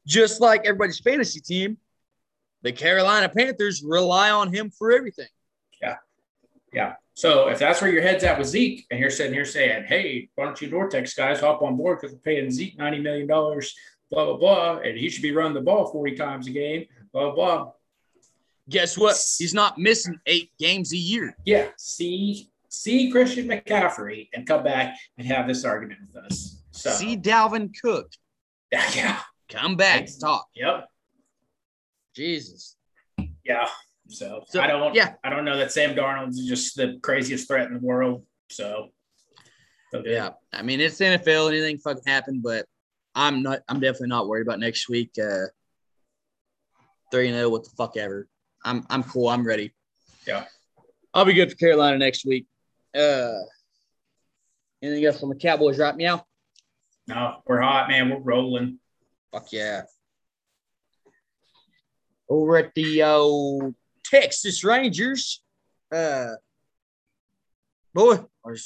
just 0.06 0.40
like 0.40 0.64
everybody's 0.64 1.00
fantasy 1.00 1.40
team, 1.40 1.76
the 2.62 2.72
Carolina 2.72 3.28
Panthers 3.28 3.82
rely 3.82 4.30
on 4.30 4.52
him 4.52 4.70
for 4.70 4.92
everything. 4.92 5.28
Yeah. 5.82 5.96
Yeah. 6.72 6.94
So 7.14 7.48
if 7.48 7.58
that's 7.58 7.80
where 7.80 7.90
your 7.90 8.02
head's 8.02 8.24
at 8.24 8.38
with 8.38 8.48
Zeke, 8.48 8.86
and 8.90 9.00
you're 9.00 9.10
sitting 9.10 9.32
here 9.32 9.46
saying, 9.46 9.84
"Hey, 9.84 10.28
why 10.34 10.44
don't 10.44 10.60
you 10.60 10.68
Vortex 10.68 11.14
guys 11.14 11.40
hop 11.40 11.62
on 11.62 11.76
board 11.76 11.98
because 11.98 12.14
we're 12.14 12.20
paying 12.20 12.50
Zeke 12.50 12.76
ninety 12.76 13.00
million 13.00 13.26
dollars, 13.26 13.74
blah 14.10 14.26
blah 14.26 14.36
blah, 14.36 14.78
and 14.78 14.98
he 14.98 15.08
should 15.08 15.22
be 15.22 15.32
running 15.32 15.54
the 15.54 15.62
ball 15.62 15.86
forty 15.86 16.14
times 16.14 16.46
a 16.46 16.50
game," 16.50 16.86
blah, 17.12 17.34
blah. 17.34 17.72
Guess 18.68 18.98
what? 18.98 19.16
He's 19.38 19.54
not 19.54 19.78
missing 19.78 20.18
eight 20.26 20.50
games 20.58 20.92
a 20.92 20.96
year. 20.96 21.36
Yeah. 21.44 21.68
See, 21.78 22.50
see 22.68 23.10
Christian 23.10 23.46
McCaffrey 23.48 24.28
and 24.34 24.46
come 24.46 24.64
back 24.64 24.96
and 25.18 25.26
have 25.26 25.46
this 25.46 25.64
argument 25.64 26.00
with 26.12 26.24
us. 26.24 26.62
So 26.72 26.90
see 26.90 27.16
Dalvin 27.16 27.72
Cook. 27.80 28.12
Yeah. 28.94 29.20
Come 29.48 29.76
back 29.76 30.08
talk. 30.20 30.48
Yep. 30.56 30.88
Jesus. 32.16 32.76
Yeah. 33.44 33.68
So, 34.08 34.42
so, 34.48 34.60
I 34.60 34.66
don't 34.66 34.94
yeah. 34.94 35.14
I 35.22 35.30
don't 35.30 35.44
know 35.44 35.56
that 35.56 35.70
Sam 35.72 35.94
Darnold's 35.94 36.46
just 36.46 36.76
the 36.76 36.98
craziest 37.02 37.46
threat 37.46 37.68
in 37.68 37.74
the 37.74 37.80
world. 37.80 38.24
So 38.50 38.88
okay. 39.94 40.12
yeah. 40.12 40.30
I 40.52 40.62
mean 40.62 40.80
it's 40.80 40.98
NFL, 40.98 41.48
anything 41.48 41.78
fucking 41.78 42.02
happen, 42.06 42.40
but 42.42 42.66
I'm 43.14 43.42
not 43.42 43.60
I'm 43.68 43.78
definitely 43.78 44.08
not 44.08 44.26
worried 44.26 44.46
about 44.46 44.58
next 44.58 44.88
week. 44.88 45.12
Uh 45.16 45.46
3 47.12 47.30
0, 47.30 47.48
what 47.48 47.64
the 47.64 47.70
fuck 47.70 47.96
ever. 47.96 48.28
I'm 48.66 48.84
I'm 48.90 49.04
cool. 49.04 49.28
I'm 49.28 49.46
ready. 49.46 49.72
Yeah. 50.26 50.44
I'll 51.14 51.24
be 51.24 51.32
good 51.32 51.50
for 51.50 51.56
Carolina 51.56 51.96
next 51.98 52.26
week. 52.26 52.46
Uh 52.94 53.32
anything 54.82 55.04
else 55.04 55.20
from 55.20 55.30
the 55.30 55.36
Cowboys 55.36 55.78
right 55.78 55.96
meow? 55.96 56.26
No, 57.06 57.36
we're 57.46 57.60
hot, 57.60 57.88
man. 57.88 58.10
We're 58.10 58.18
rolling. 58.18 58.80
Fuck 59.32 59.52
yeah. 59.52 59.82
Over 62.28 62.56
at 62.56 62.74
the 62.74 63.02
uh, 63.02 63.70
Texas 64.04 64.64
Rangers, 64.64 65.42
uh 65.94 66.32
boy, 67.94 68.18
our 68.44 68.56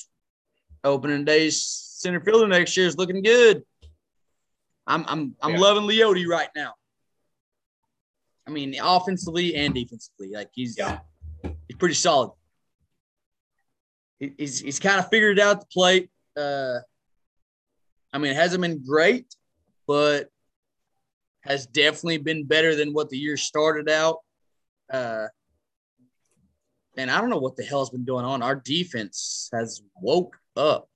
opening 0.82 1.26
day's 1.26 1.62
center 1.62 2.20
fielder 2.20 2.48
next 2.48 2.74
year 2.74 2.86
is 2.86 2.96
looking 2.96 3.22
good. 3.22 3.62
I'm 4.86 5.04
I'm 5.06 5.36
I'm 5.42 5.52
yeah. 5.52 5.60
loving 5.60 5.84
Leody 5.84 6.26
right 6.26 6.48
now. 6.56 6.72
I 8.50 8.52
mean, 8.52 8.74
offensively 8.82 9.54
and 9.54 9.72
defensively, 9.72 10.32
like 10.34 10.50
he's 10.52 10.76
yeah. 10.76 10.98
he's 11.42 11.76
pretty 11.78 11.94
solid. 11.94 12.32
He's 14.18 14.58
he's 14.58 14.80
kind 14.80 14.98
of 14.98 15.08
figured 15.08 15.38
out 15.38 15.60
the 15.60 15.66
plate. 15.66 16.10
Uh, 16.36 16.78
I 18.12 18.18
mean, 18.18 18.32
it 18.32 18.36
hasn't 18.36 18.60
been 18.60 18.84
great, 18.84 19.32
but 19.86 20.30
has 21.42 21.64
definitely 21.64 22.18
been 22.18 22.44
better 22.44 22.74
than 22.74 22.92
what 22.92 23.08
the 23.08 23.16
year 23.16 23.36
started 23.36 23.88
out. 23.88 24.16
Uh, 24.92 25.28
and 26.96 27.08
I 27.08 27.20
don't 27.20 27.30
know 27.30 27.38
what 27.38 27.54
the 27.54 27.62
hell's 27.62 27.90
been 27.90 28.04
going 28.04 28.24
on. 28.24 28.42
Our 28.42 28.56
defense 28.56 29.48
has 29.52 29.80
woke 30.02 30.36
up. 30.56 30.88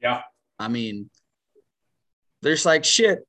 Yeah. 0.00 0.22
I 0.56 0.68
mean, 0.68 1.10
there's 2.42 2.64
like 2.64 2.84
shit 2.84 3.26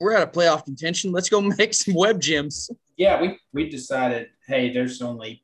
we're 0.00 0.14
out 0.16 0.22
of 0.22 0.32
playoff 0.32 0.64
contention. 0.64 1.12
Let's 1.12 1.28
go 1.28 1.40
make 1.58 1.74
some 1.74 1.94
web 1.94 2.20
gems. 2.20 2.70
Yeah, 2.96 3.20
we 3.20 3.38
we 3.52 3.68
decided, 3.68 4.28
hey, 4.46 4.72
there's 4.72 5.00
only 5.02 5.42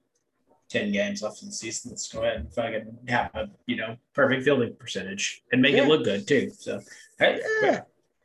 ten 0.68 0.90
games 0.90 1.22
left 1.22 1.42
in 1.42 1.48
the 1.48 1.54
season. 1.54 1.92
Let's 1.92 2.08
go 2.12 2.22
ahead 2.22 2.40
and 2.40 2.52
fucking 2.52 2.98
have 3.08 3.30
a 3.34 3.48
you 3.66 3.76
know 3.76 3.96
perfect 4.14 4.44
fielding 4.44 4.74
percentage 4.76 5.42
and 5.52 5.62
make 5.62 5.76
yeah. 5.76 5.84
it 5.84 5.88
look 5.88 6.04
good 6.04 6.26
too. 6.26 6.50
So 6.58 6.80
hey, 7.18 7.40
yeah. 7.62 7.82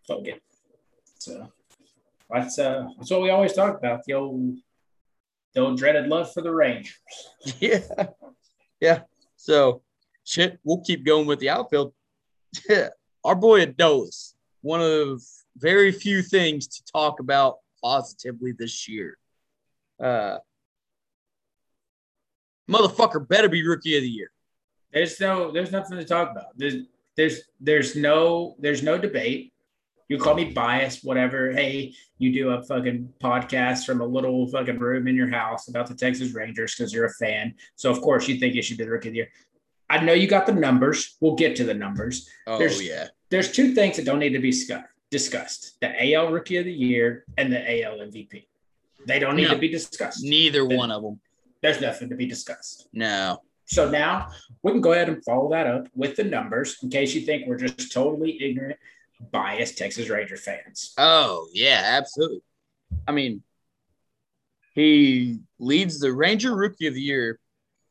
fuck 0.07 0.25
it. 0.25 0.41
So 1.19 1.51
that's 2.29 2.57
uh 2.57 2.87
that's 2.97 3.11
what 3.11 3.21
we 3.21 3.29
always 3.29 3.53
talk 3.53 3.77
about 3.77 4.03
the 4.05 4.13
old 4.13 4.57
the 5.53 5.61
old 5.61 5.77
dreaded 5.77 6.07
love 6.07 6.33
for 6.33 6.41
the 6.41 6.53
Rangers. 6.53 6.97
Yeah, 7.59 7.79
yeah. 8.79 8.99
So 9.35 9.81
shit, 10.23 10.59
we'll 10.63 10.81
keep 10.81 11.05
going 11.05 11.27
with 11.27 11.39
the 11.39 11.49
outfield. 11.49 11.93
Yeah, 12.69 12.89
our 13.23 13.35
boy 13.35 13.65
Adolis, 13.65 14.33
one 14.61 14.81
of 14.81 15.21
very 15.57 15.91
few 15.91 16.21
things 16.21 16.67
to 16.67 16.83
talk 16.91 17.19
about 17.19 17.57
positively 17.83 18.53
this 18.57 18.87
year. 18.87 19.17
Uh, 20.01 20.37
motherfucker 22.69 23.27
better 23.27 23.49
be 23.49 23.65
rookie 23.67 23.97
of 23.97 24.03
the 24.03 24.09
year. 24.09 24.31
There's 24.93 25.19
no, 25.19 25.51
there's 25.51 25.71
nothing 25.71 25.97
to 25.97 26.05
talk 26.05 26.31
about. 26.31 26.57
There's, 26.57 26.75
there's, 27.15 27.41
there's 27.59 27.95
no, 27.95 28.55
there's 28.59 28.83
no 28.83 28.97
debate. 28.97 29.53
You 30.09 30.17
call 30.17 30.35
me 30.35 30.51
biased, 30.51 31.05
whatever. 31.05 31.53
Hey, 31.53 31.93
you 32.17 32.33
do 32.33 32.49
a 32.49 32.63
fucking 32.63 33.13
podcast 33.23 33.85
from 33.85 34.01
a 34.01 34.05
little 34.05 34.45
fucking 34.47 34.77
room 34.77 35.07
in 35.07 35.15
your 35.15 35.29
house 35.29 35.69
about 35.69 35.87
the 35.87 35.95
Texas 35.95 36.33
Rangers 36.33 36.75
because 36.75 36.91
you're 36.91 37.05
a 37.05 37.13
fan. 37.13 37.53
So 37.75 37.89
of 37.89 38.01
course 38.01 38.27
you 38.27 38.37
think 38.37 38.53
you 38.53 38.61
should 38.61 38.77
be 38.77 38.83
the 38.83 38.91
rookie 38.91 39.09
of 39.09 39.13
the 39.13 39.17
year. 39.19 39.29
I 39.89 40.03
know 40.03 40.13
you 40.13 40.27
got 40.27 40.45
the 40.45 40.53
numbers. 40.53 41.15
We'll 41.21 41.35
get 41.35 41.55
to 41.57 41.63
the 41.63 41.73
numbers. 41.73 42.29
Oh 42.47 42.57
there's, 42.57 42.85
yeah. 42.85 43.07
There's 43.29 43.51
two 43.51 43.73
things 43.73 43.95
that 43.97 44.05
don't 44.05 44.19
need 44.19 44.33
to 44.33 44.39
be 44.39 44.51
discussed 44.51 44.90
discussed 45.11 45.79
the 45.81 46.13
AL 46.13 46.31
Rookie 46.31 46.57
of 46.57 46.65
the 46.65 46.73
Year 46.73 47.25
and 47.37 47.51
the 47.51 47.83
AL 47.83 47.97
MVP. 47.97 48.45
They 49.05 49.19
don't 49.19 49.35
need 49.35 49.49
no, 49.49 49.53
to 49.53 49.59
be 49.59 49.67
discussed. 49.67 50.23
Neither 50.23 50.65
one 50.65 50.91
of 50.91 51.03
them. 51.03 51.19
There's 51.61 51.81
nothing 51.81 52.09
to 52.09 52.15
be 52.15 52.25
discussed. 52.25 52.87
No. 52.93 53.41
So 53.65 53.89
now 53.89 54.29
we 54.63 54.71
can 54.71 54.81
go 54.81 54.93
ahead 54.93 55.09
and 55.09 55.23
follow 55.23 55.49
that 55.51 55.67
up 55.67 55.87
with 55.95 56.15
the 56.15 56.23
numbers 56.23 56.77
in 56.81 56.89
case 56.89 57.13
you 57.13 57.21
think 57.21 57.47
we're 57.47 57.57
just 57.57 57.91
totally 57.91 58.41
ignorant, 58.41 58.77
biased 59.31 59.77
Texas 59.77 60.09
Ranger 60.09 60.37
fans. 60.37 60.93
Oh, 60.97 61.47
yeah, 61.53 61.81
absolutely. 61.85 62.41
I 63.07 63.11
mean, 63.11 63.43
he 64.73 65.39
leads 65.59 65.99
the 65.99 66.11
Ranger 66.11 66.55
Rookie 66.55 66.87
of 66.87 66.93
the 66.93 67.01
Year 67.01 67.39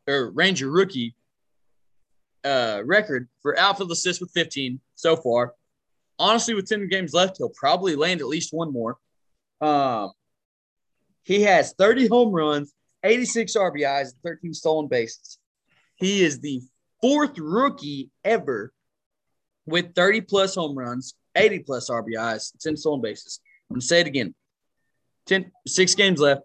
or 0.07 0.31
Ranger 0.31 0.71
Rookie 0.71 1.15
uh, 2.45 2.83
record 2.85 3.29
for 3.43 3.59
outfield 3.59 3.91
assists 3.93 4.21
with 4.21 4.31
15 4.33 4.81
so 4.95 5.17
far. 5.17 5.55
Honestly, 6.21 6.53
with 6.53 6.69
10 6.69 6.89
games 6.89 7.15
left, 7.15 7.39
he'll 7.39 7.49
probably 7.49 7.97
land 7.97 8.21
at 8.21 8.27
least 8.27 8.53
one 8.53 8.71
more. 8.71 8.99
Um, 9.63 10.13
he 11.23 11.43
has 11.43 11.73
30 11.79 12.09
home 12.09 12.31
runs, 12.31 12.75
86 13.03 13.57
RBIs, 13.57 14.13
13 14.23 14.53
stolen 14.53 14.87
bases. 14.87 15.39
He 15.97 16.23
is 16.23 16.41
the 16.41 16.63
fourth 17.01 17.39
rookie 17.39 18.11
ever 18.23 18.71
with 19.65 19.95
30 19.95 20.21
plus 20.23 20.55
home 20.55 20.77
runs, 20.77 21.15
80 21.35 21.61
plus 21.61 21.89
RBIs, 21.89 22.53
10 22.61 22.77
stolen 22.77 23.01
bases. 23.01 23.41
I'm 23.71 23.75
going 23.75 23.81
to 23.81 23.87
say 23.87 24.01
it 24.01 24.07
again 24.07 24.35
10, 25.27 25.51
six 25.67 25.95
games 25.95 26.21
left. 26.21 26.43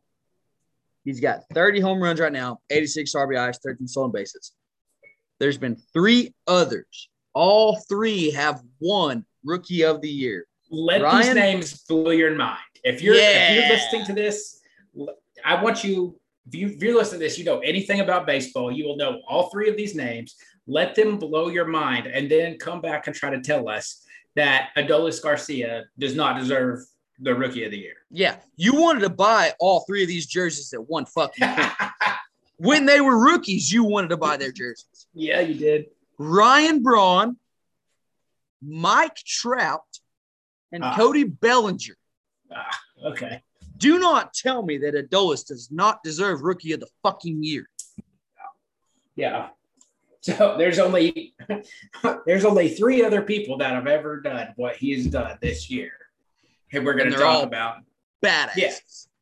He's 1.04 1.20
got 1.20 1.42
30 1.54 1.82
home 1.82 2.02
runs 2.02 2.22
right 2.22 2.32
now, 2.32 2.60
86 2.70 3.14
RBIs, 3.14 3.58
13 3.62 3.88
stolen 3.88 4.12
bases. 4.12 4.54
There's 5.40 5.58
been 5.58 5.76
three 5.94 6.34
others. 6.48 7.10
All 7.34 7.78
three 7.90 8.32
have 8.32 8.62
won 8.80 9.26
Rookie 9.46 9.84
of 9.84 10.02
the 10.02 10.10
Year. 10.10 10.48
Let 10.70 11.02
Ryan, 11.02 11.26
these 11.26 11.36
names 11.36 11.84
blow 11.84 12.10
your 12.10 12.36
mind. 12.36 12.60
If 12.84 13.02
you're 13.02 13.16
yeah. 13.16 13.52
if 13.52 13.60
you're 13.60 13.70
listening 13.70 14.06
to 14.08 14.14
this, 14.14 14.60
I 15.44 15.62
want 15.62 15.84
you 15.84 16.20
if, 16.48 16.56
you 16.56 16.68
if 16.68 16.82
you're 16.82 16.96
listening 16.96 17.22
to 17.22 17.26
this, 17.26 17.38
you 17.38 17.46
know 17.46 17.60
anything 17.60 18.02
about 18.02 18.26
baseball, 18.26 18.72
you 18.72 18.86
will 18.86 18.98
know 18.98 19.22
all 19.28 19.50
three 19.50 19.70
of 19.70 19.78
these 19.78 19.96
names. 19.96 20.36
Let 20.68 20.96
them 20.96 21.18
blow 21.18 21.50
your 21.50 21.66
mind, 21.66 22.08
and 22.08 22.30
then 22.30 22.58
come 22.58 22.82
back 22.82 23.08
and 23.08 23.16
try 23.16 23.30
to 23.30 23.40
tell 23.42 23.70
us 23.70 24.04
that 24.36 24.70
Adolis 24.76 25.22
Garcia 25.22 25.86
does 26.00 26.16
not 26.16 26.40
deserve 26.40 26.80
the 27.20 27.34
Rookie 27.34 27.64
of 27.64 27.72
the 27.72 27.78
Year. 27.78 27.96
Yeah, 28.10 28.38
you 28.56 28.74
wanted 28.74 29.02
to 29.02 29.10
buy 29.10 29.54
all 29.60 29.82
three 29.82 30.02
of 30.02 30.08
these 30.08 30.26
jerseys 30.26 30.74
at 30.74 30.90
one 30.90 31.06
fucking 31.06 31.48
when 32.58 32.86
they 32.86 33.02
were 33.02 33.18
rookies, 33.18 33.72
you 33.72 33.84
wanted 33.84 34.10
to 34.10 34.18
buy 34.18 34.38
their 34.38 34.52
jerseys. 34.52 35.08
Yeah, 35.14 35.42
you 35.42 35.56
did. 35.56 35.86
Ryan 36.18 36.82
Braun, 36.82 37.38
Mike 38.66 39.16
Trout, 39.16 39.82
and 40.72 40.84
ah. 40.84 40.96
Cody 40.96 41.24
Bellinger. 41.24 41.96
Ah, 42.52 42.80
okay. 43.06 43.42
Do 43.78 44.00
not 44.00 44.34
tell 44.34 44.64
me 44.64 44.78
that 44.80 44.94
Adolis 44.94 45.46
does 45.46 45.70
not 45.72 46.04
deserve 46.04 46.42
rookie 46.42 46.72
of 46.72 46.80
the 46.80 46.88
fucking 47.04 47.44
year. 47.44 47.68
Yeah. 49.16 49.50
So 50.22 50.56
there's 50.58 50.80
only 50.80 51.36
there's 52.26 52.46
only 52.46 52.70
three 52.70 53.04
other 53.04 53.22
people 53.22 53.58
that 53.60 53.72
have 53.72 53.88
ever 53.88 54.22
done 54.22 54.54
what 54.56 54.76
he's 54.76 55.08
done 55.08 55.38
this 55.42 55.70
year. 55.70 55.92
And 56.72 56.86
we're 56.86 56.96
going 56.96 57.12
to 57.12 57.18
talk 57.18 57.44
about 57.44 57.78
badass. 58.24 58.56
Yeah. 58.56 58.70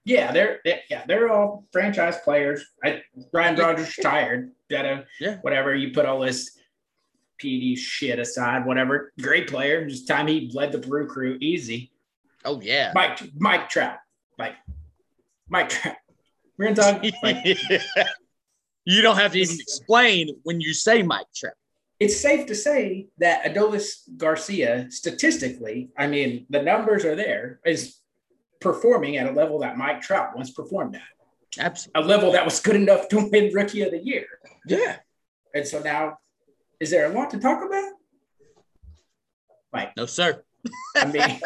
Yeah, 0.06 0.34
they're, 0.34 0.60
they're, 0.66 0.82
yeah 0.89 1.04
they're 1.08 1.32
all 1.32 1.66
franchise 1.72 2.18
players. 2.26 2.66
I, 2.84 3.04
Ryan 3.32 3.56
Rogers 3.56 3.98
retired. 3.98 4.52
Gotta 4.70 5.06
yeah. 5.20 5.38
whatever 5.41 5.74
you 5.74 5.94
put 5.94 6.06
all 6.06 6.20
this 6.20 6.58
PD 7.44 7.78
shit 7.78 8.20
aside, 8.20 8.66
whatever. 8.66 9.12
Great 9.22 9.48
player. 9.48 9.88
Just 9.88 10.08
time 10.08 10.28
he 10.28 10.50
led 10.54 10.72
the 10.72 10.78
Brew 10.78 11.08
Crew 11.08 11.38
easy. 11.41 11.91
Oh 12.46 12.62
yeah, 12.62 12.91
Mike 12.96 13.22
Mike 13.38 13.70
Trout, 13.70 13.98
Mike 14.38 14.56
Mike 15.50 15.70
Trout. 15.70 15.96
We're 16.58 16.74
gonna 16.74 17.00
talk. 17.00 17.04
You 18.86 19.02
don't 19.02 19.16
have 19.16 19.32
to 19.32 19.39
even 19.39 19.58
explain 19.60 20.30
when 20.44 20.60
you 20.60 20.74
say 20.74 21.04
Mike 21.04 21.28
Trout. 21.34 21.54
It's 22.00 22.20
safe 22.20 22.48
to 22.48 22.56
say 22.56 23.08
that 23.20 23.46
Adolis 23.46 24.02
Garcia, 24.18 24.88
statistically, 24.89 25.91
I 25.98 26.08
mean, 26.08 26.46
the 26.50 26.62
numbers 26.62 27.06
are 27.06 27.16
there, 27.16 27.62
is 27.66 27.98
performing 28.60 29.18
at 29.18 29.28
a 29.28 29.32
level 29.32 29.60
that 29.60 29.78
Mike 29.78 30.02
Trout 30.02 30.36
once 30.36 30.52
performed 30.52 30.96
at. 30.96 31.02
Absolutely. 31.58 32.04
A 32.04 32.06
level 32.06 32.32
that 32.34 32.44
was 32.44 32.60
good 32.60 32.76
enough 32.76 33.08
to 33.10 33.30
win 33.32 33.54
Rookie 33.54 33.84
of 33.84 33.91
the 33.91 34.04
Year. 34.04 34.26
Yeah. 34.68 34.98
And 35.54 35.66
so 35.66 35.80
now, 35.80 36.18
is 36.84 36.92
there 36.92 37.12
a 37.12 37.16
lot 37.16 37.32
to 37.32 37.40
talk 37.40 37.66
about? 37.66 37.94
Like, 39.72 39.96
no, 39.98 40.06
sir. 40.06 40.44
I 40.96 41.06
mean, 41.06 41.40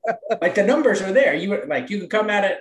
like 0.40 0.54
the 0.54 0.62
numbers 0.62 1.02
are 1.02 1.12
there. 1.12 1.34
You 1.34 1.64
like 1.66 1.90
you 1.90 1.98
can 1.98 2.08
come 2.08 2.30
at 2.30 2.44
it 2.44 2.58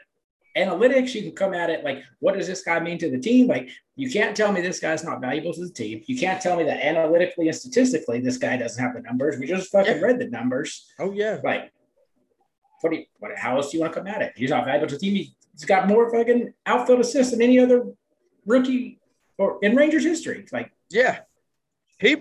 analytics. 0.57 1.13
You 1.13 1.21
can 1.23 1.31
come 1.31 1.53
at 1.53 1.69
it 1.69 1.83
like, 1.83 2.03
what 2.19 2.35
does 2.35 2.47
this 2.47 2.63
guy 2.63 2.79
mean 2.79 2.97
to 2.99 3.09
the 3.09 3.19
team? 3.19 3.47
Like, 3.47 3.69
you 3.95 4.09
can't 4.09 4.35
tell 4.35 4.51
me 4.51 4.61
this 4.61 4.79
guy's 4.79 5.03
not 5.03 5.21
valuable 5.21 5.53
to 5.53 5.65
the 5.65 5.71
team. 5.71 6.01
You 6.05 6.17
can't 6.17 6.41
tell 6.41 6.57
me 6.57 6.63
that 6.65 6.85
analytically 6.85 7.47
and 7.47 7.55
statistically 7.55 8.19
this 8.19 8.37
guy 8.37 8.57
doesn't 8.57 8.83
have 8.83 8.93
the 8.93 9.01
numbers. 9.01 9.37
We 9.39 9.47
just 9.47 9.71
fucking 9.71 9.97
yeah. 9.97 10.01
read 10.01 10.19
the 10.19 10.29
numbers. 10.29 10.91
Oh 10.99 11.11
yeah. 11.11 11.39
Like, 11.43 11.71
what 12.81 12.91
do 12.91 12.97
you, 12.97 13.05
what, 13.19 13.31
how 13.37 13.55
else 13.55 13.71
do 13.71 13.77
you 13.77 13.81
want 13.81 13.93
to 13.93 13.99
come 13.99 14.07
at 14.07 14.21
it? 14.21 14.33
He's 14.35 14.49
not 14.49 14.65
valuable 14.65 14.87
to 14.87 14.95
the 14.95 14.99
team. 14.99 15.13
He's 15.15 15.65
got 15.65 15.87
more 15.87 16.11
fucking 16.11 16.53
outfield 16.65 16.99
assists 16.99 17.31
than 17.31 17.41
any 17.41 17.59
other 17.59 17.85
rookie 18.45 18.99
or 19.37 19.59
in 19.61 19.75
Rangers 19.75 20.03
history. 20.03 20.45
Like, 20.51 20.71
yeah, 20.89 21.19
he 22.03 22.17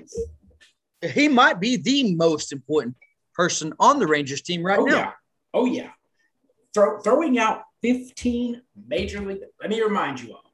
he 1.12 1.28
might 1.28 1.60
be 1.60 1.76
the 1.76 2.14
most 2.14 2.52
important 2.52 2.96
person 3.34 3.72
on 3.80 3.98
the 3.98 4.06
Rangers 4.06 4.42
team 4.42 4.62
right 4.62 4.78
oh, 4.78 4.84
now. 4.84 4.96
Yeah. 4.96 5.12
Oh 5.54 5.66
yeah, 5.66 5.90
Throw, 6.72 7.00
throwing 7.00 7.38
out 7.38 7.62
15 7.82 8.62
major 8.88 9.20
league. 9.20 9.40
Let 9.60 9.70
me 9.70 9.82
remind 9.82 10.20
you 10.20 10.34
all. 10.34 10.52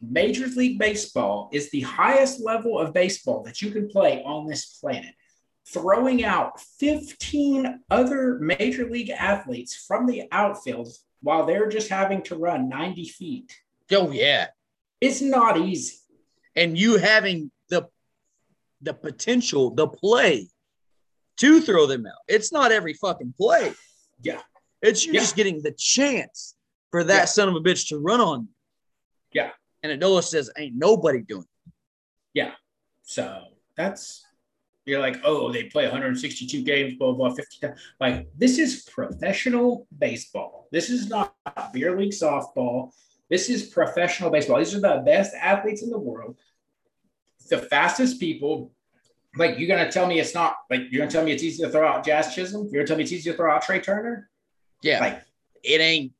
Major 0.00 0.46
League 0.46 0.78
Baseball 0.78 1.48
is 1.52 1.70
the 1.70 1.80
highest 1.80 2.40
level 2.40 2.78
of 2.78 2.92
baseball 2.92 3.42
that 3.44 3.62
you 3.62 3.70
can 3.70 3.88
play 3.88 4.22
on 4.22 4.46
this 4.46 4.78
planet 4.78 5.14
throwing 5.66 6.24
out 6.24 6.60
15 6.60 7.80
other 7.90 8.38
major 8.38 8.88
league 8.88 9.10
athletes 9.10 9.74
from 9.74 10.06
the 10.06 10.24
outfield 10.30 10.88
while 11.22 11.46
they're 11.46 11.68
just 11.68 11.88
having 11.88 12.22
to 12.22 12.36
run 12.36 12.68
90 12.68 13.08
feet. 13.08 13.56
Oh, 13.90 14.10
yeah. 14.10 14.48
It's 15.00 15.22
not 15.22 15.58
easy. 15.58 15.96
And 16.54 16.78
you 16.78 16.98
having 16.98 17.50
the 18.84 18.94
potential, 18.94 19.74
the 19.74 19.88
play 19.88 20.48
to 21.38 21.60
throw 21.60 21.86
them 21.86 22.06
out. 22.06 22.12
It's 22.28 22.52
not 22.52 22.72
every 22.72 22.94
fucking 22.94 23.34
play. 23.36 23.72
Yeah. 24.22 24.40
It's 24.82 25.04
you 25.04 25.12
yeah. 25.12 25.20
just 25.20 25.36
getting 25.36 25.62
the 25.62 25.72
chance 25.72 26.54
for 26.90 27.04
that 27.04 27.18
yeah. 27.18 27.24
son 27.24 27.48
of 27.48 27.56
a 27.56 27.60
bitch 27.60 27.88
to 27.88 27.98
run 27.98 28.20
on. 28.20 28.48
Yeah. 29.32 29.50
And 29.82 30.00
Adolis 30.00 30.24
says, 30.24 30.50
ain't 30.56 30.76
nobody 30.76 31.22
doing 31.22 31.42
it. 31.42 31.72
Yeah. 32.34 32.52
So 33.02 33.42
that's 33.76 34.24
you're 34.86 35.00
like, 35.00 35.20
oh, 35.24 35.50
they 35.50 35.64
play 35.64 35.84
162 35.84 36.62
games, 36.62 36.94
blah, 36.98 37.12
blah, 37.12 37.32
50 37.32 37.58
times. 37.58 37.80
Like, 38.00 38.28
this 38.36 38.58
is 38.58 38.82
professional 38.82 39.86
baseball. 39.98 40.68
This 40.70 40.90
is 40.90 41.08
not 41.08 41.34
beer 41.72 41.98
league 41.98 42.12
softball. 42.12 42.92
This 43.30 43.48
is 43.48 43.64
professional 43.64 44.30
baseball. 44.30 44.58
These 44.58 44.74
are 44.74 44.80
the 44.80 45.02
best 45.04 45.34
athletes 45.34 45.82
in 45.82 45.88
the 45.88 45.98
world, 45.98 46.36
the 47.48 47.58
fastest 47.58 48.20
people. 48.20 48.73
Like, 49.36 49.58
you're 49.58 49.68
going 49.68 49.84
to 49.84 49.90
tell 49.90 50.06
me 50.06 50.20
it's 50.20 50.34
not, 50.34 50.56
like, 50.70 50.82
you're 50.90 51.00
going 51.00 51.08
to 51.08 51.16
tell 51.16 51.24
me 51.24 51.32
it's 51.32 51.42
easy 51.42 51.62
to 51.64 51.70
throw 51.70 51.86
out 51.86 52.04
Jazz 52.04 52.34
Chisholm? 52.34 52.64
You're 52.64 52.84
going 52.84 52.86
to 52.86 52.88
tell 52.88 52.96
me 52.96 53.02
it's 53.02 53.12
easy 53.12 53.30
to 53.30 53.36
throw 53.36 53.52
out 53.52 53.62
Trea 53.62 53.80
Turner? 53.80 54.30
Yeah. 54.82 55.00
Like, 55.00 55.22
it 55.62 55.80
ain't 55.80 56.12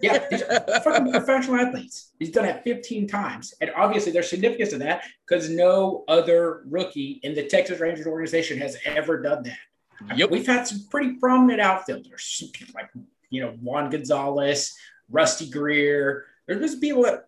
yeah, 0.00 0.26
these 0.30 0.42
are 0.42 0.60
fucking 0.84 1.12
professional 1.12 1.56
athletes. 1.56 2.12
He's 2.18 2.30
done 2.30 2.44
it 2.44 2.62
15 2.64 3.06
times. 3.06 3.54
And 3.60 3.70
obviously, 3.76 4.12
there's 4.12 4.28
significance 4.28 4.70
to 4.70 4.78
that 4.78 5.04
because 5.26 5.48
no 5.50 6.04
other 6.08 6.62
rookie 6.68 7.20
in 7.22 7.34
the 7.34 7.46
Texas 7.46 7.80
Rangers 7.80 8.06
organization 8.06 8.58
has 8.58 8.76
ever 8.84 9.22
done 9.22 9.44
that. 9.44 10.16
Yep. 10.16 10.30
We've 10.30 10.46
had 10.46 10.66
some 10.66 10.86
pretty 10.90 11.14
prominent 11.14 11.60
outfielders, 11.60 12.44
like, 12.74 12.88
you 13.30 13.40
know, 13.40 13.50
Juan 13.60 13.90
Gonzalez, 13.90 14.76
Rusty 15.10 15.50
Greer. 15.50 16.26
There's 16.46 16.60
just 16.60 16.80
people 16.80 17.02
that 17.02 17.26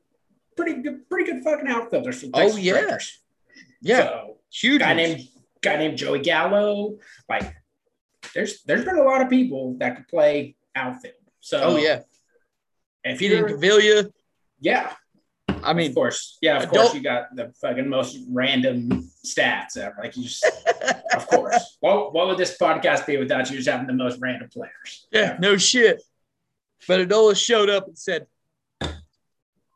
pretty 0.57 0.81
good, 0.81 1.09
pretty 1.09 1.33
good 1.33 1.43
fucking 1.43 1.67
outfielders. 1.67 2.25
oh, 2.33 2.57
yeah. 2.57 2.73
Rangers. 2.75 3.19
Yeah. 3.81 4.03
So, 4.03 4.37
Huge. 4.53 4.81
Guy 4.81 4.95
named, 4.95 5.21
guy 5.63 5.77
named 5.77 5.99
Joey 5.99 6.21
Gallo. 6.21 6.99
Like, 7.29 7.55
there's 8.35 8.63
there's 8.63 8.85
been 8.85 8.97
a 8.99 9.03
lot 9.03 9.23
of 9.23 9.29
people 9.29 9.77
that 9.79 9.97
could 9.97 10.09
play 10.09 10.57
outfield. 10.75 11.15
So, 11.41 11.61
oh, 11.63 11.77
yeah 11.77 12.01
if 13.05 13.21
you 13.23 13.29
didn't 13.29 13.61
Gavilia. 13.61 14.11
Yeah. 14.61 14.93
I 15.63 15.73
mean, 15.75 15.91
of 15.91 15.95
course. 15.95 16.39
Yeah, 16.41 16.57
of 16.57 16.63
adult- 16.65 16.75
course. 16.75 16.95
You 16.95 17.03
got 17.03 17.35
the 17.35 17.53
fucking 17.61 17.89
most 17.89 18.19
random 18.31 19.11
stats 19.25 19.77
ever. 19.77 19.97
Like, 19.99 20.17
you 20.17 20.25
just, 20.25 20.45
of 21.15 21.27
course. 21.27 21.57
What, 21.81 22.13
what 22.13 22.29
would 22.29 22.39
this 22.39 22.59
podcast 22.59 23.07
be 23.07 23.17
without 23.17 23.51
you 23.51 23.57
just 23.57 23.69
having 23.69 23.87
the 23.87 23.95
most 23.95 24.21
random 24.21 24.51
players? 24.51 25.07
Yeah, 25.11 25.37
no 25.41 25.57
shit. 25.57 26.03
But 26.87 27.09
Adolis 27.09 27.43
showed 27.43 27.71
up 27.71 27.87
and 27.87 27.99
said, 27.99 28.27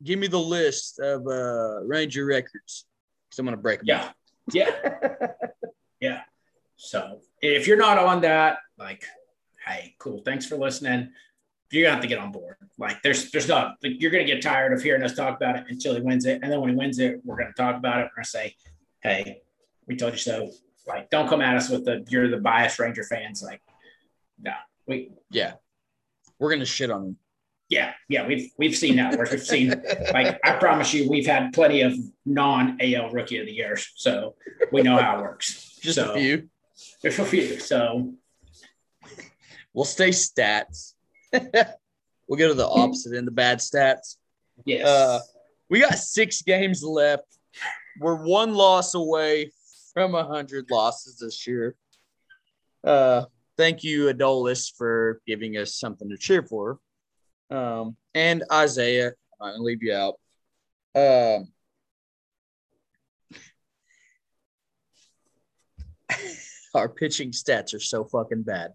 Give 0.03 0.19
me 0.19 0.27
the 0.27 0.39
list 0.39 0.99
of 0.99 1.27
uh, 1.27 1.83
Ranger 1.85 2.27
records. 2.27 2.85
Because 3.25 3.39
I'm 3.39 3.47
going 3.47 3.57
to 3.57 3.63
break 3.63 3.81
them. 3.81 3.87
Yeah. 3.87 4.11
Yeah. 4.53 4.71
yeah. 6.01 6.21
So 6.77 7.21
if 7.41 7.67
you're 7.67 7.77
not 7.77 7.99
on 7.99 8.21
that, 8.23 8.59
like, 8.79 9.05
hey, 9.67 9.95
cool. 9.99 10.23
Thanks 10.25 10.47
for 10.47 10.57
listening 10.57 11.11
you're 11.75 11.85
gonna 11.85 11.95
have 11.95 12.03
to 12.03 12.09
get 12.09 12.19
on 12.19 12.33
board. 12.33 12.57
Like 12.79 13.03
there's 13.03 13.31
there's 13.31 13.49
not 13.49 13.77
like, 13.83 14.01
you're 14.01 14.11
gonna 14.11 14.25
get 14.25 14.43
tired 14.43 14.73
of 14.73 14.83
hearing 14.83 15.03
us 15.03 15.15
talk 15.15 15.37
about 15.37 15.57
it 15.57 15.65
until 15.69 15.95
he 15.95 16.01
wins 16.01 16.25
it, 16.25 16.41
and 16.43 16.51
then 16.51 16.61
when 16.61 16.71
he 16.71 16.77
wins 16.77 16.99
it, 16.99 17.21
we're 17.25 17.37
gonna 17.37 17.53
talk 17.53 17.77
about 17.77 18.01
it. 18.01 18.05
We're 18.05 18.17
gonna 18.17 18.27
say, 18.27 18.55
"Hey, 19.01 19.43
we 19.87 19.97
told 19.97 20.13
you 20.13 20.19
so." 20.19 20.51
Like, 20.87 21.09
don't 21.09 21.29
come 21.29 21.41
at 21.41 21.57
us 21.57 21.71
with 21.71 21.87
the 21.87 22.05
you're 22.09 22.29
the 22.29 22.37
biased 22.37 22.79
Ranger 22.79 23.05
fans. 23.05 23.43
Like, 23.43 23.63
no, 24.41 24.53
we 24.87 25.11
yeah, 25.31 25.55
we're 26.39 26.51
gonna 26.51 26.65
shit 26.65 26.91
on 26.91 27.05
him. 27.05 27.17
Yeah, 27.69 27.93
yeah, 28.09 28.27
we've 28.27 28.51
we've 28.59 28.77
seen 28.77 28.97
that. 28.97 29.19
We've 29.19 29.43
seen 29.43 29.71
like 30.13 30.39
I 30.45 30.53
promise 30.59 30.93
you, 30.93 31.09
we've 31.09 31.27
had 31.27 31.53
plenty 31.53 31.81
of 31.81 31.95
non 32.27 32.79
AL 32.81 33.11
Rookie 33.11 33.39
of 33.39 33.47
the 33.47 33.53
Years, 33.53 33.91
so 33.97 34.35
we 34.71 34.83
know 34.83 34.99
how 34.99 35.19
it 35.19 35.23
works. 35.23 35.79
Just 35.81 35.97
so, 35.97 36.13
a 36.13 36.19
few. 36.19 36.49
There's 37.03 37.19
a 37.19 37.25
few. 37.25 37.59
So 37.61 38.13
we'll 39.73 39.85
stay 39.87 40.11
stats. 40.11 40.93
we'll 41.33 42.39
go 42.39 42.49
to 42.49 42.55
the 42.55 42.69
opposite 42.69 43.17
end, 43.17 43.27
the 43.27 43.33
bad 43.33 43.59
stats. 43.59 44.17
Yes. 44.65 44.87
Uh, 44.87 45.21
we 45.71 45.81
got 45.81 45.95
six 45.95 46.43
games 46.43 46.83
left. 46.83 47.39
We're 47.99 48.25
one 48.25 48.55
loss 48.55 48.95
away 48.95 49.53
from 49.93 50.15
a 50.15 50.25
hundred 50.25 50.71
losses 50.71 51.19
this 51.19 51.47
year. 51.47 51.77
Uh, 52.83 53.25
thank 53.57 53.83
you, 53.83 54.13
Adolis, 54.13 54.71
for 54.77 55.21
giving 55.27 55.57
us 55.57 55.75
something 55.75 56.11
to 56.11 56.19
cheer 56.19 56.43
for. 56.43 56.79
Um, 57.51 57.97
and 58.15 58.45
Isaiah, 58.53 59.13
I'm 59.41 59.53
gonna 59.53 59.63
leave 59.63 59.83
you 59.83 59.95
out. 59.95 60.19
Um, 60.95 61.49
our 66.75 66.89
pitching 66.89 67.31
stats 67.31 67.75
are 67.75 67.81
so 67.81 68.05
fucking 68.05 68.43
bad. 68.43 68.73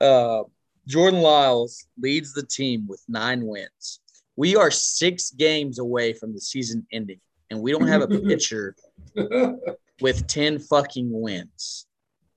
Uh, 0.00 0.44
Jordan 0.86 1.20
Lyles 1.20 1.86
leads 2.00 2.32
the 2.32 2.44
team 2.44 2.86
with 2.88 3.02
nine 3.08 3.46
wins. 3.46 4.00
We 4.36 4.56
are 4.56 4.70
six 4.70 5.30
games 5.30 5.78
away 5.78 6.12
from 6.12 6.32
the 6.32 6.40
season 6.40 6.86
ending, 6.92 7.20
and 7.50 7.60
we 7.60 7.70
don't 7.70 7.86
have 7.86 8.02
a 8.02 8.08
pitcher 8.20 8.74
with 10.00 10.26
10 10.26 10.58
fucking 10.58 11.08
wins. 11.10 11.86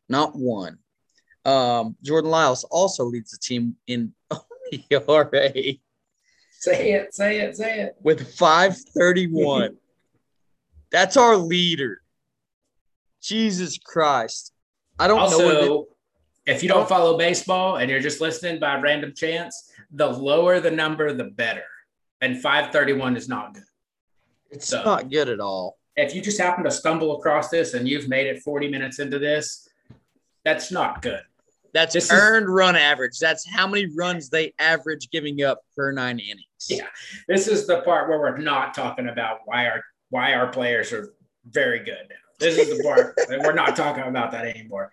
Not 0.10 0.36
one. 0.36 0.78
Um, 1.46 1.96
Jordan 2.04 2.32
Lyles 2.32 2.64
also 2.66 3.06
leads 3.06 3.32
the 3.32 3.38
team 3.38 3.76
in 3.88 4.14
ERA. 4.90 5.52
Say 6.52 6.94
it, 6.94 7.14
say 7.14 7.40
it, 7.42 7.58
say 7.58 7.82
it. 7.82 7.96
With 8.02 8.36
531. 8.36 9.78
That's 10.92 11.18
our 11.18 11.36
leader. 11.36 12.02
Jesus 13.22 13.78
Christ. 13.78 14.54
I 14.98 15.08
don't 15.08 15.20
also, 15.20 15.50
know. 15.50 15.88
if 16.46 16.64
you 16.64 16.70
don't 16.70 16.88
follow 16.88 17.18
baseball 17.18 17.78
and 17.78 17.90
you're 17.90 18.00
just 18.00 18.22
listening 18.22 18.60
by 18.60 18.80
random 18.80 19.14
chance, 19.14 19.72
the 19.92 20.08
lower 20.08 20.60
the 20.60 20.72
number, 20.72 21.12
the 21.12 21.26
better. 21.26 21.66
And 22.22 22.42
531 22.42 23.18
is 23.18 23.28
not 23.28 23.54
good. 23.54 23.64
It's 24.52 24.68
so, 24.68 24.84
not 24.84 25.10
good 25.10 25.28
at 25.28 25.40
all. 25.40 25.78
If 25.98 26.16
you 26.16 26.22
just 26.22 26.40
happen 26.40 26.64
to 26.64 26.72
stumble 26.72 27.18
across 27.18 27.50
this 27.50 27.74
and 27.74 27.88
you've 27.88 28.08
made 28.08 28.28
it 28.28 28.42
40 28.42 28.70
minutes 28.70 29.00
into 29.00 29.20
this, 29.20 29.68
that's 30.44 30.72
not 30.72 31.02
good. 31.02 31.22
That's 31.76 31.94
this 31.94 32.10
earned 32.10 32.46
is, 32.46 32.52
run 32.52 32.78
average. 32.78 33.20
That's 33.20 33.46
how 33.46 33.68
many 33.68 33.88
runs 33.88 34.30
they 34.30 34.54
average 34.60 35.10
giving 35.12 35.44
up 35.44 35.60
per 35.76 35.92
nine 35.92 36.20
innings. 36.20 36.46
Yeah. 36.70 36.88
This 37.28 37.50
is 37.50 37.68
the 37.68 37.82
part 37.82 38.08
where 38.08 38.18
we're 38.18 38.38
not 38.38 38.74
talking 38.74 39.10
about 39.10 39.40
why 39.44 39.68
our 39.68 39.84
why 40.10 40.36
our 40.36 40.48
players 40.48 40.94
are 40.94 41.14
very 41.50 41.80
good. 41.80 42.14
This 42.40 42.58
is 42.58 42.78
the 42.78 42.82
part 42.82 43.20
we're 43.44 43.54
not 43.54 43.76
talking 43.76 44.06
about 44.06 44.32
that 44.32 44.46
anymore. 44.46 44.90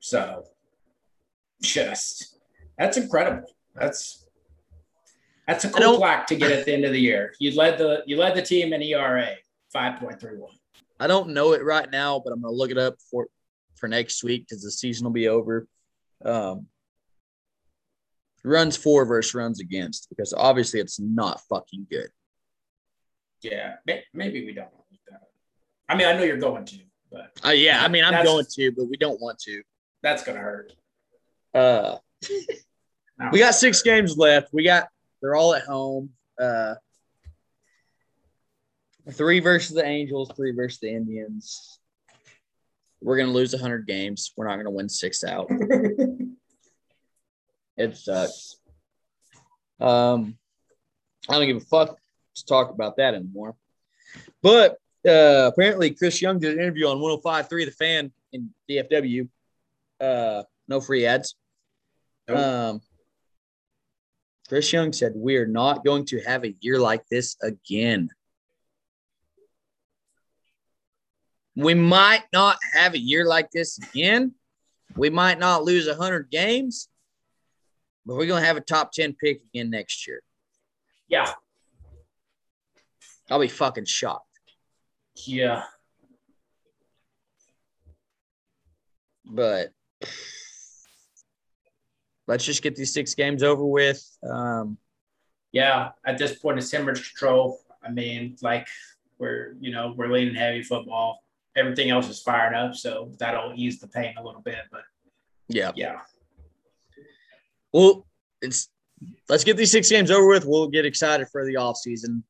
So 0.00 0.44
just 1.60 2.38
that's 2.78 2.96
incredible. 2.96 3.52
That's 3.74 4.26
that's 5.46 5.64
a 5.66 5.70
cool 5.70 5.98
plaque 5.98 6.26
to 6.28 6.36
get 6.36 6.52
at 6.52 6.64
the 6.64 6.72
end 6.72 6.86
of 6.86 6.92
the 6.92 7.00
year. 7.00 7.34
You 7.38 7.54
led 7.54 7.76
the 7.76 8.02
you 8.06 8.16
led 8.16 8.34
the 8.34 8.40
team 8.40 8.72
in 8.72 8.80
ERA, 8.80 9.28
5.31. 9.76 10.38
I 10.98 11.06
don't 11.06 11.34
know 11.34 11.52
it 11.52 11.62
right 11.62 11.90
now, 11.90 12.18
but 12.24 12.32
I'm 12.32 12.40
gonna 12.40 12.54
look 12.54 12.70
it 12.70 12.78
up 12.78 12.94
for 13.10 13.26
for 13.74 13.88
next 13.88 14.24
week 14.24 14.46
because 14.48 14.62
the 14.62 14.70
season 14.70 15.04
will 15.04 15.12
be 15.12 15.28
over. 15.28 15.68
Um, 16.24 16.66
runs 18.44 18.76
for 18.76 19.04
versus 19.04 19.34
runs 19.34 19.60
against 19.60 20.08
because 20.10 20.32
obviously 20.34 20.80
it's 20.80 21.00
not 21.00 21.40
fucking 21.48 21.86
good. 21.90 22.08
Yeah, 23.42 23.74
maybe 24.12 24.44
we 24.44 24.52
don't. 24.52 24.68
I 25.88 25.96
mean, 25.96 26.06
I 26.06 26.14
know 26.14 26.22
you're 26.22 26.38
going 26.38 26.64
to, 26.64 26.78
but 27.12 27.30
uh, 27.44 27.50
yeah, 27.50 27.84
I 27.84 27.88
mean, 27.88 28.04
I'm 28.04 28.24
going 28.24 28.46
to, 28.56 28.72
but 28.72 28.86
we 28.86 28.96
don't 28.96 29.20
want 29.20 29.38
to. 29.40 29.62
That's 30.02 30.24
gonna 30.24 30.38
hurt. 30.38 30.72
Uh, 31.52 31.96
we 33.32 33.38
got 33.38 33.54
six 33.54 33.82
games 33.82 34.16
left. 34.16 34.48
We 34.52 34.64
got 34.64 34.88
they're 35.20 35.34
all 35.34 35.54
at 35.54 35.62
home. 35.62 36.10
Uh, 36.40 36.74
three 39.12 39.40
versus 39.40 39.74
the 39.76 39.84
Angels, 39.84 40.30
three 40.34 40.52
versus 40.52 40.80
the 40.80 40.90
Indians. 40.90 41.78
We're 43.04 43.18
gonna 43.18 43.32
lose 43.32 43.52
100 43.52 43.86
games. 43.86 44.32
We're 44.36 44.48
not 44.48 44.56
gonna 44.56 44.70
win 44.70 44.88
six 44.88 45.24
out. 45.24 45.46
it 47.76 47.96
sucks. 47.96 48.56
Um, 49.78 50.38
I 51.28 51.34
don't 51.34 51.46
give 51.46 51.58
a 51.58 51.60
fuck 51.60 51.98
to 52.36 52.46
talk 52.46 52.70
about 52.70 52.96
that 52.96 53.14
anymore. 53.14 53.56
But 54.42 54.78
uh, 55.06 55.50
apparently, 55.52 55.90
Chris 55.90 56.22
Young 56.22 56.38
did 56.38 56.54
an 56.54 56.60
interview 56.60 56.86
on 56.86 56.98
105.3 56.98 57.48
The 57.48 57.70
Fan 57.72 58.12
in 58.32 58.50
DFW. 58.70 59.28
Uh, 60.00 60.44
no 60.66 60.80
free 60.80 61.04
ads. 61.04 61.34
Nope. 62.26 62.38
Um, 62.38 62.80
Chris 64.48 64.72
Young 64.72 64.92
said, 64.92 65.12
We 65.14 65.36
are 65.36 65.46
not 65.46 65.84
going 65.84 66.06
to 66.06 66.20
have 66.20 66.44
a 66.44 66.54
year 66.60 66.78
like 66.78 67.06
this 67.10 67.36
again. 67.42 68.08
We 71.56 71.74
might 71.74 72.24
not 72.32 72.58
have 72.72 72.94
a 72.94 72.98
year 72.98 73.26
like 73.26 73.50
this 73.50 73.78
again. 73.78 74.34
We 74.96 75.10
might 75.10 75.38
not 75.38 75.64
lose 75.64 75.86
100 75.86 76.30
games, 76.30 76.88
but 78.04 78.16
we're 78.16 78.26
going 78.26 78.42
to 78.42 78.46
have 78.46 78.56
a 78.56 78.60
top 78.60 78.92
10 78.92 79.14
pick 79.14 79.42
again 79.52 79.70
next 79.70 80.06
year. 80.06 80.22
Yeah. 81.08 81.32
I'll 83.30 83.40
be 83.40 83.48
fucking 83.48 83.86
shocked. 83.86 84.26
Yeah. 85.26 85.62
But 89.24 89.70
let's 92.26 92.44
just 92.44 92.62
get 92.62 92.76
these 92.76 92.92
six 92.92 93.14
games 93.14 93.42
over 93.42 93.64
with. 93.64 94.04
Um, 94.22 94.78
yeah, 95.52 95.90
at 96.04 96.18
this 96.18 96.38
point, 96.38 96.58
it's 96.58 96.70
hemorrhage 96.70 97.10
control. 97.10 97.60
I 97.82 97.90
mean, 97.90 98.36
like 98.42 98.66
we're 99.18 99.54
you 99.60 99.70
know 99.70 99.94
we're 99.96 100.08
leaning 100.08 100.34
heavy 100.34 100.62
football. 100.62 101.23
Everything 101.56 101.90
else 101.90 102.08
is 102.08 102.20
firing 102.20 102.54
up, 102.54 102.74
so 102.74 103.12
that'll 103.18 103.52
ease 103.54 103.78
the 103.78 103.86
pain 103.86 104.14
a 104.18 104.24
little 104.24 104.40
bit. 104.40 104.58
But 104.72 104.82
yeah, 105.48 105.72
yeah. 105.76 106.00
Well, 107.72 108.06
it's 108.42 108.68
let's 109.28 109.44
get 109.44 109.56
these 109.56 109.70
six 109.70 109.88
games 109.88 110.10
over 110.10 110.26
with. 110.26 110.44
We'll 110.46 110.68
get 110.68 110.84
excited 110.84 111.28
for 111.28 111.44
the 111.44 111.56
off 111.56 111.76
season 111.76 112.24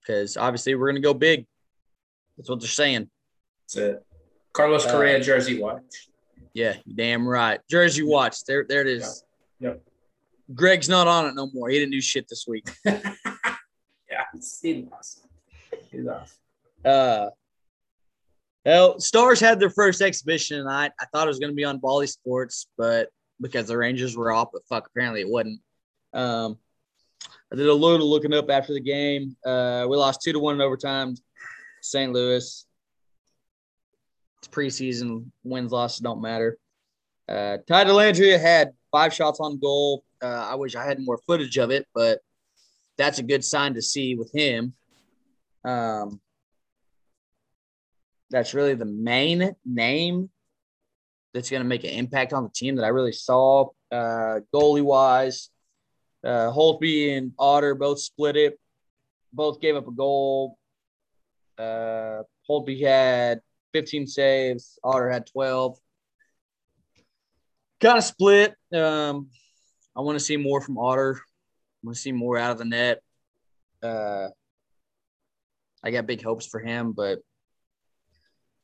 because 0.00 0.36
obviously 0.36 0.74
we're 0.74 0.88
gonna 0.88 1.00
go 1.00 1.14
big. 1.14 1.46
That's 2.36 2.48
what 2.50 2.60
they're 2.60 2.68
saying. 2.68 3.08
That's 3.64 3.76
it. 3.76 4.06
Carlos 4.52 4.86
Correa 4.86 5.18
uh, 5.18 5.22
jersey 5.22 5.60
watch. 5.60 6.08
Yeah, 6.54 6.74
damn 6.94 7.28
right. 7.28 7.60
Jersey 7.70 8.02
watch. 8.02 8.44
There, 8.44 8.64
there 8.66 8.80
it 8.80 8.86
is. 8.86 9.22
Yep. 9.60 9.82
Greg's 10.54 10.88
not 10.88 11.06
on 11.06 11.26
it 11.26 11.34
no 11.34 11.50
more. 11.52 11.68
He 11.68 11.78
didn't 11.78 11.92
do 11.92 12.00
shit 12.00 12.26
this 12.28 12.46
week. 12.48 12.66
yeah, 12.84 13.00
he's 14.32 14.86
awesome. 14.90 15.28
He's 15.90 16.06
awesome. 16.06 16.38
Uh, 16.84 17.28
well, 18.66 18.98
Stars 18.98 19.38
had 19.38 19.60
their 19.60 19.70
first 19.70 20.02
exhibition 20.02 20.58
tonight. 20.58 20.90
I 21.00 21.06
thought 21.06 21.26
it 21.26 21.30
was 21.30 21.38
going 21.38 21.52
to 21.52 21.56
be 21.56 21.64
on 21.64 21.78
Bally 21.78 22.08
Sports, 22.08 22.66
but 22.76 23.10
because 23.40 23.68
the 23.68 23.76
Rangers 23.76 24.16
were 24.16 24.32
off, 24.32 24.48
but 24.52 24.66
fuck, 24.68 24.88
apparently 24.88 25.20
it 25.20 25.28
wasn't. 25.28 25.60
Um, 26.12 26.58
I 27.52 27.56
did 27.56 27.68
a 27.68 27.72
little 27.72 28.10
looking 28.10 28.34
up 28.34 28.50
after 28.50 28.72
the 28.72 28.80
game. 28.80 29.36
Uh, 29.46 29.86
we 29.88 29.96
lost 29.96 30.20
two 30.22 30.32
to 30.32 30.40
one 30.40 30.56
in 30.56 30.60
overtime. 30.60 31.14
St. 31.80 32.12
Louis. 32.12 32.66
It's 34.38 34.48
preseason. 34.48 35.30
Wins, 35.44 35.70
losses 35.70 36.00
don't 36.00 36.20
matter. 36.20 36.58
Uh, 37.28 37.58
Ty 37.68 37.84
Dellandrea 37.84 38.40
had 38.40 38.72
five 38.90 39.14
shots 39.14 39.38
on 39.38 39.60
goal. 39.60 40.02
Uh, 40.20 40.48
I 40.50 40.56
wish 40.56 40.74
I 40.74 40.84
had 40.84 40.98
more 40.98 41.20
footage 41.26 41.56
of 41.56 41.70
it, 41.70 41.86
but 41.94 42.20
that's 42.98 43.20
a 43.20 43.22
good 43.22 43.44
sign 43.44 43.74
to 43.74 43.82
see 43.82 44.16
with 44.16 44.32
him. 44.32 44.74
Um, 45.64 46.20
that's 48.30 48.54
really 48.54 48.74
the 48.74 48.84
main 48.84 49.54
name 49.64 50.30
that's 51.32 51.50
going 51.50 51.62
to 51.62 51.68
make 51.68 51.84
an 51.84 51.90
impact 51.90 52.32
on 52.32 52.44
the 52.44 52.50
team 52.50 52.76
that 52.76 52.84
I 52.84 52.88
really 52.88 53.12
saw. 53.12 53.68
Uh, 53.92 54.40
goalie 54.54 54.82
wise, 54.82 55.50
uh, 56.24 56.50
Holtby 56.50 57.16
and 57.16 57.32
Otter 57.38 57.74
both 57.74 58.00
split 58.00 58.36
it, 58.36 58.58
both 59.32 59.60
gave 59.60 59.76
up 59.76 59.86
a 59.86 59.92
goal. 59.92 60.58
Uh, 61.58 62.22
Holtby 62.48 62.82
had 62.82 63.40
15 63.72 64.06
saves, 64.06 64.78
Otter 64.82 65.10
had 65.10 65.26
12 65.26 65.78
kind 67.80 67.98
of 67.98 68.04
split. 68.04 68.54
Um, 68.72 69.28
I 69.94 70.00
want 70.00 70.18
to 70.18 70.24
see 70.24 70.36
more 70.36 70.60
from 70.60 70.78
Otter. 70.78 71.16
I 71.16 71.86
want 71.86 71.96
to 71.96 72.02
see 72.02 72.12
more 72.12 72.38
out 72.38 72.52
of 72.52 72.58
the 72.58 72.64
net. 72.64 73.02
Uh, 73.82 74.28
I 75.82 75.90
got 75.90 76.06
big 76.06 76.22
hopes 76.22 76.46
for 76.46 76.60
him, 76.60 76.92
but 76.92 77.20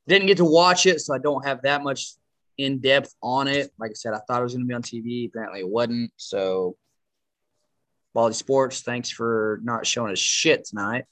didn't 0.09 0.27
get 0.27 0.39
to 0.39 0.45
watch 0.45 0.87
it, 0.87 1.01
so 1.01 1.15
I 1.15 1.19
don't 1.19 1.47
have 1.47 1.63
that 1.63 1.83
much 1.83 2.15
in 2.59 2.79
depth 2.79 3.15
on 3.23 3.49
it. 3.49 3.71
Like 3.79 3.91
I 3.91 3.95
said, 3.95 4.15
I 4.15 4.21
thought 4.27 4.41
it 4.41 4.45
was 4.45 4.55
going 4.55 4.65
to 4.65 4.69
be 4.69 4.75
on 4.75 4.83
TV. 4.83 5.29
Apparently, 5.29 5.61
it 5.61 5.69
wasn't. 5.69 6.11
So, 6.17 6.77
Bally 8.15 8.33
Sports, 8.33 8.83
thanks 8.83 9.11
for 9.11 9.61
not 9.63 9.87
showing 9.87 10.13
us 10.13 10.19
shit 10.19 10.65
tonight. 10.65 11.05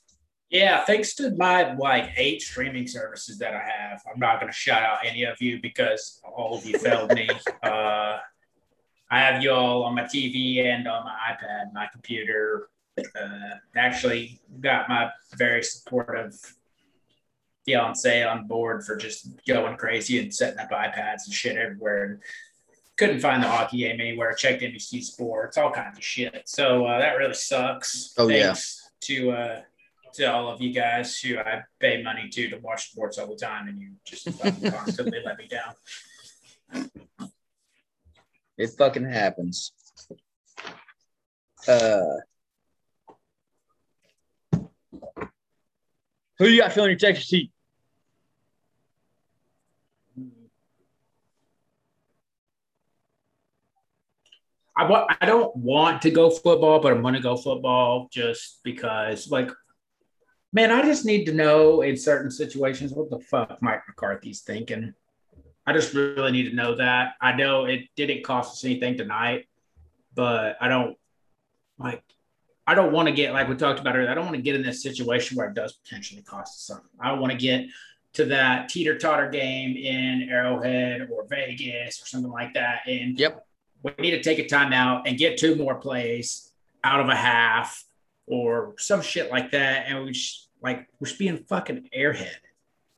Yeah, 0.50 0.84
thanks 0.84 1.14
to 1.14 1.30
my 1.36 1.74
like 1.74 2.12
eight 2.16 2.42
streaming 2.42 2.88
services 2.88 3.38
that 3.38 3.54
I 3.54 3.60
have. 3.60 4.02
I'm 4.12 4.18
not 4.18 4.40
going 4.40 4.52
to 4.52 4.56
shout 4.56 4.82
out 4.82 4.98
any 5.04 5.22
of 5.22 5.40
you 5.40 5.60
because 5.62 6.20
all 6.24 6.58
of 6.58 6.66
you 6.66 6.78
failed 6.78 7.14
me. 7.14 7.28
Uh, 7.62 8.18
I 9.10 9.18
have 9.18 9.42
you 9.42 9.50
all 9.50 9.82
on 9.82 9.94
my 9.96 10.04
TV 10.04 10.64
and 10.64 10.86
on 10.86 11.04
my 11.04 11.14
iPad, 11.30 11.72
my 11.74 11.88
computer. 11.92 12.68
Uh, 12.98 13.56
actually, 13.76 14.40
got 14.60 14.88
my 14.88 15.10
very 15.36 15.62
supportive 15.62 16.34
fiance 17.64 18.22
on 18.22 18.46
board 18.46 18.84
for 18.84 18.96
just 18.96 19.28
going 19.46 19.76
crazy 19.76 20.18
and 20.18 20.34
setting 20.34 20.58
up 20.58 20.70
iPads 20.70 21.26
and 21.26 21.34
shit 21.34 21.56
everywhere. 21.56 22.04
And 22.04 22.22
couldn't 22.96 23.20
find 23.20 23.42
the 23.42 23.48
hockey 23.48 23.78
game 23.78 24.00
anywhere. 24.00 24.32
Checked 24.34 24.62
NBC 24.62 25.02
Sports, 25.02 25.56
all 25.56 25.70
kinds 25.70 25.96
of 25.96 26.04
shit. 26.04 26.42
So 26.46 26.86
uh, 26.86 26.98
that 26.98 27.16
really 27.16 27.34
sucks. 27.34 28.12
Oh 28.18 28.28
Thanks 28.28 28.82
yeah. 28.82 29.16
To 29.16 29.30
uh, 29.32 29.60
to 30.14 30.24
all 30.24 30.50
of 30.50 30.60
you 30.60 30.72
guys 30.72 31.18
who 31.18 31.38
I 31.38 31.62
pay 31.78 32.02
money 32.02 32.28
to 32.28 32.50
to 32.50 32.58
watch 32.58 32.90
sports 32.90 33.18
all 33.18 33.28
the 33.28 33.36
time, 33.36 33.68
and 33.68 33.80
you 33.80 33.92
just 34.04 34.26
constantly 34.70 35.20
let 35.24 35.38
me 35.38 35.48
down. 35.48 36.90
It 38.58 38.70
fucking 38.76 39.08
happens. 39.08 39.72
Uh, 41.66 42.02
who 46.40 46.48
you 46.48 46.62
got 46.62 46.72
filling 46.72 46.90
your 46.90 46.98
Texas 46.98 47.28
Heat? 47.28 47.52
I, 54.76 55.06
I 55.20 55.26
don't 55.26 55.54
want 55.54 56.00
to 56.02 56.10
go 56.10 56.30
football, 56.30 56.80
but 56.80 56.92
I'm 56.92 57.02
going 57.02 57.12
to 57.12 57.20
go 57.20 57.36
football 57.36 58.08
just 58.10 58.60
because, 58.64 59.30
like, 59.30 59.50
man, 60.54 60.72
I 60.72 60.80
just 60.80 61.04
need 61.04 61.26
to 61.26 61.34
know 61.34 61.82
in 61.82 61.98
certain 61.98 62.30
situations 62.30 62.92
what 62.92 63.10
the 63.10 63.18
fuck 63.18 63.58
Mike 63.60 63.82
McCarthy's 63.86 64.40
thinking. 64.40 64.94
I 65.66 65.74
just 65.74 65.92
really 65.92 66.32
need 66.32 66.48
to 66.48 66.56
know 66.56 66.74
that. 66.76 67.12
I 67.20 67.32
know 67.36 67.66
it 67.66 67.82
didn't 67.96 68.24
cost 68.24 68.52
us 68.54 68.64
anything 68.64 68.96
tonight, 68.96 69.46
but 70.14 70.56
I 70.58 70.68
don't 70.68 70.96
like. 71.78 72.02
I 72.70 72.74
don't 72.74 72.92
want 72.92 73.08
to 73.08 73.12
get 73.12 73.32
like 73.32 73.48
we 73.48 73.56
talked 73.56 73.80
about 73.80 73.96
earlier. 73.96 74.08
I 74.08 74.14
don't 74.14 74.26
want 74.26 74.36
to 74.36 74.42
get 74.42 74.54
in 74.54 74.62
this 74.62 74.80
situation 74.80 75.36
where 75.36 75.48
it 75.48 75.54
does 75.54 75.72
potentially 75.72 76.22
cost 76.22 76.54
us 76.54 76.62
something. 76.68 76.88
I 77.00 77.08
don't 77.08 77.18
want 77.18 77.32
to 77.32 77.36
get 77.36 77.66
to 78.12 78.26
that 78.26 78.68
teeter 78.68 78.96
totter 78.96 79.28
game 79.28 79.76
in 79.76 80.28
Arrowhead 80.30 81.08
or 81.10 81.26
Vegas 81.26 82.00
or 82.00 82.06
something 82.06 82.30
like 82.30 82.54
that. 82.54 82.82
And 82.86 83.18
yep, 83.18 83.44
we 83.82 83.92
need 83.98 84.12
to 84.12 84.22
take 84.22 84.38
a 84.38 84.44
timeout 84.44 85.02
and 85.06 85.18
get 85.18 85.36
two 85.36 85.56
more 85.56 85.74
plays 85.74 86.52
out 86.84 87.00
of 87.00 87.08
a 87.08 87.16
half 87.16 87.82
or 88.28 88.74
some 88.78 89.02
shit 89.02 89.32
like 89.32 89.50
that. 89.50 89.86
And 89.88 90.04
we 90.04 90.12
just 90.12 90.46
like 90.62 90.86
we're 91.00 91.08
just 91.08 91.18
being 91.18 91.38
fucking 91.38 91.88
airhead. 91.92 92.36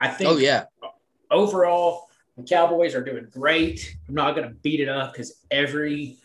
I 0.02 0.08
think. 0.08 0.28
Oh 0.28 0.36
yeah. 0.36 0.64
Overall, 1.30 2.10
the 2.36 2.42
Cowboys 2.42 2.94
are 2.94 3.02
doing 3.02 3.26
great. 3.32 3.96
I'm 4.06 4.14
not 4.16 4.34
gonna 4.34 4.50
beat 4.50 4.80
it 4.80 4.90
up 4.90 5.14
because 5.14 5.40
every 5.50 6.18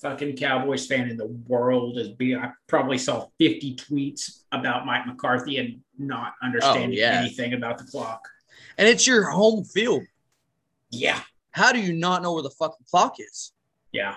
fucking 0.00 0.36
Cowboys 0.36 0.86
fan 0.86 1.08
in 1.08 1.16
the 1.16 1.26
world 1.26 1.98
is 1.98 2.08
being. 2.08 2.38
I 2.38 2.50
probably 2.66 2.98
saw 2.98 3.26
50 3.38 3.76
tweets 3.76 4.42
about 4.52 4.86
Mike 4.86 5.06
McCarthy 5.06 5.58
and 5.58 5.80
not 5.98 6.34
understanding 6.42 6.98
oh, 6.98 7.02
yeah. 7.02 7.20
anything 7.20 7.54
about 7.54 7.78
the 7.78 7.84
clock. 7.84 8.26
And 8.78 8.88
it's 8.88 9.06
your 9.06 9.30
home 9.30 9.64
field. 9.64 10.02
Yeah. 10.90 11.20
How 11.50 11.72
do 11.72 11.80
you 11.80 11.94
not 11.94 12.22
know 12.22 12.34
where 12.34 12.42
the 12.42 12.50
fucking 12.50 12.86
clock 12.90 13.16
is? 13.18 13.52
Yeah. 13.92 14.16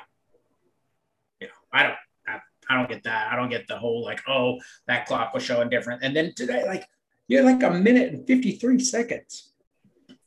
Yeah. 1.40 1.48
I 1.72 1.84
don't 1.84 1.96
I, 2.28 2.40
I 2.70 2.76
don't 2.76 2.90
get 2.90 3.04
that. 3.04 3.32
I 3.32 3.36
don't 3.36 3.50
get 3.50 3.68
the 3.68 3.78
whole 3.78 4.04
like, 4.04 4.22
oh, 4.28 4.60
that 4.88 5.06
clock 5.06 5.34
was 5.34 5.44
showing 5.44 5.70
different. 5.70 6.04
And 6.04 6.16
then 6.16 6.34
today, 6.36 6.66
like, 6.68 6.88
you 7.28 7.38
had 7.38 7.46
like 7.46 7.64
a 7.64 7.72
minute 7.72 8.14
and 8.14 8.28
53 8.28 8.80
seconds. 8.80 9.54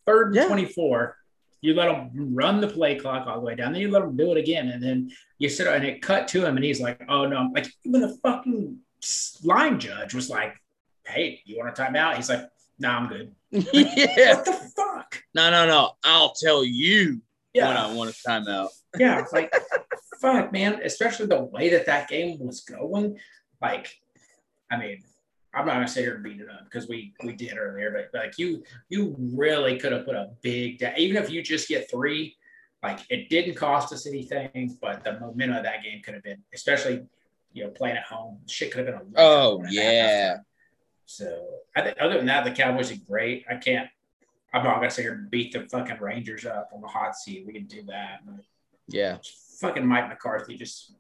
Third 0.07 0.35
yeah. 0.35 0.47
24. 0.47 1.17
You 1.63 1.75
let 1.75 1.89
him 1.89 2.35
run 2.35 2.61
the 2.61 2.69
play 2.69 2.97
clock 2.97 3.27
all 3.27 3.37
the 3.37 3.47
way 3.47 3.55
down. 3.55 3.73
Then 3.73 3.81
you 3.81 3.91
let 3.91 4.03
him 4.03 4.17
do 4.17 4.33
it 4.33 4.37
again. 4.37 4.69
And 4.69 4.83
then 4.83 5.11
you 5.39 5.49
sit 5.49 5.67
and 5.67 5.85
it 5.85 6.03
cut 6.03 6.29
to 6.29 6.45
him 6.45 6.57
and 6.57 6.65
he's 6.65 6.81
like, 6.81 7.01
oh 7.09 7.27
no. 7.27 7.51
Like 7.55 7.67
even 7.85 8.01
the 8.01 8.19
fucking 8.23 8.79
line 9.45 9.79
judge 9.79 10.13
was 10.13 10.29
like, 10.29 10.57
hey, 11.07 11.41
you 11.45 11.59
want 11.59 11.79
a 11.79 11.83
timeout? 11.83 12.17
He's 12.17 12.29
like, 12.29 12.49
no, 12.79 12.89
nah, 12.89 12.99
I'm 12.99 13.09
good. 13.09 13.35
yeah. 13.51 14.35
What 14.35 14.45
the 14.45 14.73
fuck? 14.77 15.23
No, 15.35 15.51
no, 15.51 15.67
no. 15.67 15.93
I'll 16.05 16.33
tell 16.33 16.65
you 16.65 17.23
yeah. 17.55 17.69
when 17.69 17.77
I 17.77 17.95
want 17.95 18.11
a 18.11 18.29
timeout. 18.29 18.69
yeah, 18.99 19.25
like 19.33 19.55
fuck, 20.21 20.53
man. 20.53 20.81
Especially 20.85 21.27
the 21.27 21.43
way 21.43 21.69
that 21.71 21.87
that 21.87 22.09
game 22.09 22.39
was 22.41 22.61
going. 22.61 23.19
Like, 23.61 23.95
I 24.71 24.79
mean, 24.79 25.03
I'm 25.55 25.67
not 25.67 25.75
gonna 25.75 25.89
sit 25.89 26.05
here 26.05 26.15
and 26.15 26.25
beat 26.25 26.41
it 26.41 26.49
up 26.49 26.65
because 26.65 26.89
we 26.89 27.13
we 27.25 27.35
did 27.35 27.57
earlier, 27.59 27.91
but 27.91 28.19
like 28.19 28.39
you 28.39 28.63
you 28.89 29.15
really 29.19 29.79
could 29.79 29.93
have 29.93 30.05
put 30.05 30.15
a 30.15 30.31
big 30.41 30.79
da- 30.79 30.95
even 30.97 31.23
if 31.23 31.31
you 31.31 31.43
just 31.43 31.69
get 31.69 31.91
three, 31.91 32.37
like 32.83 33.01
it 33.11 33.29
didn't 33.29 33.55
cost 33.55 33.93
us 33.93 34.07
anything, 34.07 34.79
but 34.81 35.05
the 35.05 35.19
momentum 35.21 35.59
of 35.59 35.65
that 35.65 35.83
game 35.83 36.01
could 36.03 36.15
have 36.15 36.23
been, 36.23 36.43
especially 36.55 37.03
you 37.53 37.65
know 37.65 37.71
playing 37.71 37.97
at 37.97 38.05
home, 38.05 38.39
shit 38.49 38.73
could 38.73 38.87
have 38.87 38.97
been 38.97 39.15
a 39.17 39.21
oh 39.21 39.63
yeah. 39.69 40.39
So 41.07 41.47
I 41.77 41.83
think 41.83 41.99
other 42.01 42.17
than 42.17 42.27
that, 42.27 42.45
the 42.45 42.53
Cowboys 42.53 42.91
are 42.91 42.97
great. 43.07 43.45
I 43.51 43.57
can't 43.57 43.89
I'm 44.53 44.65
not 44.65 44.77
gonna 44.77 44.91
sit 44.91 45.03
here 45.03 45.15
and 45.15 45.31
beat 45.31 45.53
the 45.53 45.67
fucking 45.69 45.99
Rangers 46.01 46.45
up 46.45 46.71
on 46.75 46.83
the 46.83 46.89
hot 46.89 47.17
seat. 47.17 47.45
We 47.47 47.53
can 47.55 47.65
do 47.67 47.83
that. 47.85 48.21
But 48.27 48.45
yeah. 48.89 49.19
Fucking 49.61 49.87
Mike 49.87 50.09
McCarthy, 50.09 50.57
just 50.57 50.93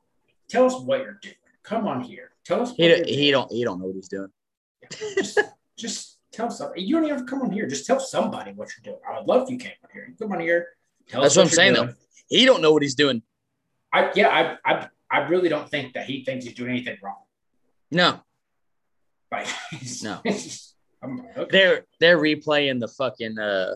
tell 0.48 0.64
us 0.64 0.74
what 0.80 1.00
you're 1.00 1.18
doing. 1.20 1.34
Come 1.62 1.86
on 1.86 2.00
here. 2.00 2.30
Tell 2.44 2.62
us. 2.62 2.72
he 2.76 3.02
he 3.04 3.30
don't 3.30 3.50
he 3.52 3.64
don't 3.64 3.78
know 3.78 3.86
what 3.86 3.94
he's 3.94 4.08
doing. 4.08 4.28
Just, 4.90 5.38
just 5.76 6.18
tell 6.32 6.50
somebody. 6.50 6.82
You 6.82 6.96
don't 6.96 7.04
even 7.04 7.16
have 7.16 7.26
to 7.26 7.30
come 7.30 7.42
on 7.42 7.50
here. 7.50 7.66
Just 7.66 7.86
tell 7.86 8.00
somebody 8.00 8.52
what 8.52 8.70
you're 8.70 8.92
doing. 8.92 9.02
I 9.08 9.18
would 9.18 9.28
love 9.28 9.44
if 9.44 9.50
you 9.50 9.58
came 9.58 9.72
on 9.84 9.90
here. 9.92 10.06
You 10.08 10.14
come 10.16 10.32
on 10.32 10.40
here. 10.40 10.68
That's 11.10 11.36
what, 11.36 11.44
what 11.44 11.50
I'm 11.50 11.54
saying 11.54 11.74
doing. 11.74 11.86
though. 11.88 11.94
He 12.28 12.44
don't 12.44 12.62
know 12.62 12.72
what 12.72 12.82
he's 12.82 12.94
doing. 12.94 13.22
I 13.92 14.10
yeah, 14.14 14.58
I 14.64 14.72
I 14.72 14.88
I 15.10 15.18
really 15.28 15.48
don't 15.48 15.68
think 15.68 15.94
that 15.94 16.06
he 16.06 16.24
thinks 16.24 16.44
he's 16.44 16.54
doing 16.54 16.70
anything 16.70 16.96
wrong. 17.02 17.16
No. 17.90 18.20
Like 19.30 19.48
no. 20.02 20.20
okay. 20.26 21.46
They're 21.50 21.84
they're 22.00 22.18
replaying 22.18 22.80
the 22.80 22.88
fucking 22.88 23.38
uh 23.38 23.74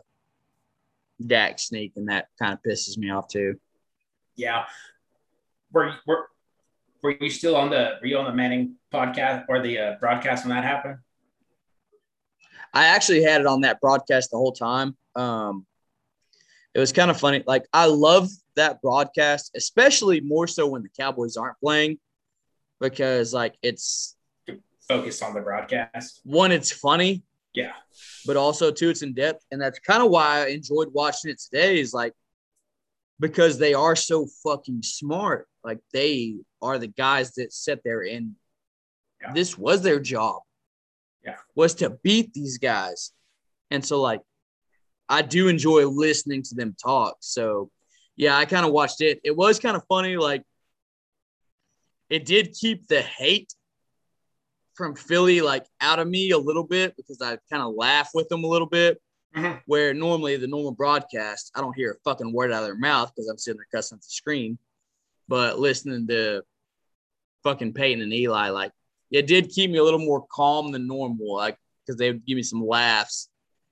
Dak 1.25 1.59
sneak, 1.59 1.93
and 1.97 2.09
that 2.09 2.29
kind 2.39 2.53
of 2.53 2.63
pisses 2.63 2.97
me 2.99 3.11
off 3.11 3.29
too. 3.29 3.59
Yeah. 4.35 4.65
Were 5.73 5.95
were 6.07 6.29
were 7.03 7.17
you 7.21 7.31
still 7.31 7.57
on 7.57 7.71
the 7.71 7.99
were 8.01 8.07
you 8.07 8.19
on 8.19 8.25
the 8.25 8.33
Manning 8.33 8.77
podcast 8.93 9.45
or 9.49 9.63
the 9.63 9.79
uh, 9.79 9.95
broadcast 10.01 10.45
when 10.45 10.55
that 10.55 10.65
happened? 10.65 10.99
I 12.73 12.87
actually 12.87 13.23
had 13.23 13.41
it 13.41 13.47
on 13.47 13.63
that 13.63 13.81
broadcast 13.81 14.31
the 14.31 14.37
whole 14.37 14.53
time. 14.53 14.97
Um, 15.15 15.67
it 16.75 16.79
was 16.79 16.93
kind 16.93 17.11
of 17.11 17.19
funny. 17.19 17.43
Like 17.47 17.67
I 17.73 17.87
love 17.87 18.29
that 18.57 18.83
broadcast, 18.83 19.53
especially 19.55 20.21
more 20.21 20.47
so 20.47 20.67
when 20.67 20.83
the 20.83 20.91
Cowboys 20.99 21.37
aren't 21.37 21.59
playing, 21.61 21.99
because 22.81 23.33
like 23.33 23.57
it's 23.63 24.17
focused 24.89 25.23
on 25.23 25.35
the 25.35 25.41
broadcast. 25.41 26.21
One, 26.25 26.53
it's 26.53 26.71
funny. 26.71 27.23
Yeah. 27.55 27.73
But 28.27 28.37
also 28.37 28.71
too, 28.71 28.91
it's 28.91 29.03
in 29.03 29.15
depth. 29.15 29.45
And 29.51 29.61
that's 29.61 29.79
kind 29.79 30.03
of 30.03 30.11
why 30.11 30.45
I 30.45 30.47
enjoyed 30.49 30.89
watching 30.93 31.31
it 31.31 31.41
today, 31.41 31.81
is 31.81 31.95
like 31.95 32.13
because 33.19 33.59
they 33.59 33.75
are 33.75 33.97
so 33.97 34.27
fucking 34.43 34.83
smart. 34.83 35.49
Like 35.65 35.81
they 35.93 36.37
are 36.63 36.79
the 36.79 36.87
guys 36.87 37.33
that 37.35 37.53
sit 37.53 37.81
there 37.85 38.03
and 38.03 38.33
yeah. 39.21 39.33
this 39.33 39.57
was 39.57 39.83
their 39.83 40.01
job. 40.01 40.43
Yeah. 41.25 41.37
Was 41.55 41.75
to 41.77 41.91
beat 41.91 42.33
these 42.35 42.59
guys. 42.59 43.13
And 43.71 43.85
so 43.85 44.01
like 44.01 44.21
I 45.09 45.23
do 45.23 45.49
enjoy 45.49 45.87
listening 45.89 46.43
to 46.45 46.55
them 46.55 46.77
talk. 46.83 47.17
So 47.21 47.71
yeah, 48.17 48.37
I 48.37 48.45
kind 48.45 48.67
of 48.67 48.73
watched 48.73 49.01
it. 49.01 49.21
It 49.25 49.37
was 49.37 49.59
kind 49.59 49.77
of 49.77 49.83
funny. 49.89 50.17
Like 50.17 50.43
it 52.09 52.25
did 52.25 52.55
keep 52.59 52.87
the 52.87 53.03
hate 53.03 53.53
from 54.75 54.95
Philly 54.95 55.41
like 55.41 55.67
out 55.81 55.99
of 55.99 56.07
me 56.07 56.31
a 56.31 56.39
little 56.39 56.65
bit 56.65 56.95
because 56.97 57.21
I 57.23 57.39
kind 57.51 57.63
of 57.63 57.75
laugh 57.75 58.11
with 58.15 58.29
them 58.29 58.45
a 58.45 58.49
little 58.49 58.69
bit. 58.69 59.01
Mm-hmm. 59.37 59.59
Where 59.67 59.93
normally 59.93 60.37
the 60.37 60.47
normal 60.47 60.73
broadcast, 60.73 61.53
I 61.55 61.61
don't 61.61 61.77
hear 61.77 61.93
a 61.93 62.01
fucking 62.05 62.33
word 62.33 62.53
out 62.53 62.63
of 62.63 62.69
their 62.69 62.77
mouth 62.77 63.13
because 63.15 63.29
I'm 63.29 63.37
sitting 63.37 63.59
there 63.59 63.67
cussing 63.71 63.97
at 63.97 64.03
the 64.03 64.09
screen. 64.09 64.59
But 65.29 65.59
listening 65.59 66.07
to 66.09 66.43
fucking 67.43 67.75
Peyton 67.75 68.03
and 68.03 68.13
Eli, 68.13 68.49
like 68.49 68.73
it 69.11 69.27
did 69.27 69.51
keep 69.51 69.71
me 69.71 69.79
a 69.79 69.85
little 69.85 70.01
more 70.01 70.25
calm 70.31 70.73
than 70.73 70.87
normal, 70.87 71.37
like 71.37 71.59
because 71.85 71.99
they 71.99 72.11
would 72.11 72.25
give 72.25 72.37
me 72.37 72.43
some 72.43 72.67
laughs 72.67 73.29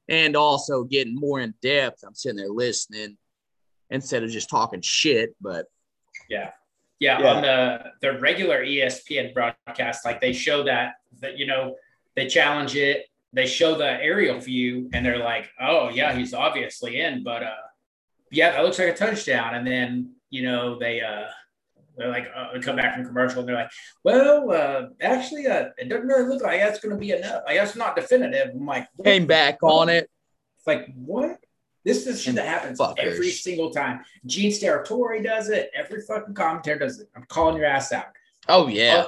and 0.09 0.37
also 0.37 0.85
getting 0.85 1.15
more 1.15 1.41
in 1.41 1.55
depth. 1.63 2.05
I'm 2.07 2.15
sitting 2.15 2.37
there 2.37 2.49
listening 2.49 3.17
instead 3.91 4.23
of 4.23 4.31
just 4.31 4.51
talking 4.51 4.81
shit. 4.83 5.35
But 5.41 5.67
yeah, 6.29 6.51
Yeah, 7.01 7.21
yeah, 7.21 7.33
on 7.33 7.43
the 7.43 7.85
the 8.01 8.19
regular 8.21 8.65
ESPN 8.65 9.33
broadcast, 9.33 10.05
like 10.05 10.21
they 10.21 10.33
show 10.33 10.63
that 10.65 10.95
that 11.21 11.39
you 11.39 11.47
know 11.47 11.77
they 12.17 12.27
challenge 12.27 12.77
it, 12.77 13.07
they 13.35 13.47
show 13.47 13.77
the 13.77 14.01
aerial 14.03 14.39
view, 14.39 14.89
and 14.93 15.05
they're 15.05 15.19
like, 15.19 15.51
oh 15.61 15.91
yeah, 15.91 16.15
he's 16.15 16.35
obviously 16.35 17.01
in, 17.01 17.23
but 17.23 17.43
uh, 17.43 17.67
yeah, 18.31 18.53
that 18.53 18.63
looks 18.65 18.79
like 18.79 18.89
a 18.89 18.95
touchdown, 18.95 19.55
and 19.55 19.67
then 19.67 20.13
you 20.31 20.43
know 20.43 20.79
they 20.79 21.01
uh 21.01 21.27
they're 21.97 22.09
like 22.09 22.29
uh, 22.35 22.49
come 22.61 22.77
back 22.77 22.97
from 22.97 23.07
commercial 23.07 23.41
and 23.41 23.49
they're 23.49 23.57
like, 23.57 23.71
well, 24.03 24.51
uh, 24.51 24.87
actually, 25.01 25.47
uh, 25.47 25.67
it 25.79 25.89
doesn't 25.89 26.07
really 26.07 26.29
look 26.29 26.43
like 26.43 26.61
that's 26.61 26.81
going 26.81 26.95
to 26.95 26.99
be 26.99 27.13
enough. 27.13 27.43
I 27.47 27.55
guess 27.55 27.77
not 27.77 27.95
definitive. 27.95 28.51
I'm 28.55 28.67
like, 28.67 28.89
came 29.05 29.27
back 29.27 29.63
on 29.63 29.89
it. 29.89 30.11
It's 30.59 30.67
like 30.67 30.93
what? 30.97 31.39
This 31.85 32.07
is 32.07 32.23
shit 32.23 32.35
that 32.37 32.47
happens 32.47 32.81
fuckers. 32.81 32.99
every 32.99 33.31
single 33.31 33.71
time. 33.71 34.01
Gene 34.27 34.51
Steratore 34.51 35.23
does 35.23 35.51
it. 35.51 35.71
Every 35.75 36.01
fucking 36.01 36.35
commentator 36.35 36.79
does 36.79 37.01
it. 37.01 37.09
I'm 37.15 37.25
calling 37.29 37.57
your 37.57 37.67
ass 37.67 37.93
out. 37.93 38.07
Oh 38.49 38.69
yeah. 38.69 39.05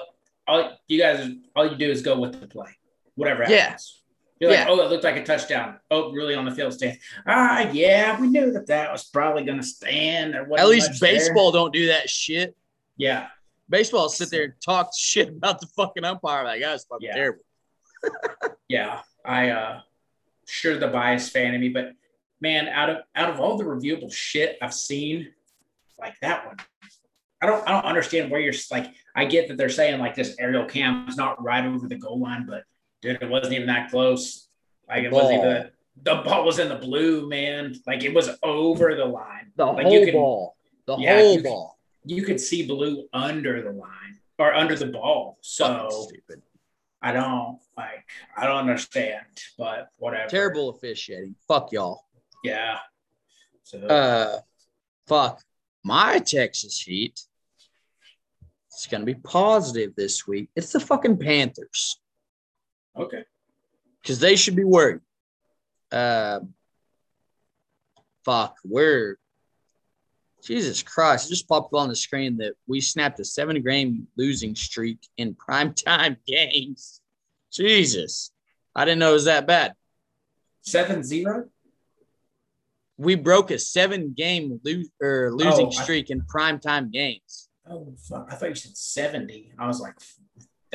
All, 0.46 0.62
all 0.62 0.78
you 0.86 1.00
guys, 1.00 1.28
all 1.56 1.68
you 1.68 1.76
do 1.76 1.90
is 1.90 2.02
go 2.02 2.20
with 2.20 2.38
the 2.38 2.46
play, 2.46 2.68
whatever 3.14 3.44
happens. 3.44 4.02
You're 4.38 4.50
like, 4.50 4.60
yeah. 4.60 4.66
oh, 4.68 4.80
it 4.80 4.90
looked 4.90 5.04
like 5.04 5.16
a 5.16 5.24
touchdown. 5.24 5.78
Oh, 5.90 6.12
really 6.12 6.34
on 6.34 6.44
the 6.44 6.50
field 6.50 6.74
stand. 6.74 6.98
Ah, 7.26 7.70
yeah, 7.70 8.20
we 8.20 8.28
knew 8.28 8.52
that 8.52 8.66
that 8.66 8.92
was 8.92 9.04
probably 9.04 9.44
going 9.44 9.58
to 9.58 9.66
stand. 9.66 10.34
At 10.34 10.68
least 10.68 11.00
baseball 11.00 11.52
there. 11.52 11.60
don't 11.60 11.72
do 11.72 11.86
that 11.86 12.10
shit. 12.10 12.54
Yeah. 12.98 13.28
Baseball 13.70 14.08
sit 14.08 14.30
there 14.30 14.44
and 14.44 14.52
talk 14.62 14.90
shit 14.96 15.28
about 15.28 15.60
the 15.60 15.66
fucking 15.68 16.04
umpire. 16.04 16.44
Like, 16.44 16.60
that's 16.60 16.84
fucking 16.84 17.08
yeah. 17.08 17.14
terrible. 17.14 17.42
yeah. 18.68 19.00
I 19.24 19.50
uh 19.50 19.80
sure 20.46 20.78
the 20.78 20.88
bias 20.88 21.28
fan 21.28 21.54
in 21.54 21.60
me, 21.60 21.68
but 21.68 21.92
man, 22.40 22.68
out 22.68 22.90
of 22.90 22.98
out 23.14 23.30
of 23.30 23.40
all 23.40 23.56
the 23.58 23.64
reviewable 23.64 24.12
shit 24.12 24.56
I've 24.62 24.74
seen, 24.74 25.32
like 25.98 26.14
that 26.20 26.46
one, 26.46 26.56
I 27.42 27.46
don't 27.46 27.66
I 27.66 27.72
don't 27.72 27.84
understand 27.84 28.30
where 28.30 28.40
you're 28.40 28.54
like. 28.70 28.94
I 29.14 29.24
get 29.24 29.48
that 29.48 29.56
they're 29.56 29.68
saying 29.68 29.98
like 29.98 30.14
this 30.14 30.36
aerial 30.38 30.66
cam 30.66 31.08
is 31.08 31.16
not 31.16 31.42
right 31.42 31.64
over 31.64 31.88
the 31.88 31.96
goal 31.96 32.20
line, 32.20 32.46
but 32.46 32.64
dude, 33.06 33.22
it 33.22 33.28
wasn't 33.28 33.54
even 33.54 33.66
that 33.68 33.90
close. 33.90 34.48
Like 34.88 35.04
it 35.04 35.12
wasn't 35.12 35.44
even 35.44 35.70
the 36.02 36.16
ball 36.16 36.44
was 36.44 36.58
in 36.58 36.68
the 36.68 36.76
blue, 36.76 37.28
man. 37.28 37.74
Like 37.86 38.04
it 38.04 38.14
was 38.14 38.30
over 38.42 38.94
the 38.94 39.04
line. 39.04 39.52
The 39.56 39.66
like 39.66 39.86
whole 39.86 40.04
could, 40.04 40.12
ball. 40.12 40.56
The 40.86 40.96
yeah, 40.98 41.18
whole 41.18 41.36
you 41.36 41.42
ball. 41.42 41.78
Could, 42.02 42.10
you 42.10 42.22
could 42.22 42.40
see 42.40 42.66
blue 42.66 43.06
under 43.12 43.62
the 43.62 43.72
line 43.72 44.20
or 44.38 44.54
under 44.54 44.76
the 44.76 44.86
ball. 44.86 45.38
So 45.40 46.08
I 47.02 47.12
don't 47.12 47.58
like 47.76 48.08
I 48.36 48.46
don't 48.46 48.58
understand, 48.58 49.24
but 49.58 49.88
whatever. 49.96 50.28
Terrible 50.28 50.70
officiating. 50.70 51.34
Fuck 51.48 51.72
y'all. 51.72 52.04
Yeah. 52.44 52.78
So 53.62 53.78
uh 53.80 54.40
fuck. 55.06 55.42
My 55.84 56.18
Texas 56.18 56.80
Heat. 56.80 57.20
It's 58.70 58.86
gonna 58.86 59.06
be 59.06 59.14
positive 59.14 59.94
this 59.96 60.26
week. 60.26 60.50
It's 60.54 60.72
the 60.72 60.80
fucking 60.80 61.16
Panthers. 61.16 61.98
Okay. 62.96 63.24
Because 64.02 64.18
they 64.18 64.36
should 64.36 64.56
be 64.56 64.64
worried. 64.64 65.00
Uh, 65.90 66.40
fuck, 68.24 68.56
we're 68.64 69.18
Jesus 70.46 70.82
Christ, 70.82 71.26
it 71.26 71.30
just 71.30 71.48
popped 71.48 71.74
up 71.74 71.80
on 71.80 71.88
the 71.88 71.96
screen 71.96 72.36
that 72.36 72.54
we 72.68 72.80
snapped 72.80 73.18
a 73.18 73.24
seven 73.24 73.60
game 73.62 74.06
losing 74.16 74.54
streak 74.54 75.00
in 75.16 75.34
primetime 75.34 76.16
games. 76.26 77.00
Jesus. 77.52 78.30
I 78.74 78.84
didn't 78.84 79.00
know 79.00 79.10
it 79.10 79.14
was 79.14 79.24
that 79.24 79.46
bad. 79.46 79.72
Seven 80.62 81.02
zero? 81.02 81.48
We 82.96 83.14
broke 83.14 83.50
a 83.50 83.58
seven 83.58 84.14
game 84.16 84.60
lo- 84.64 84.82
or 85.02 85.32
losing 85.32 85.66
oh, 85.66 85.70
streak 85.70 86.06
I, 86.10 86.14
in 86.14 86.22
primetime 86.22 86.92
games. 86.92 87.48
Oh 87.68 87.94
fuck. 88.08 88.28
I 88.30 88.36
thought 88.36 88.50
you 88.50 88.54
said 88.54 88.76
70. 88.76 89.52
I 89.58 89.66
was 89.66 89.80
like, 89.80 89.94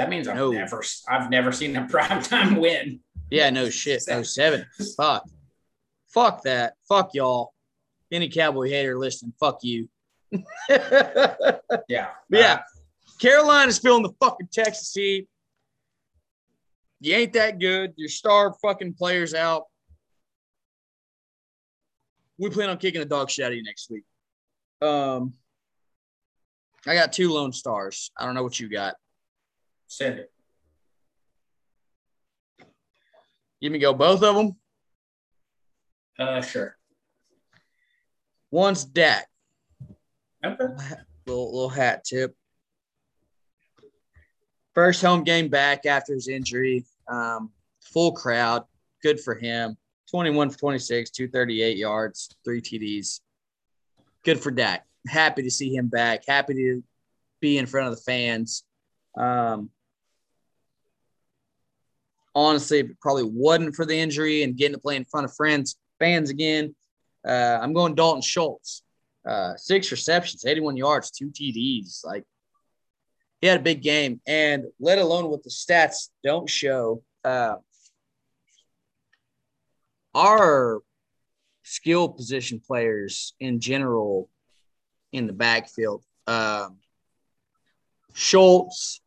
that 0.01 0.09
means 0.09 0.27
I've 0.27 0.35
no. 0.35 0.51
never 0.51 0.83
I've 1.07 1.29
never 1.29 1.51
seen 1.51 1.75
a 1.75 1.81
primetime 1.87 2.59
win. 2.59 3.01
Yeah, 3.29 3.51
no 3.51 3.69
shit. 3.69 4.03
No 4.07 4.23
seven. 4.37 4.65
Fuck. 4.97 5.29
Fuck 6.07 6.41
that. 6.43 6.73
Fuck 6.89 7.11
y'all. 7.13 7.53
Any 8.11 8.27
cowboy 8.27 8.67
hater 8.67 8.97
listening, 8.97 9.33
fuck 9.39 9.59
you. 9.61 9.87
yeah. 10.69 11.59
yeah. 11.87 12.53
Uh, 12.53 12.57
Carolina's 13.19 13.77
filling 13.77 14.01
the 14.01 14.11
fucking 14.19 14.49
Texas 14.51 14.91
heat. 14.91 15.29
You 16.99 17.15
ain't 17.15 17.33
that 17.33 17.59
good. 17.59 17.93
Your 17.95 18.09
star 18.09 18.55
fucking 18.59 18.95
players 18.95 19.35
out. 19.35 19.65
We 22.39 22.49
plan 22.49 22.71
on 22.71 22.79
kicking 22.79 23.01
the 23.01 23.05
dog 23.05 23.29
shit 23.29 23.45
out 23.45 23.51
of 23.51 23.57
you 23.57 23.63
next 23.63 23.91
week. 23.91 24.03
Um, 24.81 25.33
I 26.87 26.95
got 26.95 27.13
two 27.13 27.31
lone 27.31 27.53
stars. 27.53 28.11
I 28.17 28.25
don't 28.25 28.33
know 28.33 28.43
what 28.43 28.59
you 28.59 28.67
got. 28.67 28.95
Send 29.91 30.19
it. 30.19 30.31
Give 33.61 33.73
me 33.73 33.77
go 33.77 33.93
both 33.93 34.23
of 34.23 34.35
them. 34.35 34.55
Uh, 36.17 36.41
sure. 36.41 36.77
One's 38.51 38.85
Dak. 38.85 39.27
Okay. 40.45 40.63
Little 41.27 41.51
little 41.51 41.67
hat 41.67 42.05
tip. 42.05 42.33
First 44.73 45.01
home 45.01 45.25
game 45.25 45.49
back 45.49 45.85
after 45.85 46.13
his 46.13 46.29
injury. 46.29 46.85
Um, 47.09 47.51
full 47.81 48.13
crowd. 48.13 48.63
Good 49.03 49.19
for 49.19 49.35
him. 49.35 49.75
21 50.09 50.51
for 50.51 50.57
26, 50.57 51.09
238 51.09 51.75
yards, 51.75 52.33
three 52.45 52.61
TDs. 52.61 53.19
Good 54.23 54.39
for 54.39 54.51
Dak. 54.51 54.85
Happy 55.05 55.43
to 55.43 55.51
see 55.51 55.75
him 55.75 55.87
back. 55.87 56.23
Happy 56.25 56.53
to 56.53 56.83
be 57.41 57.57
in 57.57 57.65
front 57.65 57.89
of 57.89 57.95
the 57.97 58.01
fans. 58.03 58.63
Um, 59.17 59.69
honestly, 62.35 62.79
it 62.79 62.99
probably 62.99 63.23
wasn't 63.23 63.75
for 63.75 63.85
the 63.85 63.97
injury 63.97 64.43
and 64.43 64.57
getting 64.57 64.75
to 64.75 64.81
play 64.81 64.95
in 64.95 65.05
front 65.05 65.25
of 65.25 65.35
friends, 65.35 65.77
fans 65.99 66.29
again, 66.29 66.75
uh, 67.27 67.59
I'm 67.61 67.73
going 67.73 67.95
Dalton 67.95 68.21
Schultz. 68.21 68.83
Uh, 69.25 69.55
six 69.55 69.91
receptions, 69.91 70.45
81 70.45 70.77
yards, 70.77 71.11
two 71.11 71.29
TDs. 71.29 72.03
Like 72.03 72.23
he 73.39 73.47
had 73.47 73.59
a 73.59 73.63
big 73.63 73.83
game, 73.83 74.19
and 74.25 74.65
let 74.79 74.97
alone 74.97 75.29
what 75.29 75.43
the 75.43 75.49
stats 75.49 76.09
don't 76.23 76.49
show. 76.49 77.03
Uh, 77.23 77.55
our 80.15 80.81
skill 81.63 82.09
position 82.09 82.59
players 82.59 83.33
in 83.39 83.59
general 83.59 84.27
in 85.11 85.27
the 85.27 85.33
backfield. 85.33 86.03
Um, 86.25 86.77
Schultz, 88.13 89.01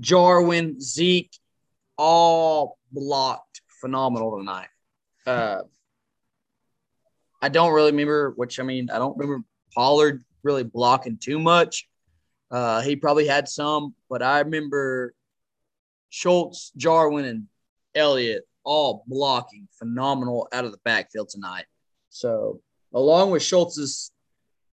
Jarwin, 0.00 0.80
Zeke, 0.80 1.36
all 1.96 2.78
blocked 2.92 3.62
phenomenal 3.80 4.38
tonight. 4.38 4.68
Uh, 5.26 5.62
I 7.42 7.48
don't 7.48 7.72
really 7.72 7.90
remember, 7.90 8.32
which 8.36 8.58
I 8.60 8.62
mean, 8.62 8.90
I 8.90 8.98
don't 8.98 9.16
remember 9.16 9.44
Pollard 9.74 10.24
really 10.42 10.64
blocking 10.64 11.18
too 11.18 11.38
much. 11.38 11.88
Uh, 12.50 12.80
he 12.80 12.96
probably 12.96 13.26
had 13.26 13.48
some, 13.48 13.94
but 14.08 14.22
I 14.22 14.40
remember 14.40 15.14
Schultz, 16.10 16.72
Jarwin, 16.76 17.24
and 17.24 17.44
Elliott 17.94 18.44
all 18.64 19.04
blocking 19.06 19.68
phenomenal 19.78 20.48
out 20.52 20.64
of 20.64 20.72
the 20.72 20.78
backfield 20.84 21.28
tonight. 21.28 21.64
So, 22.10 22.60
along 22.94 23.30
with 23.30 23.42
Schultz's, 23.42 24.12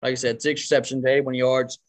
like 0.01 0.11
I 0.11 0.15
said, 0.15 0.41
six 0.41 0.61
receptions, 0.61 1.05
81 1.05 1.35
yards, 1.35 1.79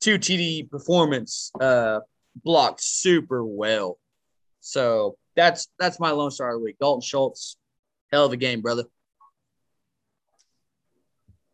two 0.00 0.18
TD 0.18 0.70
performance, 0.70 1.50
uh, 1.60 2.00
blocked 2.44 2.82
super 2.82 3.44
well. 3.44 3.98
So 4.60 5.16
that's 5.36 5.68
that's 5.78 5.98
my 5.98 6.10
lone 6.10 6.30
star 6.30 6.50
of 6.50 6.60
the 6.60 6.64
week. 6.64 6.76
Dalton 6.78 7.02
Schultz, 7.02 7.56
hell 8.12 8.26
of 8.26 8.32
a 8.32 8.36
game, 8.36 8.60
brother. 8.60 8.84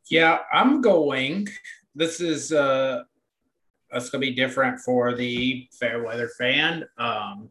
Yeah, 0.08 0.38
I'm 0.52 0.80
going. 0.80 1.48
This 1.94 2.20
is 2.20 2.52
uh 2.52 3.02
it's 3.92 4.10
gonna 4.10 4.20
be 4.20 4.34
different 4.34 4.80
for 4.80 5.14
the 5.14 5.68
fair 5.78 6.02
weather 6.02 6.28
fan. 6.38 6.84
Um, 6.98 7.48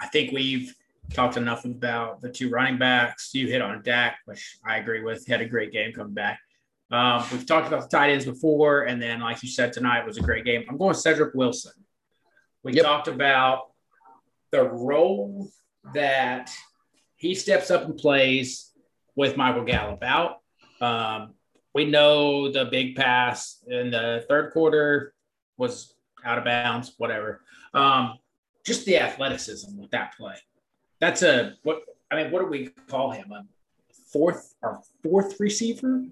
I 0.00 0.06
think 0.08 0.32
we've 0.32 0.74
talked 1.12 1.36
enough 1.36 1.64
about 1.64 2.20
the 2.20 2.30
two 2.30 2.50
running 2.50 2.78
backs. 2.78 3.30
You 3.34 3.46
hit 3.46 3.62
on 3.62 3.82
Dak, 3.82 4.18
which 4.24 4.58
I 4.64 4.78
agree 4.78 5.02
with. 5.02 5.24
He 5.26 5.32
had 5.32 5.40
a 5.40 5.46
great 5.46 5.72
game 5.72 5.92
coming 5.92 6.14
back. 6.14 6.40
Um, 6.90 7.24
we've 7.32 7.46
talked 7.46 7.66
about 7.66 7.82
the 7.82 7.88
tight 7.88 8.10
ends 8.10 8.24
before, 8.24 8.82
and 8.82 9.00
then 9.00 9.20
like 9.20 9.42
you 9.42 9.48
said 9.48 9.72
tonight 9.72 10.06
was 10.06 10.18
a 10.18 10.22
great 10.22 10.44
game. 10.44 10.64
I'm 10.68 10.76
going 10.76 10.94
Cedric 10.94 11.34
Wilson. 11.34 11.72
We 12.62 12.72
yep. 12.72 12.84
talked 12.84 13.08
about 13.08 13.70
the 14.56 14.64
role 14.64 15.48
that 15.94 16.50
he 17.16 17.34
steps 17.34 17.70
up 17.70 17.84
and 17.84 17.96
plays 17.96 18.72
with 19.14 19.36
Michael 19.36 19.64
Gallup 19.64 20.02
out. 20.02 20.38
Um, 20.80 21.34
we 21.74 21.84
know 21.84 22.50
the 22.50 22.64
big 22.66 22.96
pass 22.96 23.62
in 23.68 23.90
the 23.90 24.24
third 24.28 24.52
quarter 24.52 25.14
was 25.58 25.94
out 26.24 26.38
of 26.38 26.44
bounds, 26.44 26.94
whatever. 26.98 27.42
Um, 27.74 28.18
just 28.64 28.84
the 28.86 28.98
athleticism 28.98 29.78
with 29.78 29.90
that 29.90 30.16
play. 30.16 30.36
That's 31.00 31.22
a 31.22 31.54
what 31.62 31.82
I 32.10 32.16
mean. 32.16 32.30
What 32.30 32.40
do 32.40 32.46
we 32.46 32.68
call 32.88 33.10
him? 33.10 33.30
A 33.32 33.44
fourth 34.12 34.54
or 34.62 34.80
fourth 35.02 35.36
receiver? 35.38 36.04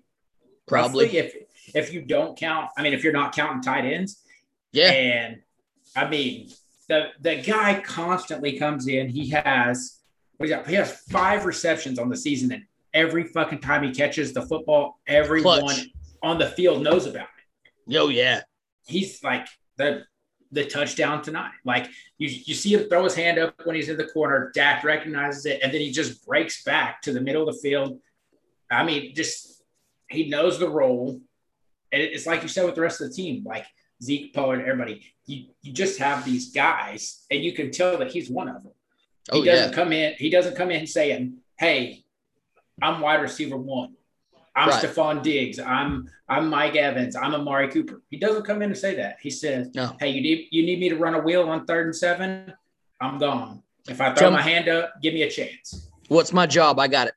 Probably. 0.66 1.06
Roughly, 1.06 1.18
if 1.18 1.34
if 1.74 1.92
you 1.92 2.02
don't 2.02 2.36
count, 2.38 2.70
I 2.76 2.82
mean, 2.82 2.92
if 2.92 3.02
you're 3.02 3.12
not 3.12 3.34
counting 3.34 3.62
tight 3.62 3.84
ends, 3.84 4.22
Yeah. 4.72 4.90
And 4.90 5.42
I 5.96 6.08
mean, 6.08 6.50
the 6.88 7.08
the 7.20 7.36
guy 7.36 7.80
constantly 7.80 8.58
comes 8.58 8.88
in. 8.88 9.08
He 9.08 9.30
has 9.30 10.00
what 10.36 10.48
he 10.66 10.74
has 10.74 11.00
five 11.10 11.44
receptions 11.44 11.98
on 11.98 12.08
the 12.08 12.16
season, 12.16 12.52
and 12.52 12.64
every 12.92 13.24
fucking 13.24 13.60
time 13.60 13.82
he 13.82 13.90
catches 13.90 14.32
the 14.32 14.42
football, 14.42 15.00
everyone 15.06 15.60
Clutch. 15.60 15.88
on 16.22 16.38
the 16.38 16.48
field 16.48 16.82
knows 16.82 17.06
about 17.06 17.28
it. 17.88 17.96
Oh 17.96 18.08
yeah. 18.08 18.42
He's 18.86 19.22
like 19.22 19.46
the 19.76 20.04
the 20.52 20.64
touchdown 20.64 21.22
tonight. 21.22 21.52
Like 21.64 21.86
you, 22.18 22.28
you 22.28 22.54
see 22.54 22.74
him 22.74 22.88
throw 22.88 23.04
his 23.04 23.14
hand 23.14 23.38
up 23.38 23.54
when 23.64 23.74
he's 23.74 23.88
in 23.88 23.96
the 23.96 24.06
corner. 24.06 24.52
Dak 24.54 24.84
recognizes 24.84 25.46
it, 25.46 25.60
and 25.62 25.72
then 25.72 25.80
he 25.80 25.90
just 25.90 26.24
breaks 26.26 26.62
back 26.62 27.02
to 27.02 27.12
the 27.12 27.20
middle 27.20 27.48
of 27.48 27.54
the 27.54 27.60
field. 27.60 28.00
I 28.70 28.84
mean, 28.84 29.14
just 29.14 29.62
he 30.08 30.28
knows 30.28 30.58
the 30.58 30.68
role, 30.68 31.20
and 31.92 32.02
it's 32.02 32.26
like 32.26 32.42
you 32.42 32.48
said 32.48 32.64
with 32.64 32.74
the 32.74 32.80
rest 32.80 33.00
of 33.00 33.08
the 33.08 33.14
team, 33.14 33.42
like 33.44 33.66
Zeke, 34.02 34.32
Pollard, 34.34 34.60
everybody. 34.66 35.02
You 35.26 35.46
you 35.62 35.72
just 35.72 35.98
have 35.98 36.24
these 36.24 36.52
guys, 36.52 37.24
and 37.30 37.42
you 37.42 37.52
can 37.52 37.70
tell 37.70 37.96
that 37.98 38.10
he's 38.10 38.28
one 38.30 38.48
of 38.48 38.62
them. 38.62 38.72
He 39.32 39.40
Oh, 39.40 39.44
doesn't 39.44 39.70
yeah. 39.70 39.74
come 39.74 39.92
in. 39.92 40.14
He 40.18 40.30
doesn't 40.30 40.56
come 40.56 40.70
in 40.70 40.86
saying, 40.86 41.38
"Hey, 41.58 42.04
I'm 42.82 43.00
wide 43.00 43.22
receiver 43.22 43.56
one. 43.56 43.94
I'm 44.56 44.68
Right. 44.68 44.84
Stefon 44.84 45.22
Diggs. 45.22 45.58
I'm 45.58 46.08
I'm 46.28 46.48
Mike 46.50 46.76
Evans. 46.76 47.16
I'm 47.16 47.34
Amari 47.34 47.68
Cooper." 47.70 48.02
He 48.10 48.18
doesn't 48.18 48.44
come 48.44 48.62
in 48.62 48.70
and 48.70 48.78
say 48.78 48.94
that. 48.96 49.16
He 49.20 49.30
says, 49.30 49.70
No. 49.74 49.96
"Hey, 49.98 50.10
you 50.10 50.20
need 50.20 50.48
you 50.50 50.64
need 50.66 50.78
me 50.80 50.88
to 50.90 50.96
run 50.96 51.14
a 51.14 51.20
wheel 51.20 51.48
on 51.48 51.64
third 51.66 51.86
and 51.86 51.96
seven? 51.96 52.52
I'm 53.00 53.18
gone. 53.18 53.62
If 53.88 54.00
I 54.00 54.08
throw 54.14 54.26
Jump- 54.28 54.36
my 54.36 54.42
hand 54.42 54.68
up, 54.68 54.94
give 55.02 55.14
me 55.14 55.22
a 55.22 55.30
chance." 55.30 55.88
What's 56.08 56.32
my 56.34 56.46
job? 56.46 56.78
I 56.78 56.86
got 56.88 57.06
it. 57.08 57.14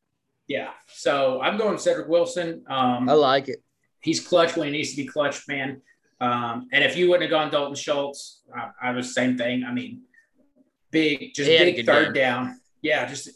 Yeah. 0.48 0.72
So 0.88 1.42
I'm 1.42 1.58
going 1.58 1.78
Cedric 1.78 2.08
Wilson. 2.08 2.64
Um, 2.70 3.10
I 3.10 3.14
like 3.14 3.50
it. 3.50 3.62
he's 4.00 4.26
clutch 4.26 4.56
when 4.56 4.68
he 4.68 4.72
needs 4.72 4.92
to 4.92 4.96
be 4.98 5.06
clutch, 5.06 5.46
man. 5.50 5.82
Um, 6.20 6.68
and 6.72 6.84
if 6.84 6.98
you 6.98 7.10
wouldn't 7.10 7.24
have 7.24 7.32
gone 7.32 7.52
Dalton 7.52 7.76
Schultz, 7.76 8.42
I, 8.56 8.90
I 8.90 8.92
was 8.92 9.14
same 9.14 9.38
thing. 9.38 9.64
I 9.64 9.72
mean, 9.72 10.02
big, 10.92 11.34
just 11.34 11.48
big 11.48 11.86
third 11.86 12.14
game. 12.14 12.22
down. 12.24 12.60
Yeah, 12.82 13.06
just 13.06 13.30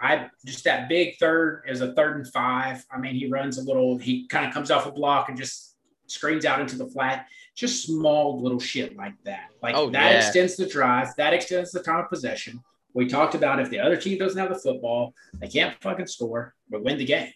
I 0.00 0.28
just 0.44 0.64
that 0.64 0.88
big 0.88 1.16
third 1.18 1.64
is 1.68 1.80
a 1.80 1.92
third 1.94 2.16
and 2.16 2.26
five. 2.32 2.84
I 2.90 2.98
mean, 2.98 3.14
he 3.14 3.28
runs 3.28 3.58
a 3.58 3.62
little. 3.62 3.98
He 3.98 4.26
kind 4.28 4.46
of 4.46 4.52
comes 4.54 4.70
off 4.70 4.86
a 4.86 4.92
block 4.92 5.28
and 5.28 5.36
just 5.38 5.76
screens 6.06 6.44
out 6.44 6.60
into 6.60 6.76
the 6.76 6.86
flat. 6.86 7.26
Just 7.54 7.84
small 7.86 8.40
little 8.40 8.60
shit 8.60 8.96
like 8.96 9.14
that. 9.24 9.48
Like 9.62 9.74
Oh, 9.74 9.90
that 9.90 10.12
yeah. 10.12 10.18
extends 10.18 10.56
the 10.56 10.66
drive. 10.66 11.08
That 11.16 11.34
extends 11.34 11.72
the 11.72 11.82
time 11.82 12.00
of 12.00 12.08
possession. 12.08 12.62
We 12.94 13.06
talked 13.08 13.34
about 13.34 13.60
if 13.60 13.68
the 13.68 13.80
other 13.80 13.96
team 13.96 14.18
doesn't 14.18 14.38
have 14.38 14.48
the 14.48 14.58
football, 14.58 15.12
they 15.40 15.48
can't 15.48 15.76
fucking 15.82 16.06
score, 16.06 16.54
but 16.70 16.82
win 16.84 16.98
the 16.98 17.04
game. 17.04 17.32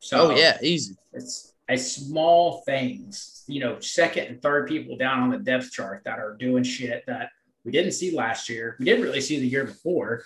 So 0.00 0.30
Oh, 0.32 0.36
yeah. 0.36 0.56
Easy. 0.62 0.96
it's 1.12 1.47
it's 1.68 1.92
small 1.92 2.62
things, 2.62 3.44
you 3.46 3.60
know, 3.60 3.78
second 3.80 4.26
and 4.26 4.42
third 4.42 4.68
people 4.68 4.96
down 4.96 5.20
on 5.20 5.30
the 5.30 5.38
depth 5.38 5.70
chart 5.72 6.02
that 6.04 6.18
are 6.18 6.34
doing 6.38 6.62
shit 6.64 7.04
that 7.06 7.30
we 7.64 7.72
didn't 7.72 7.92
see 7.92 8.14
last 8.16 8.48
year. 8.48 8.76
We 8.78 8.84
didn't 8.86 9.02
really 9.04 9.20
see 9.20 9.38
the 9.38 9.46
year 9.46 9.64
before. 9.64 10.22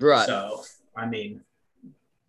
Right. 0.00 0.26
So 0.26 0.62
I 0.96 1.06
mean, 1.06 1.40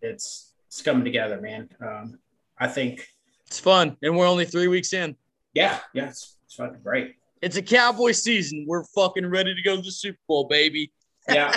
it's 0.01 0.53
it's 0.67 0.81
coming 0.81 1.03
together, 1.05 1.39
man. 1.39 1.69
Um, 1.81 2.19
I 2.57 2.67
think, 2.67 3.07
It's 3.47 3.59
fun. 3.59 3.97
And 4.01 4.17
we're 4.17 4.27
only 4.27 4.45
three 4.45 4.67
weeks 4.67 4.93
in. 4.93 5.15
yeah, 5.53 5.79
yeah, 5.93 6.09
it's, 6.09 6.37
it's 6.45 6.55
fucking 6.55 6.81
great. 6.83 7.15
It's 7.41 7.57
a 7.57 7.61
cowboy 7.61 8.11
season. 8.13 8.65
We're 8.67 8.83
fucking 8.85 9.25
ready 9.27 9.53
to 9.53 9.61
go 9.61 9.75
to 9.75 9.81
the 9.81 9.91
Super 9.91 10.17
Bowl, 10.27 10.45
baby. 10.47 10.91
Yeah, 11.29 11.53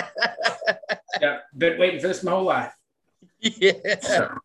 yeah. 1.21 1.39
Been 1.57 1.79
waiting 1.79 1.99
for 1.99 2.07
this 2.09 2.21
my 2.23 2.31
whole 2.31 2.43
life. 2.43 2.73
yeah. 3.39 3.99
So, 4.01 4.37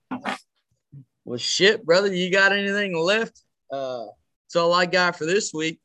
Well, 1.24 1.38
shit, 1.38 1.84
brother. 1.84 2.12
You 2.12 2.30
got 2.30 2.52
anything 2.52 2.96
left? 2.96 3.40
Uh, 3.72 4.06
that's 4.44 4.56
all 4.56 4.74
I 4.74 4.86
got 4.86 5.16
for 5.16 5.24
this 5.24 5.54
week. 5.54 5.80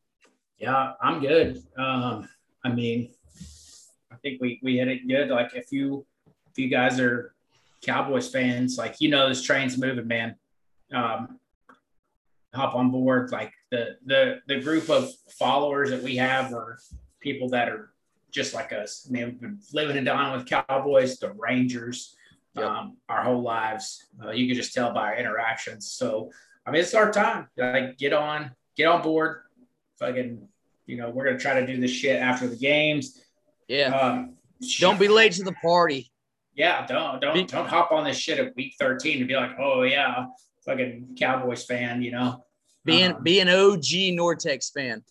yeah, 0.58 0.94
I'm 1.02 1.22
good. 1.22 1.64
Um, 1.78 2.28
I 2.64 2.70
mean, 2.74 3.12
I 4.12 4.16
think 4.22 4.42
we 4.42 4.60
we 4.62 4.78
hit 4.78 4.90
it 4.90 5.08
good. 5.08 5.30
Like 5.30 5.56
if 5.56 5.72
you 5.72 6.06
if 6.52 6.58
you 6.60 6.68
guys 6.68 7.00
are 7.00 7.34
Cowboys 7.82 8.30
fans, 8.30 8.78
like 8.78 9.00
you 9.00 9.10
know 9.10 9.30
this 9.30 9.42
train's 9.42 9.78
moving, 9.78 10.08
man. 10.08 10.36
Um, 10.94 11.40
hop 12.54 12.76
on 12.76 12.92
board. 12.92 13.32
Like 13.32 13.54
the 13.72 13.98
the 14.06 14.42
the 14.48 14.60
group 14.60 14.90
of 14.90 15.10
followers 15.38 15.90
that 15.92 16.04
we 16.04 16.18
have 16.18 16.54
are 16.54 16.80
people 17.22 17.50
that 17.50 17.70
are 17.70 17.94
just 18.32 18.54
like 18.54 18.74
us. 18.74 19.08
I 19.08 19.12
mean, 19.12 19.26
we've 19.26 19.40
been 19.40 19.60
living 19.74 19.98
and 19.98 20.06
dying 20.06 20.38
with 20.38 20.48
Cowboys, 20.48 21.18
the 21.18 21.32
Rangers, 21.32 22.16
Yep. 22.56 22.66
um, 22.66 22.98
our 23.08 23.24
whole 23.24 23.42
lives. 23.42 24.06
Uh, 24.24 24.32
you 24.32 24.48
can 24.48 24.56
just 24.56 24.74
tell 24.74 24.92
by 24.94 25.08
our 25.12 25.16
interactions. 25.18 25.92
So 25.92 26.32
I 26.66 26.72
mean, 26.72 26.82
it's 26.82 26.94
our 26.94 27.12
time. 27.12 27.48
Like 27.58 27.98
get 27.98 28.14
on, 28.14 28.52
get 28.76 28.88
on 28.88 29.02
board. 29.02 29.42
Fucking, 30.00 30.48
you 30.86 30.98
know, 30.98 31.10
we're 31.10 31.26
gonna 31.26 31.40
try 31.40 31.60
to 31.60 31.66
do 31.68 31.80
this 31.80 31.92
shit 31.92 32.20
after 32.22 32.48
the 32.48 32.56
games. 32.56 33.22
Yeah. 33.68 33.96
Um, 33.96 34.36
Don't 34.80 35.00
be 35.00 35.08
late 35.08 35.34
to 35.34 35.44
the 35.44 35.54
party. 35.54 36.12
yeah, 36.56 36.86
don't 36.88 37.22
don't 37.22 37.48
don't 37.50 37.68
hop 37.68 37.92
on 37.92 38.04
this 38.04 38.18
shit 38.18 38.40
at 38.40 38.56
week 38.56 38.74
13 38.80 39.20
and 39.20 39.28
be 39.28 39.36
like, 39.36 39.52
oh 39.60 39.84
yeah, 39.84 40.26
fucking 40.66 41.16
Cowboys 41.20 41.64
fan, 41.66 42.02
you 42.02 42.12
know. 42.12 42.44
Be 42.86 43.02
an, 43.04 43.14
Um, 43.14 43.24
be 43.24 43.40
an 43.42 43.50
OG 43.50 44.16
Nortex 44.18 44.72
fan. 44.74 45.04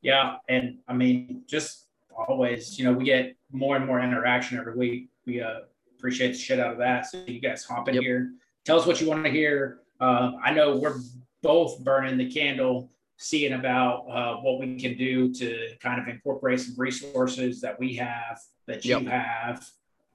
Yeah, 0.00 0.36
and 0.48 0.78
I 0.88 0.92
mean, 0.94 1.42
just 1.48 1.86
always, 2.16 2.78
you 2.78 2.84
know, 2.84 2.92
we 2.92 3.04
get 3.04 3.36
more 3.52 3.76
and 3.76 3.84
more 3.86 4.00
interaction 4.00 4.58
every 4.58 4.74
week. 4.76 5.08
We 5.26 5.40
uh, 5.40 5.60
appreciate 6.04 6.32
the 6.32 6.38
shit 6.38 6.60
out 6.60 6.70
of 6.72 6.76
that. 6.76 7.06
So 7.06 7.24
you 7.26 7.40
guys 7.40 7.64
hop 7.64 7.88
in 7.88 7.94
Yep. 7.94 8.02
here, 8.02 8.32
tell 8.66 8.78
us 8.78 8.86
what 8.86 9.00
you 9.00 9.08
want 9.08 9.24
to 9.24 9.30
hear. 9.30 9.80
Um, 10.00 10.36
I 10.44 10.52
know 10.52 10.76
we're 10.76 10.98
both 11.42 11.82
burning 11.82 12.18
the 12.18 12.30
candle, 12.30 12.90
seeing 13.16 13.54
about 13.54 14.00
uh, 14.10 14.36
what 14.42 14.60
we 14.60 14.78
can 14.78 14.98
do 14.98 15.32
to 15.32 15.68
kind 15.80 15.98
of 16.02 16.06
incorporate 16.08 16.60
some 16.60 16.74
resources 16.76 17.62
that 17.62 17.80
we 17.80 17.94
have 17.94 18.38
that 18.66 18.84
you 18.84 18.98
Yep. 18.98 19.06
have. 19.06 19.66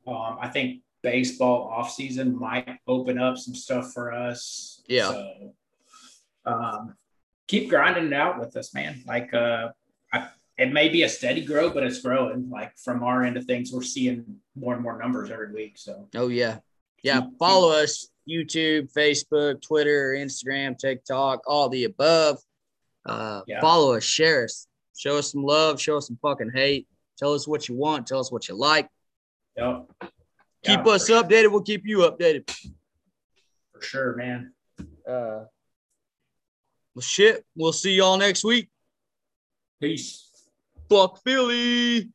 Um, 0.06 0.38
I 0.40 0.48
think 0.50 0.84
baseball 1.02 1.64
off 1.64 1.92
season 1.92 2.38
might 2.38 2.78
open 2.86 3.18
up 3.18 3.38
some 3.40 3.56
stuff 3.56 3.92
for 3.92 4.14
us. 4.14 4.84
Yeah. 4.88 5.10
So, 5.10 5.54
um, 6.46 6.96
keep 7.48 7.68
grinding 7.68 8.08
it 8.08 8.14
out 8.14 8.40
with 8.40 8.56
us, 8.58 8.76
man. 8.76 9.02
Like, 9.08 9.34
uh, 9.34 9.70
I, 10.14 10.28
it 10.60 10.72
may 10.74 10.90
be 10.90 11.04
a 11.04 11.10
steady 11.10 11.44
grow, 11.46 11.70
but 11.70 11.84
it's 11.84 12.02
growing. 12.02 12.50
Like 12.50 12.78
from 12.78 13.02
our 13.04 13.24
end 13.24 13.38
of 13.38 13.46
things, 13.46 13.72
we're 13.72 13.82
seeing 13.82 14.26
more 14.56 14.74
and 14.74 14.84
more 14.84 15.00
numbers 15.00 15.32
every 15.32 15.52
week. 15.54 15.78
So 15.78 16.08
Oh 16.16 16.28
yeah. 16.28 16.60
Yeah. 17.02 17.22
Follow 17.40 17.72
us 17.72 18.10
YouTube, 18.30 18.92
Facebook, 18.94 19.62
Twitter, 19.62 20.14
Instagram, 20.18 20.78
TikTok, 20.78 21.42
all 21.48 21.70
the 21.70 21.86
above. 21.86 22.38
Uh, 23.06 23.42
Yeah. 23.48 23.62
Follow 23.62 23.96
us, 23.96 24.04
share 24.04 24.44
us, 24.44 24.68
show 24.98 25.18
us 25.18 25.32
some 25.32 25.44
love, 25.44 25.80
show 25.82 25.98
us 25.98 26.08
some 26.08 26.20
fucking 26.22 26.52
hate. 26.54 26.88
Tell 27.18 27.34
us 27.34 27.48
what 27.48 27.68
you 27.70 27.76
want. 27.76 28.06
Tell 28.08 28.20
us 28.20 28.32
what 28.32 28.48
you 28.50 28.56
like. 28.56 28.88
yep. 29.58 29.86
Keep 30.66 30.86
Yeah, 30.86 30.92
us 30.92 31.08
for, 31.08 31.14
updated. 31.14 31.52
We'll 31.52 31.62
keep 31.64 31.86
you 31.86 32.00
updated. 32.00 32.50
for 33.74 33.82
sure, 33.82 34.16
man. 34.16 34.54
Uh, 35.08 35.46
well, 36.96 37.02
shit. 37.02 37.46
We'll 37.56 37.72
see 37.74 37.96
y'all 37.96 38.18
next 38.18 38.44
week. 38.44 38.70
Peace. 39.82 40.29
Fuck 40.90 41.22
Philly. 41.24 42.12